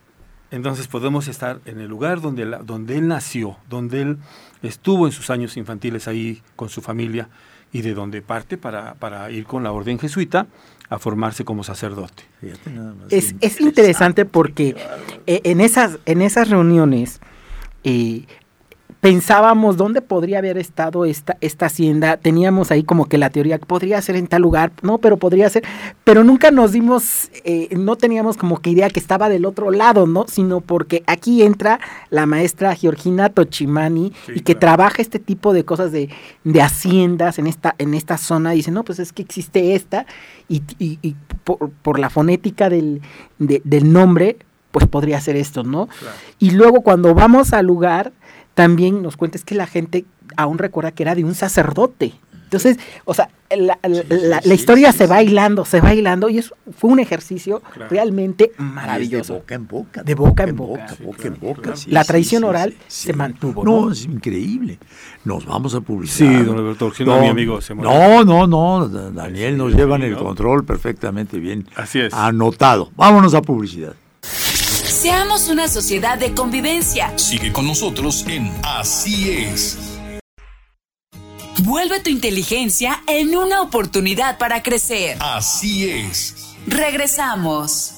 Entonces 0.51 0.87
podemos 0.87 1.27
estar 1.27 1.59
en 1.65 1.79
el 1.79 1.87
lugar 1.87 2.21
donde, 2.21 2.45
donde 2.63 2.97
él 2.97 3.07
nació, 3.07 3.57
donde 3.69 4.01
él 4.01 4.17
estuvo 4.61 5.05
en 5.05 5.11
sus 5.11 5.29
años 5.29 5.57
infantiles 5.57 6.07
ahí 6.07 6.41
con 6.55 6.69
su 6.69 6.81
familia 6.81 7.27
y 7.73 7.81
de 7.81 7.93
donde 7.93 8.21
parte 8.21 8.57
para, 8.57 8.93
para 8.93 9.29
ir 9.29 9.45
con 9.45 9.63
la 9.63 9.71
orden 9.73 9.99
jesuita 9.99 10.47
a 10.89 10.99
formarse 10.99 11.43
como 11.43 11.65
sacerdote. 11.65 12.23
Es, 13.09 13.35
es 13.41 13.59
interesante 13.59 14.23
porque 14.23 14.75
eh, 15.25 15.41
en 15.43 15.59
esas, 15.59 15.99
en 16.05 16.21
esas 16.21 16.49
reuniones 16.49 17.19
eh, 17.83 18.25
pensábamos 19.01 19.77
dónde 19.77 20.01
podría 20.01 20.39
haber 20.39 20.57
estado 20.57 21.05
esta, 21.05 21.37
esta 21.41 21.67
hacienda, 21.67 22.17
teníamos 22.17 22.71
ahí 22.71 22.83
como 22.83 23.05
que 23.05 23.17
la 23.17 23.29
teoría, 23.29 23.59
podría 23.59 24.01
ser 24.01 24.15
en 24.15 24.27
tal 24.27 24.41
lugar, 24.41 24.71
no, 24.81 24.97
pero 24.97 25.17
podría 25.17 25.49
ser, 25.49 25.63
pero 26.03 26.23
nunca 26.23 26.51
nos 26.51 26.71
dimos, 26.71 27.29
eh, 27.43 27.69
no 27.77 27.95
teníamos 27.95 28.37
como 28.37 28.59
que 28.59 28.71
idea 28.71 28.89
que 28.89 28.99
estaba 28.99 29.29
del 29.29 29.45
otro 29.45 29.71
lado, 29.71 30.07
¿no? 30.07 30.25
Sino 30.27 30.61
porque 30.61 31.03
aquí 31.05 31.43
entra 31.43 31.79
la 32.09 32.25
maestra 32.25 32.75
Georgina 32.75 33.29
Tochimani 33.29 34.13
y 34.33 34.41
que 34.41 34.55
trabaja 34.55 35.01
este 35.01 35.19
tipo 35.19 35.53
de 35.53 35.63
cosas 35.63 35.91
de, 35.91 36.09
de, 36.43 36.61
haciendas 36.61 37.37
en 37.37 37.47
esta, 37.47 37.75
en 37.77 37.93
esta 37.93 38.17
zona, 38.17 38.51
dice, 38.51 38.71
no, 38.71 38.83
pues 38.83 38.99
es 38.99 39.13
que 39.13 39.21
existe 39.21 39.75
esta, 39.75 40.05
y, 40.49 40.63
y, 40.79 41.15
por, 41.43 41.99
la 41.99 42.09
fonética 42.09 42.69
del, 42.69 43.01
del 43.37 43.93
nombre, 43.93 44.37
pues 44.71 44.87
podría 44.87 45.19
ser 45.21 45.35
esto, 45.35 45.63
¿no? 45.63 45.87
Y 46.39 46.51
luego 46.51 46.81
cuando 46.81 47.13
vamos 47.13 47.53
al 47.53 47.65
lugar, 47.65 48.11
también 48.57 49.03
nos 49.03 49.17
cuenta 49.17 49.37
que 49.37 49.53
la 49.53 49.67
gente 49.67 50.05
aún 50.35 50.57
recuerda 50.57 50.91
que 50.91 51.03
era 51.03 51.13
de 51.13 51.23
un 51.23 51.35
sacerdote. 51.35 52.15
Entonces, 52.45 52.79
o 53.05 53.13
sea, 53.13 53.29
la, 53.55 54.41
historia 54.51 54.91
se 54.93 55.05
va 55.05 55.21
hilando, 55.21 55.63
se 55.63 55.79
va 55.79 55.93
hilando 55.93 56.27
y 56.27 56.39
eso 56.39 56.55
fue 56.75 56.89
un 56.89 56.99
ejercicio 56.99 57.61
realmente 57.91 58.53
maravilloso. 58.57 59.33
de 59.33 59.39
boca 59.39 59.55
en 59.55 59.67
boca. 59.67 60.03
De 60.03 60.15
boca 60.15 60.43
en 60.45 60.55
boca. 60.55 60.95
boca, 61.03 61.27
en 61.27 61.39
boca. 61.39 61.73
la 61.85 62.03
tradición 62.03 62.45
oral 62.45 62.73
se 62.87 63.13
mantuvo. 63.13 63.63
¿no? 63.63 63.91
es 63.91 64.05
increíble. 64.05 64.79
Nos 65.23 65.45
vamos 65.45 65.75
a 65.75 65.81
publicar. 65.81 66.15
Sí, 66.15 66.25
don 66.25 66.57
Alberto, 66.57 66.91
no, 67.05 67.21
mi 67.21 67.27
amigo 67.27 67.61
se 67.61 67.75
No, 67.75 68.23
no, 68.23 68.47
no, 68.47 68.87
Daniel 68.87 69.55
nos 69.55 69.75
lleva 69.75 69.97
en 69.97 70.03
el 70.03 70.17
control 70.17 70.65
perfectamente 70.65 71.37
bien. 71.37 71.67
Así 71.75 71.99
es. 71.99 72.11
Anotado. 72.11 72.89
Vámonos 72.95 73.35
a 73.35 73.41
publicidad. 73.43 73.93
Seamos 74.97 75.47
una 75.47 75.67
sociedad 75.67 76.17
de 76.17 76.33
convivencia. 76.33 77.15
Sigue 77.19 77.53
con 77.53 77.67
nosotros 77.67 78.25
en 78.27 78.51
Así 78.63 79.29
es. 79.29 79.77
Vuelve 81.63 81.99
tu 81.99 82.09
inteligencia 82.09 83.03
en 83.05 83.35
una 83.35 83.61
oportunidad 83.61 84.39
para 84.39 84.63
crecer. 84.63 85.17
Así 85.19 85.87
es. 85.87 86.55
Regresamos. 86.65 87.93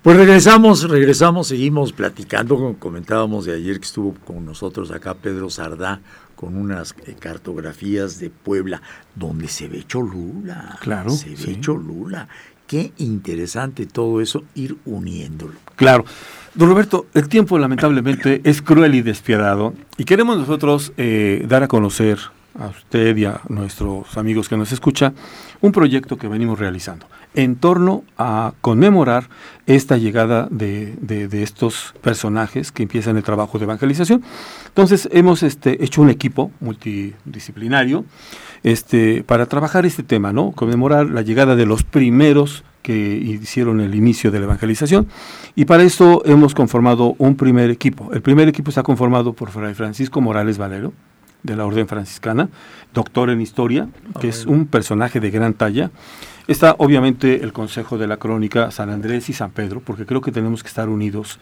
Pues 0.00 0.16
regresamos, 0.16 0.88
regresamos, 0.88 1.48
seguimos 1.48 1.92
platicando, 1.92 2.56
como 2.56 2.78
comentábamos 2.78 3.44
de 3.44 3.54
ayer 3.54 3.78
que 3.78 3.84
estuvo 3.84 4.14
con 4.24 4.46
nosotros 4.46 4.90
acá 4.90 5.12
Pedro 5.12 5.50
Sardá 5.50 6.00
con 6.34 6.56
unas 6.56 6.92
eh, 7.06 7.14
cartografías 7.16 8.18
de 8.18 8.28
Puebla 8.28 8.82
donde 9.14 9.46
se 9.46 9.68
ve 9.68 9.84
Cholula. 9.86 10.76
Claro. 10.80 11.10
Se 11.10 11.36
ve 11.36 11.60
Cholula. 11.60 12.26
Qué 12.66 12.92
interesante 12.98 13.86
todo 13.86 14.20
eso, 14.20 14.44
ir 14.54 14.76
uniéndolo. 14.84 15.54
Claro. 15.76 16.04
Don 16.54 16.68
Roberto, 16.68 17.06
el 17.14 17.28
tiempo 17.28 17.58
lamentablemente 17.58 18.42
es 18.44 18.60
cruel 18.60 18.94
y 18.94 19.02
despiadado 19.02 19.72
y 19.96 20.04
queremos 20.04 20.36
nosotros 20.38 20.92
eh, 20.98 21.44
dar 21.48 21.62
a 21.62 21.68
conocer 21.68 22.18
a 22.58 22.68
usted 22.68 23.16
y 23.16 23.24
a 23.24 23.40
nuestros 23.48 24.16
amigos 24.18 24.48
que 24.48 24.56
nos 24.58 24.72
escuchan 24.72 25.14
un 25.62 25.72
proyecto 25.72 26.18
que 26.18 26.28
venimos 26.28 26.58
realizando 26.58 27.06
en 27.34 27.56
torno 27.56 28.04
a 28.18 28.52
conmemorar 28.60 29.28
esta 29.66 29.96
llegada 29.96 30.48
de, 30.50 30.94
de, 31.00 31.42
estos 31.42 31.94
personajes 32.02 32.72
que 32.72 32.82
empiezan 32.82 33.16
el 33.16 33.22
trabajo 33.22 33.58
de 33.58 33.64
evangelización. 33.64 34.22
Entonces 34.66 35.08
hemos 35.12 35.42
este, 35.42 35.82
hecho 35.82 36.02
un 36.02 36.10
equipo 36.10 36.50
multidisciplinario 36.60 38.04
este, 38.62 39.24
para 39.24 39.46
trabajar 39.46 39.86
este 39.86 40.02
tema, 40.02 40.32
¿no? 40.32 40.52
Conmemorar 40.52 41.06
la 41.06 41.22
llegada 41.22 41.56
de 41.56 41.66
los 41.66 41.82
primeros 41.82 42.64
que 42.82 42.94
hicieron 42.94 43.80
el 43.80 43.94
inicio 43.94 44.30
de 44.30 44.40
la 44.40 44.44
evangelización. 44.46 45.06
Y 45.54 45.64
para 45.64 45.84
eso 45.84 46.22
hemos 46.24 46.54
conformado 46.54 47.14
un 47.18 47.36
primer 47.36 47.70
equipo. 47.70 48.12
El 48.12 48.22
primer 48.22 48.48
equipo 48.48 48.70
está 48.70 48.82
conformado 48.82 49.32
por 49.32 49.50
Fray 49.50 49.74
Francisco 49.74 50.20
Morales 50.20 50.58
Valero, 50.58 50.92
de 51.42 51.56
la 51.56 51.66
Orden 51.66 51.88
Franciscana, 51.88 52.48
doctor 52.94 53.30
en 53.30 53.40
historia, 53.40 53.88
que 54.20 54.28
es 54.28 54.46
un 54.46 54.66
personaje 54.66 55.20
de 55.20 55.30
gran 55.30 55.54
talla. 55.54 55.90
Está 56.46 56.74
obviamente 56.78 57.42
el 57.42 57.52
Consejo 57.52 57.98
de 57.98 58.06
la 58.06 58.16
Crónica 58.16 58.70
San 58.70 58.90
Andrés 58.90 59.28
y 59.28 59.32
San 59.32 59.50
Pedro, 59.50 59.80
porque 59.80 60.06
creo 60.06 60.20
que 60.20 60.32
tenemos 60.32 60.62
que 60.62 60.68
estar 60.68 60.88
unidos 60.88 61.38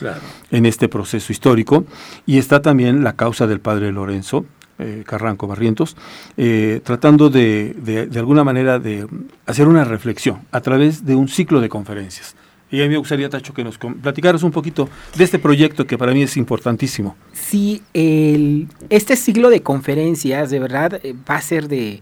en 0.50 0.66
este 0.66 0.88
proceso 0.88 1.32
histórico. 1.32 1.84
Y 2.26 2.38
está 2.38 2.62
también 2.62 3.02
la 3.02 3.14
causa 3.14 3.46
del 3.46 3.60
padre 3.60 3.92
Lorenzo, 3.92 4.44
eh, 4.80 5.04
Carranco 5.06 5.46
Barrientos, 5.46 5.96
eh, 6.36 6.80
tratando 6.82 7.30
de, 7.30 7.74
de, 7.74 8.18
alguna 8.18 8.44
manera 8.44 8.78
de 8.78 9.06
hacer 9.46 9.68
una 9.68 9.84
reflexión 9.84 10.40
a 10.50 10.60
través 10.60 11.04
de 11.04 11.14
un 11.14 11.28
ciclo 11.28 11.60
de 11.60 11.68
conferencias. 11.68 12.34
Y 12.70 12.80
a 12.80 12.84
mí 12.84 12.90
me 12.90 12.98
gustaría, 12.98 13.28
Tacho, 13.28 13.52
que 13.52 13.64
nos 13.64 13.78
platicaras 13.78 14.42
un 14.42 14.52
poquito 14.52 14.88
de 15.16 15.24
este 15.24 15.38
proyecto 15.38 15.86
que 15.86 15.98
para 15.98 16.12
mí 16.12 16.22
es 16.22 16.36
importantísimo. 16.36 17.16
Sí, 17.32 17.82
el, 17.92 18.68
este 18.90 19.16
ciclo 19.16 19.50
de 19.50 19.62
conferencias 19.62 20.50
de 20.50 20.60
verdad 20.60 21.00
eh, 21.02 21.14
va 21.28 21.36
a 21.36 21.42
ser 21.42 21.66
de, 21.68 22.00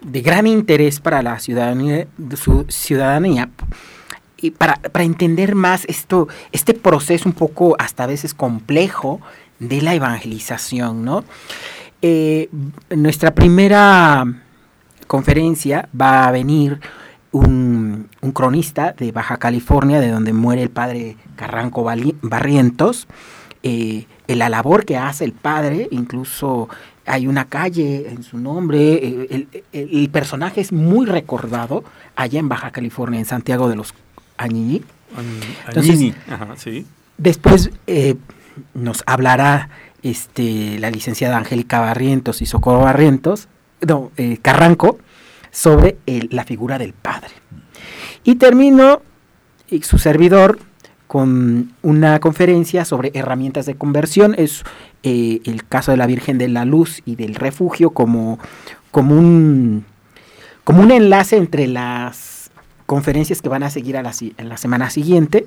de 0.00 0.20
gran 0.20 0.46
interés 0.46 1.00
para 1.00 1.22
la 1.22 1.38
ciudadanía, 1.40 2.06
su 2.36 2.64
ciudadanía 2.68 3.50
y 4.36 4.52
para, 4.52 4.76
para, 4.76 5.04
entender 5.04 5.54
más 5.54 5.84
esto, 5.86 6.28
este 6.52 6.74
proceso 6.74 7.28
un 7.28 7.34
poco 7.34 7.74
hasta 7.78 8.04
a 8.04 8.06
veces 8.06 8.34
complejo 8.34 9.20
de 9.58 9.82
la 9.82 9.94
evangelización, 9.94 11.04
¿no? 11.04 11.24
Eh, 12.06 12.50
nuestra 12.90 13.34
primera 13.34 14.26
conferencia 15.06 15.88
va 15.98 16.28
a 16.28 16.32
venir 16.32 16.78
un, 17.32 18.10
cronista 18.34 18.92
de 18.92 19.10
Baja 19.10 19.38
California, 19.38 20.00
de 20.00 20.10
donde 20.10 20.34
muere 20.34 20.62
el 20.62 20.68
padre 20.68 21.16
Carranco 21.34 21.82
Barrientos. 22.20 23.08
Eh, 23.62 24.04
la 24.28 24.50
labor 24.50 24.84
que 24.84 24.98
hace 24.98 25.24
el 25.24 25.32
padre, 25.32 25.88
incluso 25.92 26.68
hay 27.06 27.26
una 27.26 27.46
calle 27.46 28.10
en 28.10 28.22
su 28.22 28.36
nombre, 28.36 29.00
eh, 29.02 29.46
el, 29.72 30.10
personaje 30.10 30.60
es 30.60 30.72
muy 30.72 31.06
recordado 31.06 31.84
allá 32.16 32.38
en 32.38 32.50
Baja 32.50 32.70
California, 32.70 33.18
en 33.18 33.24
Santiago 33.24 33.66
de 33.70 33.76
los 33.76 33.94
Añiñi. 34.36 34.82
Después 37.16 37.70
nos 38.74 39.02
hablará 39.06 39.70
este, 40.04 40.78
la 40.78 40.90
licenciada 40.90 41.36
Angélica 41.36 41.80
Barrientos 41.80 42.40
y 42.42 42.46
Socorro 42.46 42.80
Barrientos, 42.80 43.48
no, 43.80 44.12
eh, 44.16 44.38
Carranco, 44.40 44.98
sobre 45.50 45.96
la 46.06 46.44
figura 46.44 46.78
del 46.78 46.92
padre. 46.92 47.30
Y 48.22 48.36
termino 48.36 49.02
su 49.82 49.98
servidor 49.98 50.58
con 51.06 51.72
una 51.82 52.18
conferencia 52.20 52.84
sobre 52.84 53.10
herramientas 53.14 53.66
de 53.66 53.74
conversión. 53.74 54.34
Es 54.36 54.64
eh, 55.02 55.40
el 55.44 55.66
caso 55.66 55.90
de 55.90 55.96
la 55.96 56.06
Virgen 56.06 56.38
de 56.38 56.48
la 56.48 56.64
Luz 56.64 57.02
y 57.04 57.16
del 57.16 57.34
refugio 57.34 57.90
como, 57.90 58.38
como, 58.90 59.16
un, 59.16 59.84
como 60.64 60.82
un 60.82 60.90
enlace 60.90 61.36
entre 61.36 61.66
las 61.66 62.50
conferencias 62.86 63.42
que 63.42 63.48
van 63.48 63.62
a 63.62 63.70
seguir 63.70 63.96
en 63.96 64.48
la 64.48 64.56
semana 64.56 64.90
siguiente. 64.90 65.46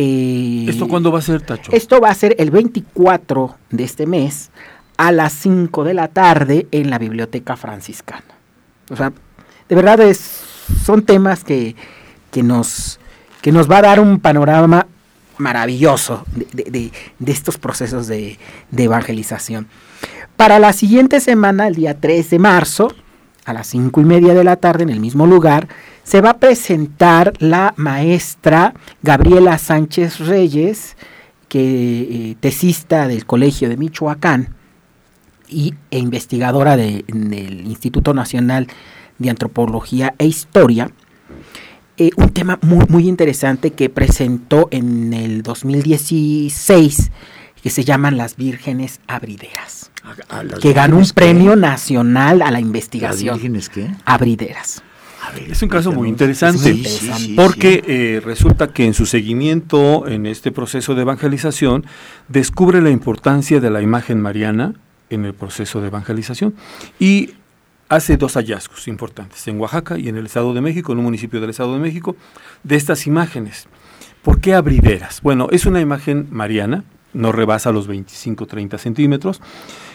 Eh, 0.00 0.66
¿Esto 0.68 0.86
cuándo 0.86 1.10
va 1.10 1.18
a 1.18 1.22
ser, 1.22 1.42
Tacho? 1.42 1.72
Esto 1.72 2.00
va 2.00 2.10
a 2.10 2.14
ser 2.14 2.36
el 2.38 2.52
24 2.52 3.56
de 3.70 3.82
este 3.82 4.06
mes 4.06 4.52
a 4.96 5.10
las 5.10 5.32
5 5.32 5.82
de 5.82 5.92
la 5.92 6.06
tarde 6.06 6.68
en 6.70 6.88
la 6.88 6.98
Biblioteca 6.98 7.56
Franciscana. 7.56 8.22
O 8.90 8.94
sea, 8.94 9.12
de 9.68 9.74
verdad 9.74 9.98
es, 10.00 10.20
son 10.84 11.02
temas 11.02 11.42
que, 11.42 11.74
nos, 12.36 13.00
que 13.42 13.50
nos 13.50 13.68
va 13.68 13.78
a 13.78 13.82
dar 13.82 13.98
un 13.98 14.20
panorama 14.20 14.86
maravilloso 15.36 16.24
de, 16.52 16.92
estos 17.26 17.58
procesos 17.58 18.06
de, 18.06 18.38
de, 18.70 18.84
evangelización. 18.84 19.66
Para 20.36 20.60
la 20.60 20.72
siguiente 20.74 21.18
semana, 21.18 21.66
el 21.66 21.74
día 21.74 21.98
3 21.98 22.30
de 22.30 22.38
marzo, 22.38 22.94
a 23.48 23.52
las 23.52 23.66
5 23.68 24.00
y 24.00 24.04
media 24.04 24.34
de 24.34 24.44
la 24.44 24.56
tarde, 24.56 24.82
en 24.82 24.90
el 24.90 25.00
mismo 25.00 25.26
lugar, 25.26 25.68
se 26.04 26.20
va 26.20 26.30
a 26.30 26.38
presentar 26.38 27.32
la 27.38 27.74
maestra 27.76 28.74
Gabriela 29.02 29.58
Sánchez 29.58 30.20
Reyes, 30.20 30.96
que 31.48 31.60
eh, 32.30 32.36
tesista 32.40 33.08
del 33.08 33.26
Colegio 33.26 33.68
de 33.68 33.76
Michoacán 33.76 34.54
y, 35.48 35.74
e 35.90 35.98
investigadora 35.98 36.76
del 36.76 37.04
Instituto 37.66 38.14
Nacional 38.14 38.68
de 39.18 39.30
Antropología 39.30 40.14
e 40.18 40.26
Historia. 40.26 40.90
Eh, 41.96 42.10
un 42.16 42.30
tema 42.30 42.58
muy, 42.62 42.84
muy 42.88 43.08
interesante 43.08 43.72
que 43.72 43.90
presentó 43.90 44.68
en 44.70 45.12
el 45.12 45.42
2016 45.42 47.10
que 47.62 47.70
se 47.70 47.84
llaman 47.84 48.16
las 48.16 48.36
vírgenes 48.36 49.00
abrideras, 49.08 49.90
que 50.60 50.72
ganó 50.72 50.98
un 50.98 51.08
premio 51.14 51.56
nacional 51.56 52.42
a 52.42 52.50
la 52.50 52.60
investigación. 52.60 53.26
¿Las 53.26 53.36
vírgenes 53.36 53.68
qué? 53.68 53.90
Abrideras 54.04 54.82
es 55.48 55.62
un 55.62 55.68
caso 55.68 55.92
muy 55.92 56.08
interesante, 56.08 56.82
porque 57.36 57.82
eh, 57.86 58.20
resulta 58.24 58.68
que 58.68 58.84
en 58.84 58.94
su 58.94 59.06
seguimiento 59.06 60.06
en 60.06 60.26
este 60.26 60.52
proceso 60.52 60.94
de 60.94 61.02
evangelización 61.02 61.84
descubre 62.28 62.80
la 62.80 62.90
importancia 62.90 63.60
de 63.60 63.70
la 63.70 63.82
imagen 63.82 64.20
mariana 64.20 64.74
en 65.10 65.24
el 65.24 65.34
proceso 65.34 65.80
de 65.80 65.88
evangelización 65.88 66.54
y 66.98 67.34
hace 67.88 68.16
dos 68.16 68.34
hallazgos 68.34 68.86
importantes 68.88 69.46
en 69.48 69.58
Oaxaca 69.58 69.98
y 69.98 70.08
en 70.08 70.16
el 70.16 70.26
Estado 70.26 70.52
de 70.52 70.60
México, 70.60 70.92
en 70.92 70.98
un 70.98 71.04
municipio 71.04 71.40
del 71.40 71.50
Estado 71.50 71.74
de 71.74 71.80
México, 71.80 72.16
de 72.62 72.76
estas 72.76 73.06
imágenes. 73.06 73.66
¿Por 74.22 74.40
qué 74.40 74.54
abrideras? 74.54 75.22
Bueno, 75.22 75.48
es 75.50 75.64
una 75.64 75.80
imagen 75.80 76.28
mariana, 76.30 76.84
no 77.14 77.32
rebasa 77.32 77.72
los 77.72 77.88
25-30 77.88 78.78
centímetros, 78.78 79.40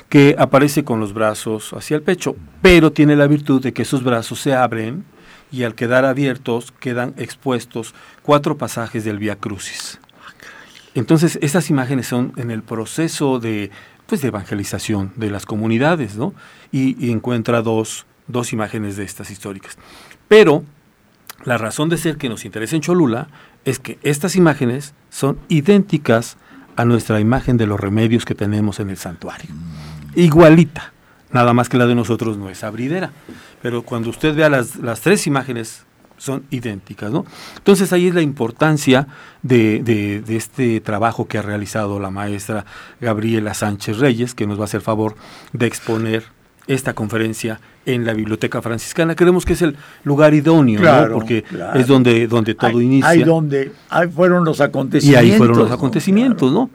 que 0.09 0.35
aparece 0.37 0.83
con 0.83 0.99
los 0.99 1.13
brazos 1.13 1.73
hacia 1.73 1.95
el 1.95 2.03
pecho, 2.03 2.35
pero 2.61 2.91
tiene 2.91 3.15
la 3.15 3.27
virtud 3.27 3.61
de 3.61 3.73
que 3.73 3.81
esos 3.81 4.03
brazos 4.03 4.39
se 4.39 4.53
abren 4.53 5.05
y 5.51 5.63
al 5.63 5.75
quedar 5.75 6.03
abiertos 6.03 6.73
quedan 6.79 7.13
expuestos 7.17 7.93
cuatro 8.23 8.57
pasajes 8.57 9.05
del 9.05 9.19
Via 9.19 9.35
Crucis. 9.35 9.99
Entonces, 10.95 11.39
estas 11.41 11.69
imágenes 11.69 12.07
son 12.07 12.33
en 12.37 12.51
el 12.51 12.63
proceso 12.63 13.39
de, 13.39 13.71
pues, 14.07 14.21
de 14.21 14.27
evangelización 14.29 15.11
de 15.15 15.29
las 15.29 15.45
comunidades, 15.45 16.15
¿no? 16.15 16.33
Y, 16.71 17.11
encuentra 17.11 17.61
dos, 17.61 18.05
dos 18.27 18.53
imágenes 18.53 18.97
de 18.97 19.03
estas 19.03 19.31
históricas. 19.31 19.77
Pero 20.27 20.63
la 21.45 21.57
razón 21.57 21.89
de 21.89 21.97
ser 21.97 22.17
que 22.17 22.29
nos 22.29 22.45
interesa 22.45 22.75
en 22.75 22.81
Cholula 22.81 23.27
es 23.65 23.79
que 23.79 23.99
estas 24.03 24.35
imágenes 24.35 24.93
son 25.09 25.39
idénticas 25.49 26.37
a 26.75 26.85
nuestra 26.85 27.19
imagen 27.19 27.57
de 27.57 27.67
los 27.67 27.79
remedios 27.79 28.25
que 28.25 28.35
tenemos 28.35 28.79
en 28.79 28.89
el 28.89 28.97
santuario. 28.97 29.49
Igualita, 30.15 30.93
nada 31.31 31.53
más 31.53 31.69
que 31.69 31.77
la 31.77 31.87
de 31.87 31.95
nosotros 31.95 32.37
no 32.37 32.49
es 32.49 32.63
abridera 32.63 33.11
pero 33.63 33.81
cuando 33.81 34.09
usted 34.09 34.35
vea 34.35 34.49
las, 34.49 34.75
las 34.75 34.99
tres 34.99 35.25
imágenes 35.25 35.85
son 36.17 36.43
idénticas, 36.51 37.11
¿no? 37.11 37.25
Entonces 37.55 37.93
ahí 37.93 38.09
es 38.09 38.13
la 38.13 38.21
importancia 38.21 39.07
de, 39.41 39.81
de, 39.81 40.35
este 40.35 40.81
trabajo 40.81 41.27
que 41.29 41.37
ha 41.37 41.41
realizado 41.41 41.97
la 41.99 42.11
maestra 42.11 42.65
Gabriela 42.99 43.53
Sánchez 43.53 43.99
Reyes, 43.99 44.35
que 44.35 44.45
nos 44.45 44.59
va 44.59 44.63
a 44.63 44.65
hacer 44.65 44.81
favor 44.81 45.15
de 45.53 45.65
exponer 45.65 46.25
esta 46.67 46.93
conferencia 46.93 47.61
en 47.85 48.05
la 48.05 48.13
Biblioteca 48.13 48.61
Franciscana. 48.61 49.15
Creemos 49.15 49.45
que 49.45 49.53
es 49.53 49.61
el 49.61 49.77
lugar 50.03 50.33
idóneo, 50.33 50.81
¿no? 50.81 51.13
porque 51.13 51.45
es 51.75 51.87
donde, 51.87 52.27
donde 52.27 52.55
todo 52.55 52.81
inicia. 52.81 53.09
Ahí 53.09 53.23
donde 53.23 53.71
ahí 53.89 54.09
fueron 54.09 54.43
los 54.43 54.59
acontecimientos. 54.59 55.25
Y 55.25 55.31
ahí 55.31 55.37
fueron 55.37 55.57
los 55.57 55.71
acontecimientos, 55.71 56.51
¿no? 56.51 56.59
¿No 56.59 56.69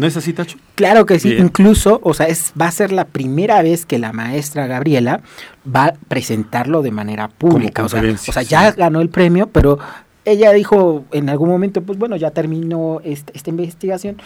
es 0.00 0.16
así, 0.16 0.32
Tacho? 0.32 0.58
Claro 0.74 1.06
que 1.06 1.18
sí, 1.18 1.34
incluso, 1.34 2.00
o 2.02 2.14
sea, 2.14 2.26
es, 2.26 2.52
va 2.60 2.66
a 2.66 2.70
ser 2.70 2.92
la 2.92 3.04
primera 3.04 3.62
vez 3.62 3.86
que 3.86 3.98
la 3.98 4.12
maestra 4.12 4.66
Gabriela 4.66 5.20
va 5.64 5.86
a 5.86 5.92
presentarlo 6.08 6.82
de 6.82 6.90
manera 6.90 7.28
pública. 7.28 7.84
O 7.84 7.88
sea, 7.88 8.02
o 8.02 8.16
sea, 8.16 8.42
ya 8.42 8.72
ganó 8.72 9.00
el 9.00 9.08
premio, 9.08 9.48
pero 9.48 9.78
ella 10.24 10.52
dijo 10.52 11.04
en 11.12 11.28
algún 11.28 11.48
momento, 11.48 11.82
pues 11.82 11.98
bueno, 11.98 12.16
ya 12.16 12.30
terminó 12.30 13.00
esta 13.04 13.50
investigación, 13.50 14.16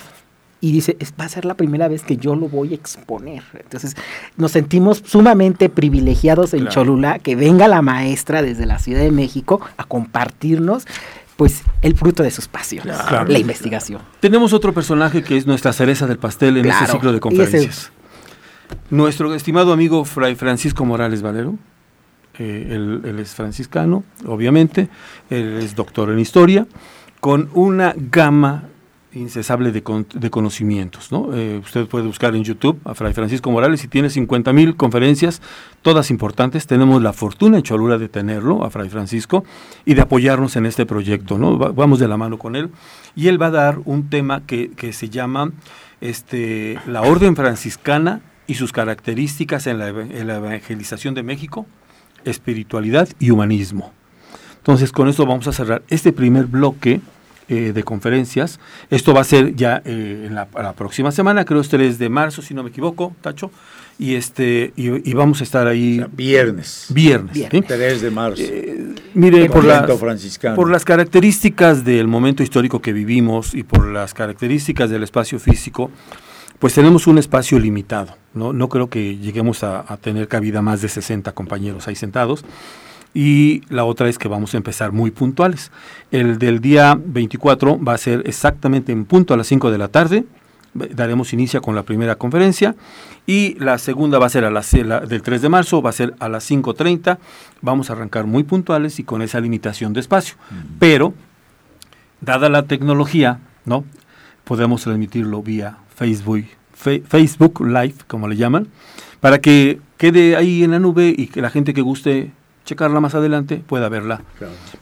y 0.61 0.73
dice, 0.73 0.97
va 1.21 1.27
a 1.27 1.29
ser 1.29 1.45
la 1.45 1.55
primera 1.55 1.87
vez 1.87 2.03
que 2.03 2.17
yo 2.17 2.35
lo 2.35 2.49
voy 2.49 2.73
a 2.73 2.75
exponer. 2.75 3.43
Entonces 3.55 3.95
nos 4.37 4.53
sentimos 4.53 5.03
sumamente 5.05 5.69
privilegiados 5.69 6.55
en 6.55 6.69
Cholula, 6.69 7.19
que 7.19 7.37
venga 7.37 7.69
la 7.69 7.83
maestra 7.83 8.43
desde 8.43 8.67
la 8.67 8.79
Ciudad 8.79 9.01
de 9.01 9.11
México 9.11 9.61
a 9.77 9.85
compartirnos 9.85 10.87
pues 11.37 11.62
el 11.82 11.95
fruto 11.97 12.22
de 12.22 12.30
sus 12.30 12.49
pasiones, 12.49 12.97
la 13.28 13.39
investigación. 13.39 14.01
Tenemos 14.20 14.53
otro 14.53 14.72
personaje 14.72 15.22
que 15.22 15.37
es 15.37 15.47
nuestra 15.47 15.72
cereza 15.72 16.07
del 16.07 16.18
pastel 16.18 16.57
en 16.57 16.66
este 16.66 16.87
ciclo 16.87 17.12
de 17.12 17.20
conferencias. 17.20 17.93
Nuestro 18.91 19.34
estimado 19.34 19.72
amigo 19.72 20.05
Fray 20.05 20.34
Francisco 20.34 20.84
Morales 20.84 21.22
Valero, 21.22 21.55
eh, 22.39 22.68
él, 22.70 23.18
es 23.18 23.34
franciscano, 23.34 24.05
obviamente, 24.26 24.89
él 25.30 25.59
es 25.62 25.74
doctor 25.74 26.11
en 26.11 26.18
historia, 26.18 26.66
con 27.20 27.51
una 27.55 27.95
gama 27.97 28.64
incesable 29.17 29.73
de, 29.73 29.83
de 30.14 30.31
conocimientos. 30.31 31.11
¿no? 31.11 31.35
Eh, 31.35 31.61
usted 31.62 31.87
puede 31.87 32.07
buscar 32.07 32.35
en 32.35 32.45
YouTube 32.45 32.79
a 32.85 32.95
Fray 32.95 33.12
Francisco 33.12 33.51
Morales 33.51 33.83
y 33.85 33.89
tiene 33.89 34.11
50 34.11 34.53
mil 34.53 34.77
conferencias, 34.77 35.43
todas 35.83 36.11
importantes. 36.11 36.67
Tenemos 36.67 37.03
la 37.03 37.12
fortuna 37.12 37.59
en 37.59 37.62
Cholula 37.62 37.99
de 37.99 38.09
tenerlo, 38.09 38.64
a 38.64 38.71
Fray 38.71 38.89
Francisco, 38.89 39.45
y 39.85 39.95
de 39.95 40.03
apoyarnos 40.03 40.57
en 40.57 40.67
este 40.67 40.87
proyecto. 40.87 41.39
vamos 41.75 41.99
de 41.99 42.09
la 42.09 42.17
mano 42.17 42.39
con 42.39 42.57
él. 42.57 42.71
Y 43.14 43.29
él 43.29 43.41
va 43.41 43.47
a 43.47 43.51
dar 43.51 43.79
un 43.85 44.09
tema 44.09 44.43
que, 44.47 44.71
se 44.93 45.09
llama 45.09 45.53
este, 46.01 46.79
la 46.87 47.03
Orden 47.03 47.35
Franciscana 47.37 48.21
y 48.47 48.55
sus 48.55 48.73
características 48.73 49.67
en 49.67 49.79
la 49.79 50.37
evangelización 50.37 51.14
de 51.14 51.23
México, 51.23 51.67
espiritualidad 52.25 53.09
y 53.19 53.31
humanismo. 53.31 53.93
Entonces, 54.67 54.91
con 54.91 55.09
esto 55.09 55.25
vamos 55.27 55.47
a 55.47 55.53
cerrar 55.53 55.85
este 55.89 56.12
primer 56.12 56.47
bloque 56.47 57.01
eh, 57.49 57.73
de 57.73 57.85
conferencias. 57.85 58.59
Esto 58.91 59.15
va 59.15 59.21
a 59.21 59.25
ser 59.25 59.55
ya 59.55 59.81
eh, 59.85 60.25
en 60.27 60.35
la, 60.35 60.47
próxima 60.73 61.13
semana, 61.13 61.45
creo 61.45 61.61
es 61.61 61.69
3 61.69 61.97
de 61.97 62.09
marzo, 62.09 62.43
si 62.43 62.55
no 62.55 62.65
me 62.65 62.71
equivoco, 62.71 63.15
Tacho. 63.21 63.53
Y, 64.01 64.17
este, 64.17 64.73
y, 64.77 65.15
vamos 65.15 65.41
a 65.41 65.45
estar 65.45 65.69
ahí. 65.69 66.05
viernes. 66.13 66.87
Viernes. 66.89 67.51
3 67.69 68.03
de 68.03 68.11
marzo. 68.11 68.43
Eh, 68.43 68.95
mire, 69.15 69.49
por 69.49 69.65
las, 69.65 69.89
por 70.57 70.71
las 70.71 70.85
características 70.85 71.85
del 71.85 72.09
momento 72.09 72.43
histórico 72.43 72.83
que 72.83 72.93
vivimos 72.93 73.55
y 73.55 73.63
por 73.63 73.87
las 73.87 74.13
características 74.13 74.91
del 74.91 75.05
espacio 75.05 75.39
físico, 75.39 75.93
pues 76.59 76.75
tenemos 76.75 77.07
un 77.07 77.19
espacio 77.19 77.61
limitado. 77.61 78.17
No, 78.35 78.53
no 78.53 78.69
creo 78.69 78.91
que 78.91 79.19
lleguemos 79.19 79.63
a, 79.63 79.85
a 79.87 79.97
tener 79.99 80.27
cabida 80.27 80.63
más 80.63 80.83
de 80.83 80.89
60 80.89 81.31
compañeros 81.31 81.87
ahí 81.87 81.95
sentados 81.95 82.45
y 83.17 83.62
la 83.71 83.87
otra 83.87 84.11
es 84.11 84.19
que 84.19 84.29
vamos 84.29 84.53
a 84.53 84.59
empezar 84.59 84.93
muy 84.93 85.11
puntuales. 85.11 85.73
El 86.11 86.39
del 86.39 86.61
día 86.61 87.01
24 87.03 87.83
va 87.83 87.95
a 87.95 87.99
ser 87.99 88.23
exactamente 88.27 88.93
en 88.93 89.07
punto 89.07 89.33
a 89.33 89.39
las 89.39 89.47
5 89.47 89.71
de 89.71 89.79
la 89.79 89.89
tarde. 89.89 90.27
Daremos 90.75 91.33
inicio 91.33 91.62
con 91.62 91.75
la 91.75 91.83
primera 91.83 92.17
conferencia 92.17 92.75
y 93.27 93.55
la 93.59 93.79
segunda 93.79 94.19
va 94.19 94.27
a 94.27 94.29
ser 94.29 94.45
a 94.45 94.51
las 94.51 94.71
del 94.71 95.23
3 95.23 95.41
de 95.41 95.49
marzo, 95.49 95.81
va 95.81 95.89
a 95.89 95.95
ser 95.95 96.14
a 96.19 96.29
las 96.29 96.51
5.30. 96.51 97.17
Vamos 97.62 97.89
a 97.89 97.95
arrancar 97.95 98.27
muy 98.27 98.45
puntuales 98.45 98.99
y 98.99 99.05
con 99.05 99.23
esa 99.23 99.41
limitación 99.41 99.95
de 99.95 100.01
espacio. 100.01 100.37
Pero, 100.79 101.14
dada 102.21 102.51
la 102.51 102.64
tecnología, 102.64 103.39
¿no? 103.64 103.85
Podemos 104.45 104.83
transmitirlo 104.83 105.43
vía 105.43 105.79
Facebook, 105.95 106.45
Facebook 106.75 107.67
Live, 107.67 107.95
como 108.09 108.29
le 108.29 108.37
llaman, 108.37 108.69
para 109.21 109.39
que 109.39 109.81
quede 109.97 110.37
ahí 110.37 110.62
en 110.62 110.73
la 110.73 110.79
nube 110.79 111.14
y 111.17 111.29
que 111.29 111.41
la 111.41 111.49
gente 111.49 111.73
que 111.73 111.81
guste 111.81 112.33
checarla 112.67 113.01
más 113.01 113.14
adelante, 113.14 113.62
pueda 113.67 113.89
verla. 113.89 114.21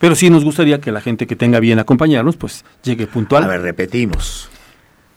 Pero 0.00 0.16
sí 0.16 0.30
nos 0.30 0.42
gustaría 0.42 0.80
que 0.80 0.90
la 0.90 1.00
gente 1.00 1.28
que 1.28 1.36
tenga 1.36 1.60
bien 1.60 1.78
acompañarnos, 1.78 2.36
pues 2.36 2.64
llegue 2.82 3.06
puntual. 3.06 3.44
A 3.44 3.46
ver, 3.46 3.60
repetimos. 3.60 4.48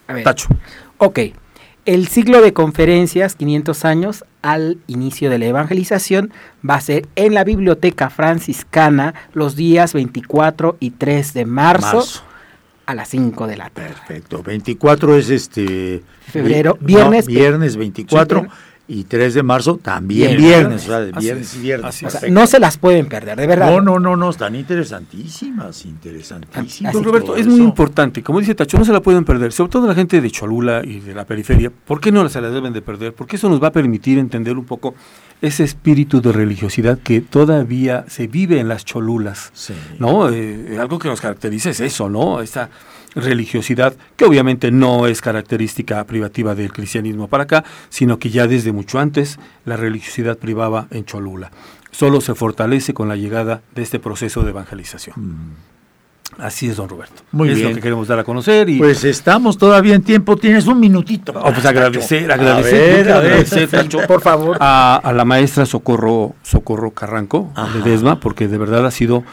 A 0.07 0.13
ver. 0.13 0.23
Tacho. 0.23 0.49
Ok. 0.97 1.19
El 1.85 2.09
ciclo 2.09 2.41
de 2.41 2.51
conferencias, 2.51 3.35
500 3.35 3.85
años 3.85 4.25
al 4.41 4.77
inicio 4.87 5.29
de 5.29 5.39
la 5.39 5.45
evangelización, 5.45 6.33
va 6.69 6.75
a 6.75 6.81
ser 6.81 7.07
en 7.15 7.33
la 7.33 7.45
Biblioteca 7.45 8.09
Franciscana 8.09 9.13
los 9.33 9.55
días 9.55 9.93
24 9.93 10.75
y 10.81 10.91
3 10.91 11.33
de 11.33 11.45
marzo, 11.45 12.03
a 12.85 12.93
las 12.93 13.07
5 13.09 13.47
de 13.47 13.57
la 13.57 13.69
tarde. 13.69 13.89
Perfecto. 13.89 14.43
24 14.43 15.15
es 15.15 15.29
este... 15.29 16.03
Febrero, 16.21 16.77
viernes. 16.81 17.25
viernes 17.25 17.77
24 17.77 18.47
y 18.87 19.03
3 19.03 19.33
de 19.33 19.43
marzo 19.43 19.77
también 19.81 20.37
viernes, 20.37 20.83
o 20.83 20.87
sea, 20.87 20.99
viernes 21.19 21.55
y 21.55 21.59
viernes. 21.59 22.05
no 22.29 22.47
se 22.47 22.59
las 22.59 22.77
pueden 22.77 23.07
perder, 23.07 23.37
de 23.37 23.45
verdad. 23.45 23.69
No, 23.69 23.81
no, 23.81 23.99
no, 23.99 24.15
no, 24.15 24.29
están 24.29 24.55
interesantísimas, 24.55 25.85
interesantísimas. 25.85 26.93
Roberto, 26.93 27.35
es 27.35 27.47
muy 27.47 27.59
importante, 27.59 28.23
como 28.23 28.39
dice 28.39 28.55
Tacho, 28.55 28.77
no 28.77 28.85
se 28.85 28.93
la 28.93 29.01
pueden 29.01 29.25
perder, 29.25 29.51
sobre 29.51 29.71
todo 29.71 29.87
la 29.87 29.95
gente 29.95 30.21
de 30.21 30.31
Cholula 30.31 30.81
y 30.85 30.99
de 30.99 31.13
la 31.13 31.25
periferia, 31.25 31.69
¿por 31.69 31.99
qué 31.99 32.11
no 32.11 32.27
se 32.29 32.39
la 32.39 32.49
deben 32.49 32.73
de 32.73 32.81
perder? 32.81 33.13
Porque 33.13 33.35
eso 33.35 33.49
nos 33.49 33.61
va 33.61 33.67
a 33.67 33.71
permitir 33.71 34.17
entender 34.19 34.57
un 34.57 34.65
poco 34.65 34.95
ese 35.41 35.63
espíritu 35.63 36.21
de 36.21 36.31
religiosidad 36.31 36.97
que 36.97 37.21
todavía 37.21 38.05
se 38.07 38.27
vive 38.27 38.59
en 38.59 38.69
las 38.69 38.85
Cholulas, 38.85 39.51
¿no? 39.99 40.29
Eh, 40.29 40.77
algo 40.79 40.97
que 40.97 41.09
nos 41.09 41.21
caracteriza 41.21 41.69
es 41.69 41.79
eso, 41.81 42.09
¿no? 42.09 42.41
Esa 42.41 42.69
religiosidad, 43.17 43.95
que 44.15 44.25
obviamente 44.25 44.71
no 44.71 45.07
es 45.07 45.21
característica 45.21 46.03
privativa 46.05 46.55
del 46.55 46.71
cristianismo 46.71 47.27
para 47.27 47.43
acá, 47.43 47.63
sino 47.89 48.19
que 48.19 48.29
ya 48.29 48.47
desde 48.47 48.71
mucho 48.71 48.99
antes 48.99 49.39
la 49.65 49.77
religiosidad 49.77 50.37
privaba 50.37 50.87
en 50.91 51.05
Cholula. 51.05 51.51
Solo 51.91 52.21
se 52.21 52.35
fortalece 52.35 52.93
con 52.93 53.09
la 53.09 53.15
llegada 53.15 53.61
de 53.73 53.81
este 53.81 53.99
proceso 53.99 54.43
de 54.43 54.51
evangelización. 54.51 55.15
Mm. 55.17 55.55
Así 56.39 56.69
es, 56.69 56.75
don 56.75 56.87
Roberto. 56.87 57.23
Muy 57.31 57.49
es 57.49 57.61
lo 57.61 57.73
que 57.73 57.81
queremos 57.81 58.07
dar 58.07 58.19
a 58.19 58.23
conocer. 58.23 58.69
Y... 58.69 58.77
Pues 58.77 59.03
estamos 59.03 59.57
todavía 59.57 59.95
en 59.95 60.03
tiempo, 60.03 60.35
tienes 60.35 60.67
un 60.67 60.79
minutito. 60.79 61.33
Oh, 61.35 61.51
pues 61.51 61.65
agradecer, 61.65 62.31
agradecer, 62.31 63.11
agradecer, 63.11 64.07
por 64.07 64.21
favor, 64.21 64.57
a, 64.59 65.11
la 65.15 65.25
maestra 65.25 65.65
Socorro, 65.65 66.35
Socorro 66.43 66.91
Carranco 66.91 67.51
de 67.73 67.89
Desma, 67.89 68.19
porque 68.19 68.47
de 68.47 68.57
verdad 68.57 68.85
ha 68.85 68.91
sido 68.91 69.23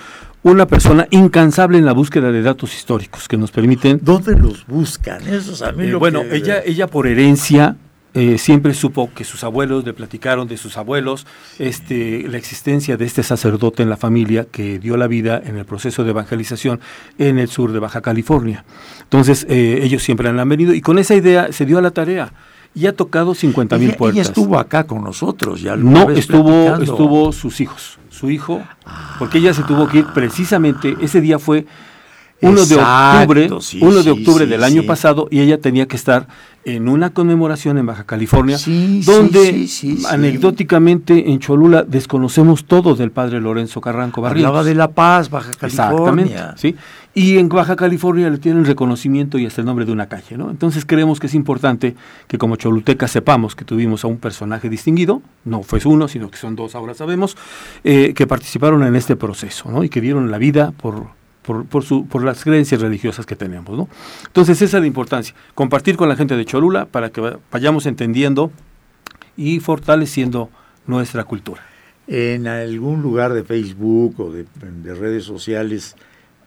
una 0.45 0.66
persona 0.66 1.09
incansable 1.11 1.78
en 1.78 1.86
la 1.86 1.92
búsqueda 1.92 2.30
de 2.30 2.42
datos 2.42 2.74
históricos 2.74 3.26
que 3.26 3.36
nos 3.36 3.51
permiten. 3.51 3.99
¿Dónde 4.03 4.36
los 4.36 4.66
buscan? 4.66 5.26
Esos 5.26 5.62
amigos. 5.62 5.95
Eh, 5.95 5.97
bueno, 5.97 6.22
ella, 6.30 6.62
ella 6.64 6.86
por 6.86 7.07
herencia 7.07 7.76
eh, 8.12 8.38
siempre 8.38 8.74
supo 8.74 9.11
que 9.12 9.24
sus 9.24 9.42
abuelos 9.42 9.84
le 9.84 9.95
platicaron 9.95 10.47
de 10.47 10.59
sus 10.59 10.76
abuelos, 10.76 11.26
este, 11.59 12.28
la 12.28 12.36
existencia 12.36 12.97
de 12.97 13.07
este 13.07 13.22
sacerdote 13.22 13.82
en 13.82 13.88
la 13.90 13.97
familia 13.97 14.45
que 14.45 14.78
dio 14.78 14.97
la 14.99 15.09
vida 15.09 15.42
en 15.45 15.57
el 15.57 15.64
proceso 15.64 16.05
de 16.05 16.11
evangelización 16.11 16.78
en 17.18 17.38
el 17.38 17.49
sur 17.49 17.72
de 17.72 17.80
Baja 17.80 18.03
California. 18.03 18.64
Entonces, 19.03 19.47
eh, 19.49 19.80
ellos 19.82 20.03
siempre 20.03 20.28
han 20.28 20.49
venido 20.49 20.74
y 20.74 20.80
con 20.80 20.99
esa 20.99 21.14
idea 21.14 21.53
se 21.53 21.64
dio 21.64 21.78
a 21.78 21.82
la 21.82 21.90
tarea 21.90 22.32
y 22.75 22.87
ha 22.87 22.95
tocado 22.95 23.35
50 23.35 23.79
mil 23.79 23.95
puertas. 23.95 24.18
Ella 24.20 24.29
estuvo 24.29 24.59
acá 24.59 24.85
con 24.85 25.03
nosotros, 25.03 25.61
ya 25.61 25.77
No, 25.77 26.11
estuvo, 26.11 26.75
estuvo 26.77 27.33
sus 27.33 27.61
hijos 27.61 27.99
su 28.14 28.31
hijo, 28.31 28.62
porque 29.18 29.39
ella 29.39 29.53
se 29.53 29.64
tuvo 29.64 29.89
que 29.89 29.99
ir 29.99 30.07
precisamente, 30.14 30.97
ese 31.01 31.20
día 31.20 31.39
fue 31.39 31.66
1 32.41 32.66
de 32.66 32.77
octubre, 32.77 33.49
de 34.03 34.11
octubre 34.11 34.47
del 34.47 34.64
año 34.64 34.85
pasado 34.85 35.29
y 35.31 35.41
ella 35.41 35.61
tenía 35.61 35.87
que 35.87 35.97
estar 35.97 36.29
en 36.64 36.89
una 36.89 37.11
conmemoración 37.11 37.79
en 37.79 37.87
Baja 37.87 38.05
California, 38.05 38.59
donde 39.05 39.66
anecdóticamente 40.09 41.31
en 41.31 41.39
Cholula 41.39 41.83
desconocemos 41.83 42.64
todo 42.64 42.95
del 42.95 43.11
padre 43.11 43.41
Lorenzo 43.41 43.81
Carranco 43.81 44.20
Barrios. 44.20 44.47
Hablaba 44.47 44.64
de 44.64 44.75
La 44.75 44.89
Paz, 44.89 45.31
Baja 45.31 45.53
California. 45.53 45.91
Exactamente, 45.93 46.61
¿sí? 46.61 46.77
Y 47.17 47.39
en 47.39 47.49
Baja 47.49 47.77
California 47.77 48.29
le 48.29 48.39
tienen 48.39 48.65
reconocimiento 48.65 49.39
y 49.39 49.47
hasta 49.47 49.61
el 49.61 49.67
nombre 49.67 49.85
de 49.85 49.93
una 49.93 50.09
calle, 50.09 50.37
¿no? 50.37 50.51
Entonces 50.51 50.85
creemos 50.85 51.21
que 51.21 51.29
es 51.29 51.35
importante 51.35 51.95
que 52.27 52.39
como 52.39 52.57
cholutecas 52.57 53.12
sepamos 53.12 53.55
que 53.55 53.65
tuvimos 53.65 54.05
a 54.05 54.09
un 54.09 54.19
personaje 54.19 54.69
distinguido, 54.69 55.23
no 55.45 55.62
fue 55.62 55.81
uno, 55.85 56.09
sino 56.09 56.29
que 56.29 56.39
son 56.39 56.57
dos, 56.57 56.75
ahora 56.75 56.95
sabemos, 56.95 57.37
eh, 57.85 58.15
que 58.15 58.27
participaron 58.27 58.83
en 58.83 58.97
este 58.97 59.15
proceso, 59.15 59.71
¿no? 59.71 59.85
Y 59.85 59.89
que 59.89 60.01
dieron 60.01 60.31
la 60.31 60.39
vida 60.39 60.73
por 60.73 61.07
por, 61.45 61.67
por, 61.67 62.25
las 62.25 62.43
creencias 62.43 62.81
religiosas 62.81 63.27
que 63.27 63.37
tenemos. 63.37 63.77
¿no? 63.77 63.89
Entonces 64.27 64.61
esa 64.62 64.79
es 64.79 64.81
la 64.81 64.87
importancia, 64.87 65.35
compartir 65.55 65.97
con 65.97 66.09
la 66.09 66.17
gente 66.17 66.37
de 66.37 66.45
Cholula 66.45 66.87
para 66.87 67.11
que 67.11 67.39
vayamos 67.53 67.87
entendiendo 67.87 68.51
y 69.37 69.61
fortaleciendo 69.61 70.49
nuestra 70.87 71.25
cultura. 71.25 71.62
En 72.07 72.47
algún 72.47 73.03
lugar 73.03 73.33
de 73.33 73.45
Facebook 73.45 74.21
o 74.21 74.31
de, 74.31 74.47
redes 74.95 75.25
sociales 75.25 75.97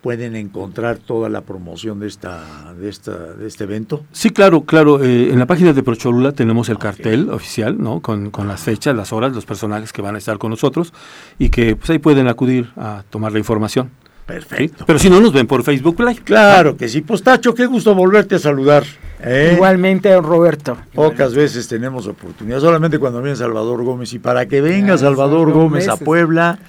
pueden 0.07 0.37
encontrar 0.37 0.99
toda 0.99 1.27
la 1.27 1.41
promoción 1.41 1.99
de 1.99 2.07
esta 2.07 2.73
de 2.79 2.87
esta 2.87 3.11
de 3.11 3.45
este 3.45 3.65
evento. 3.65 4.05
Sí, 4.13 4.29
claro, 4.29 4.61
claro. 4.61 5.03
Eh, 5.03 5.33
en 5.33 5.37
la 5.37 5.45
página 5.45 5.73
de 5.73 5.83
Procholula 5.83 6.31
tenemos 6.31 6.69
el 6.69 6.77
cartel 6.77 7.29
oficial, 7.29 7.75
¿no? 7.77 7.99
Con, 7.99 8.31
con, 8.31 8.47
las 8.47 8.61
fechas, 8.61 8.95
las 8.95 9.11
horas, 9.11 9.35
los 9.35 9.45
personajes 9.45 9.91
que 9.91 10.01
van 10.01 10.15
a 10.15 10.17
estar 10.17 10.37
con 10.37 10.51
nosotros 10.51 10.93
y 11.37 11.49
que 11.49 11.75
pues 11.75 11.89
ahí 11.89 11.99
pueden 11.99 12.29
acudir 12.29 12.69
a 12.77 13.03
tomar 13.09 13.33
la 13.33 13.39
información. 13.39 13.91
Perfecto. 14.25 14.85
Pero 14.87 14.97
si 14.97 15.09
no 15.09 15.19
nos 15.19 15.33
ven 15.33 15.45
por 15.45 15.61
Facebook 15.61 15.99
Live. 15.99 16.21
Claro 16.23 16.77
que 16.77 16.87
sí. 16.87 17.01
Postacho, 17.01 17.53
qué 17.53 17.65
gusto 17.65 17.93
volverte 17.93 18.35
a 18.35 18.39
saludar. 18.39 18.85
¿eh? 19.21 19.51
Igualmente, 19.55 20.17
Roberto. 20.21 20.77
Pocas 20.93 21.35
veces 21.35 21.67
tenemos 21.67 22.07
oportunidad, 22.07 22.61
solamente 22.61 22.97
cuando 22.97 23.21
viene 23.21 23.35
Salvador 23.35 23.83
Gómez. 23.83 24.13
Y 24.13 24.19
para 24.19 24.45
que 24.45 24.61
venga 24.61 24.97
Salvador 24.97 25.51
Gómez 25.51 25.89
a 25.89 25.97
Puebla, 25.97 26.59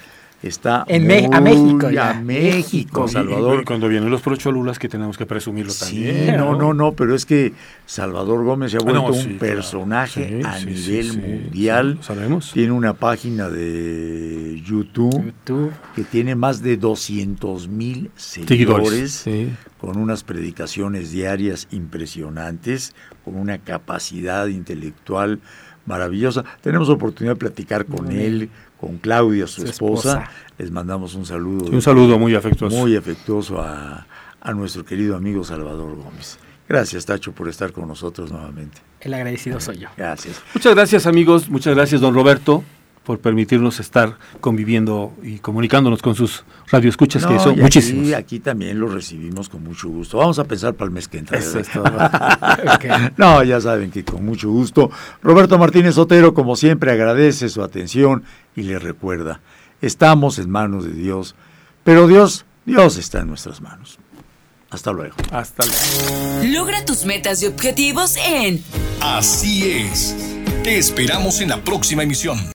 está 0.43 0.85
en 0.89 1.35
a 1.35 1.41
México 1.41 1.91
ya. 1.91 2.11
a 2.11 2.15
México 2.21 3.09
Salvador. 3.09 3.63
Y, 3.63 3.65
cuando 3.65 3.89
vienen 3.89 4.11
los 4.11 4.23
procholulas 4.23 4.79
que 4.79 4.89
tenemos 4.89 5.19
que 5.19 5.27
presumirlo 5.27 5.73
también 5.73 6.37
no 6.37 6.55
no 6.55 6.73
no 6.75 6.93
pero 6.93 7.15
es 7.15 7.27
que 7.27 7.53
Salvador 7.87 8.45
Gómez 8.45 8.71
se 8.71 8.77
ha 8.77 8.81
ah, 8.81 8.85
vuelto 8.85 9.13
un 9.13 9.39
personaje 9.39 10.41
a 10.45 10.59
nivel 10.61 11.17
mundial. 11.19 11.99
sabemos. 12.03 12.53
Tiene 12.53 12.73
una 12.73 12.95
página 12.95 13.49
de 13.49 14.63
YouTube, 14.65 15.33
que 15.95 16.05
tiene 16.05 16.35
más 16.35 16.63
de 16.63 16.77
200 16.77 17.69
mil 17.69 18.11
seguidores 18.17 19.25
con 19.81 19.97
unas 19.97 20.25
predicaciones 20.25 21.11
diarias 21.11 21.69
impresionantes 21.71 22.95
con 23.25 23.37
una 23.37 23.59
capacidad 23.59 24.47
intelectual 24.47 25.41
maravillosa. 25.87 26.45
Tenemos 26.61 26.89
oportunidad 26.89 27.35
de 27.35 27.39
platicar 27.39 27.87
con 27.87 28.13
él 28.13 28.51
con 28.81 28.99
Claudia, 28.99 29.47
su, 29.47 29.65
esposa. 29.65 30.31
Les 30.57 30.71
mandamos 30.71 31.15
un 31.15 31.27
saludo. 31.27 31.71
un 31.71 31.83
saludo 31.83 32.19
muy 32.19 32.35
afectuoso. 32.35 32.77
Muy 32.77 32.97
afectuoso 32.97 33.61
a, 33.61 34.07
nuestro 34.55 34.85
querido 34.85 35.17
amigo 35.17 35.45
Salvador 35.45 35.97
Gómez. 35.97 36.39
Gracias, 36.69 37.05
Tacho, 37.05 37.33
por 37.33 37.49
estar 37.49 37.73
con 37.73 37.87
nosotros 37.87 38.31
nuevamente. 38.31 38.81
El 39.01 39.15
agradecido 39.15 39.61
soy 39.61 39.79
yo. 39.79 39.89
Gracias. 39.97 40.43
Muchas 40.55 40.75
gracias, 40.75 41.07
amigos. 41.07 41.49
Muchas 41.49 41.75
gracias, 41.75 42.01
don 42.01 42.15
Roberto 42.15 42.65
por 43.09 43.21
permitirnos 43.21 43.81
estar 43.81 44.19
conviviendo 44.39 45.15
y 45.23 45.39
comunicándonos 45.39 46.03
con 46.03 46.15
sus 46.15 46.45
radioescuchas, 46.71 47.25
que 47.25 47.39
son 47.39 47.59
muchísimos. 47.59 48.13
Aquí, 48.13 48.39
también 48.39 48.79
los 48.79 48.93
recibimos 48.93 49.49
con 49.49 49.65
mucho 49.65 49.89
gusto. 49.89 50.19
Vamos 50.19 50.39
a 50.39 50.45
pensar 50.45 50.75
para 50.75 50.89
el 50.89 50.93
mes 50.93 51.09
que 51.09 51.17
entra. 51.17 51.41
No, 53.17 53.43
ya 53.45 53.63
saben 53.63 53.91
que 53.91 54.05
con 54.05 54.27
mucho 54.27 54.51
gusto. 54.51 54.91
Roberto 55.23 55.57
Martínez 55.57 55.97
Otero, 55.97 56.35
como 56.35 56.55
siempre, 56.55 56.93
agradece 56.93 57.49
su 57.49 57.63
atención 57.63 58.25
y 58.55 58.65
le 58.65 58.79
recuerda, 58.79 59.41
estamos 59.81 60.39
en 60.39 60.51
manos 60.51 60.85
de 60.85 60.93
Dios 60.93 61.35
Pero 61.85 62.09
Dios, 62.09 62.45
Dios 62.67 62.99
está 62.99 63.21
en 63.21 63.29
nuestras 63.29 63.63
manos. 63.63 63.99
Hasta 64.69 64.93
luego. 64.93 65.17
Hasta 65.33 65.65
luego. 65.65 66.53
Logra 66.53 66.85
tus 66.85 67.07
metas 67.07 67.43
y 67.43 67.47
objetivos 67.47 68.19
en 68.19 68.63
Así 69.01 69.71
es. 69.71 70.15
Te 70.63 70.77
esperamos 70.77 71.41
en 71.41 71.49
la 71.49 71.65
próxima 71.65 72.03
emisión. 72.03 72.39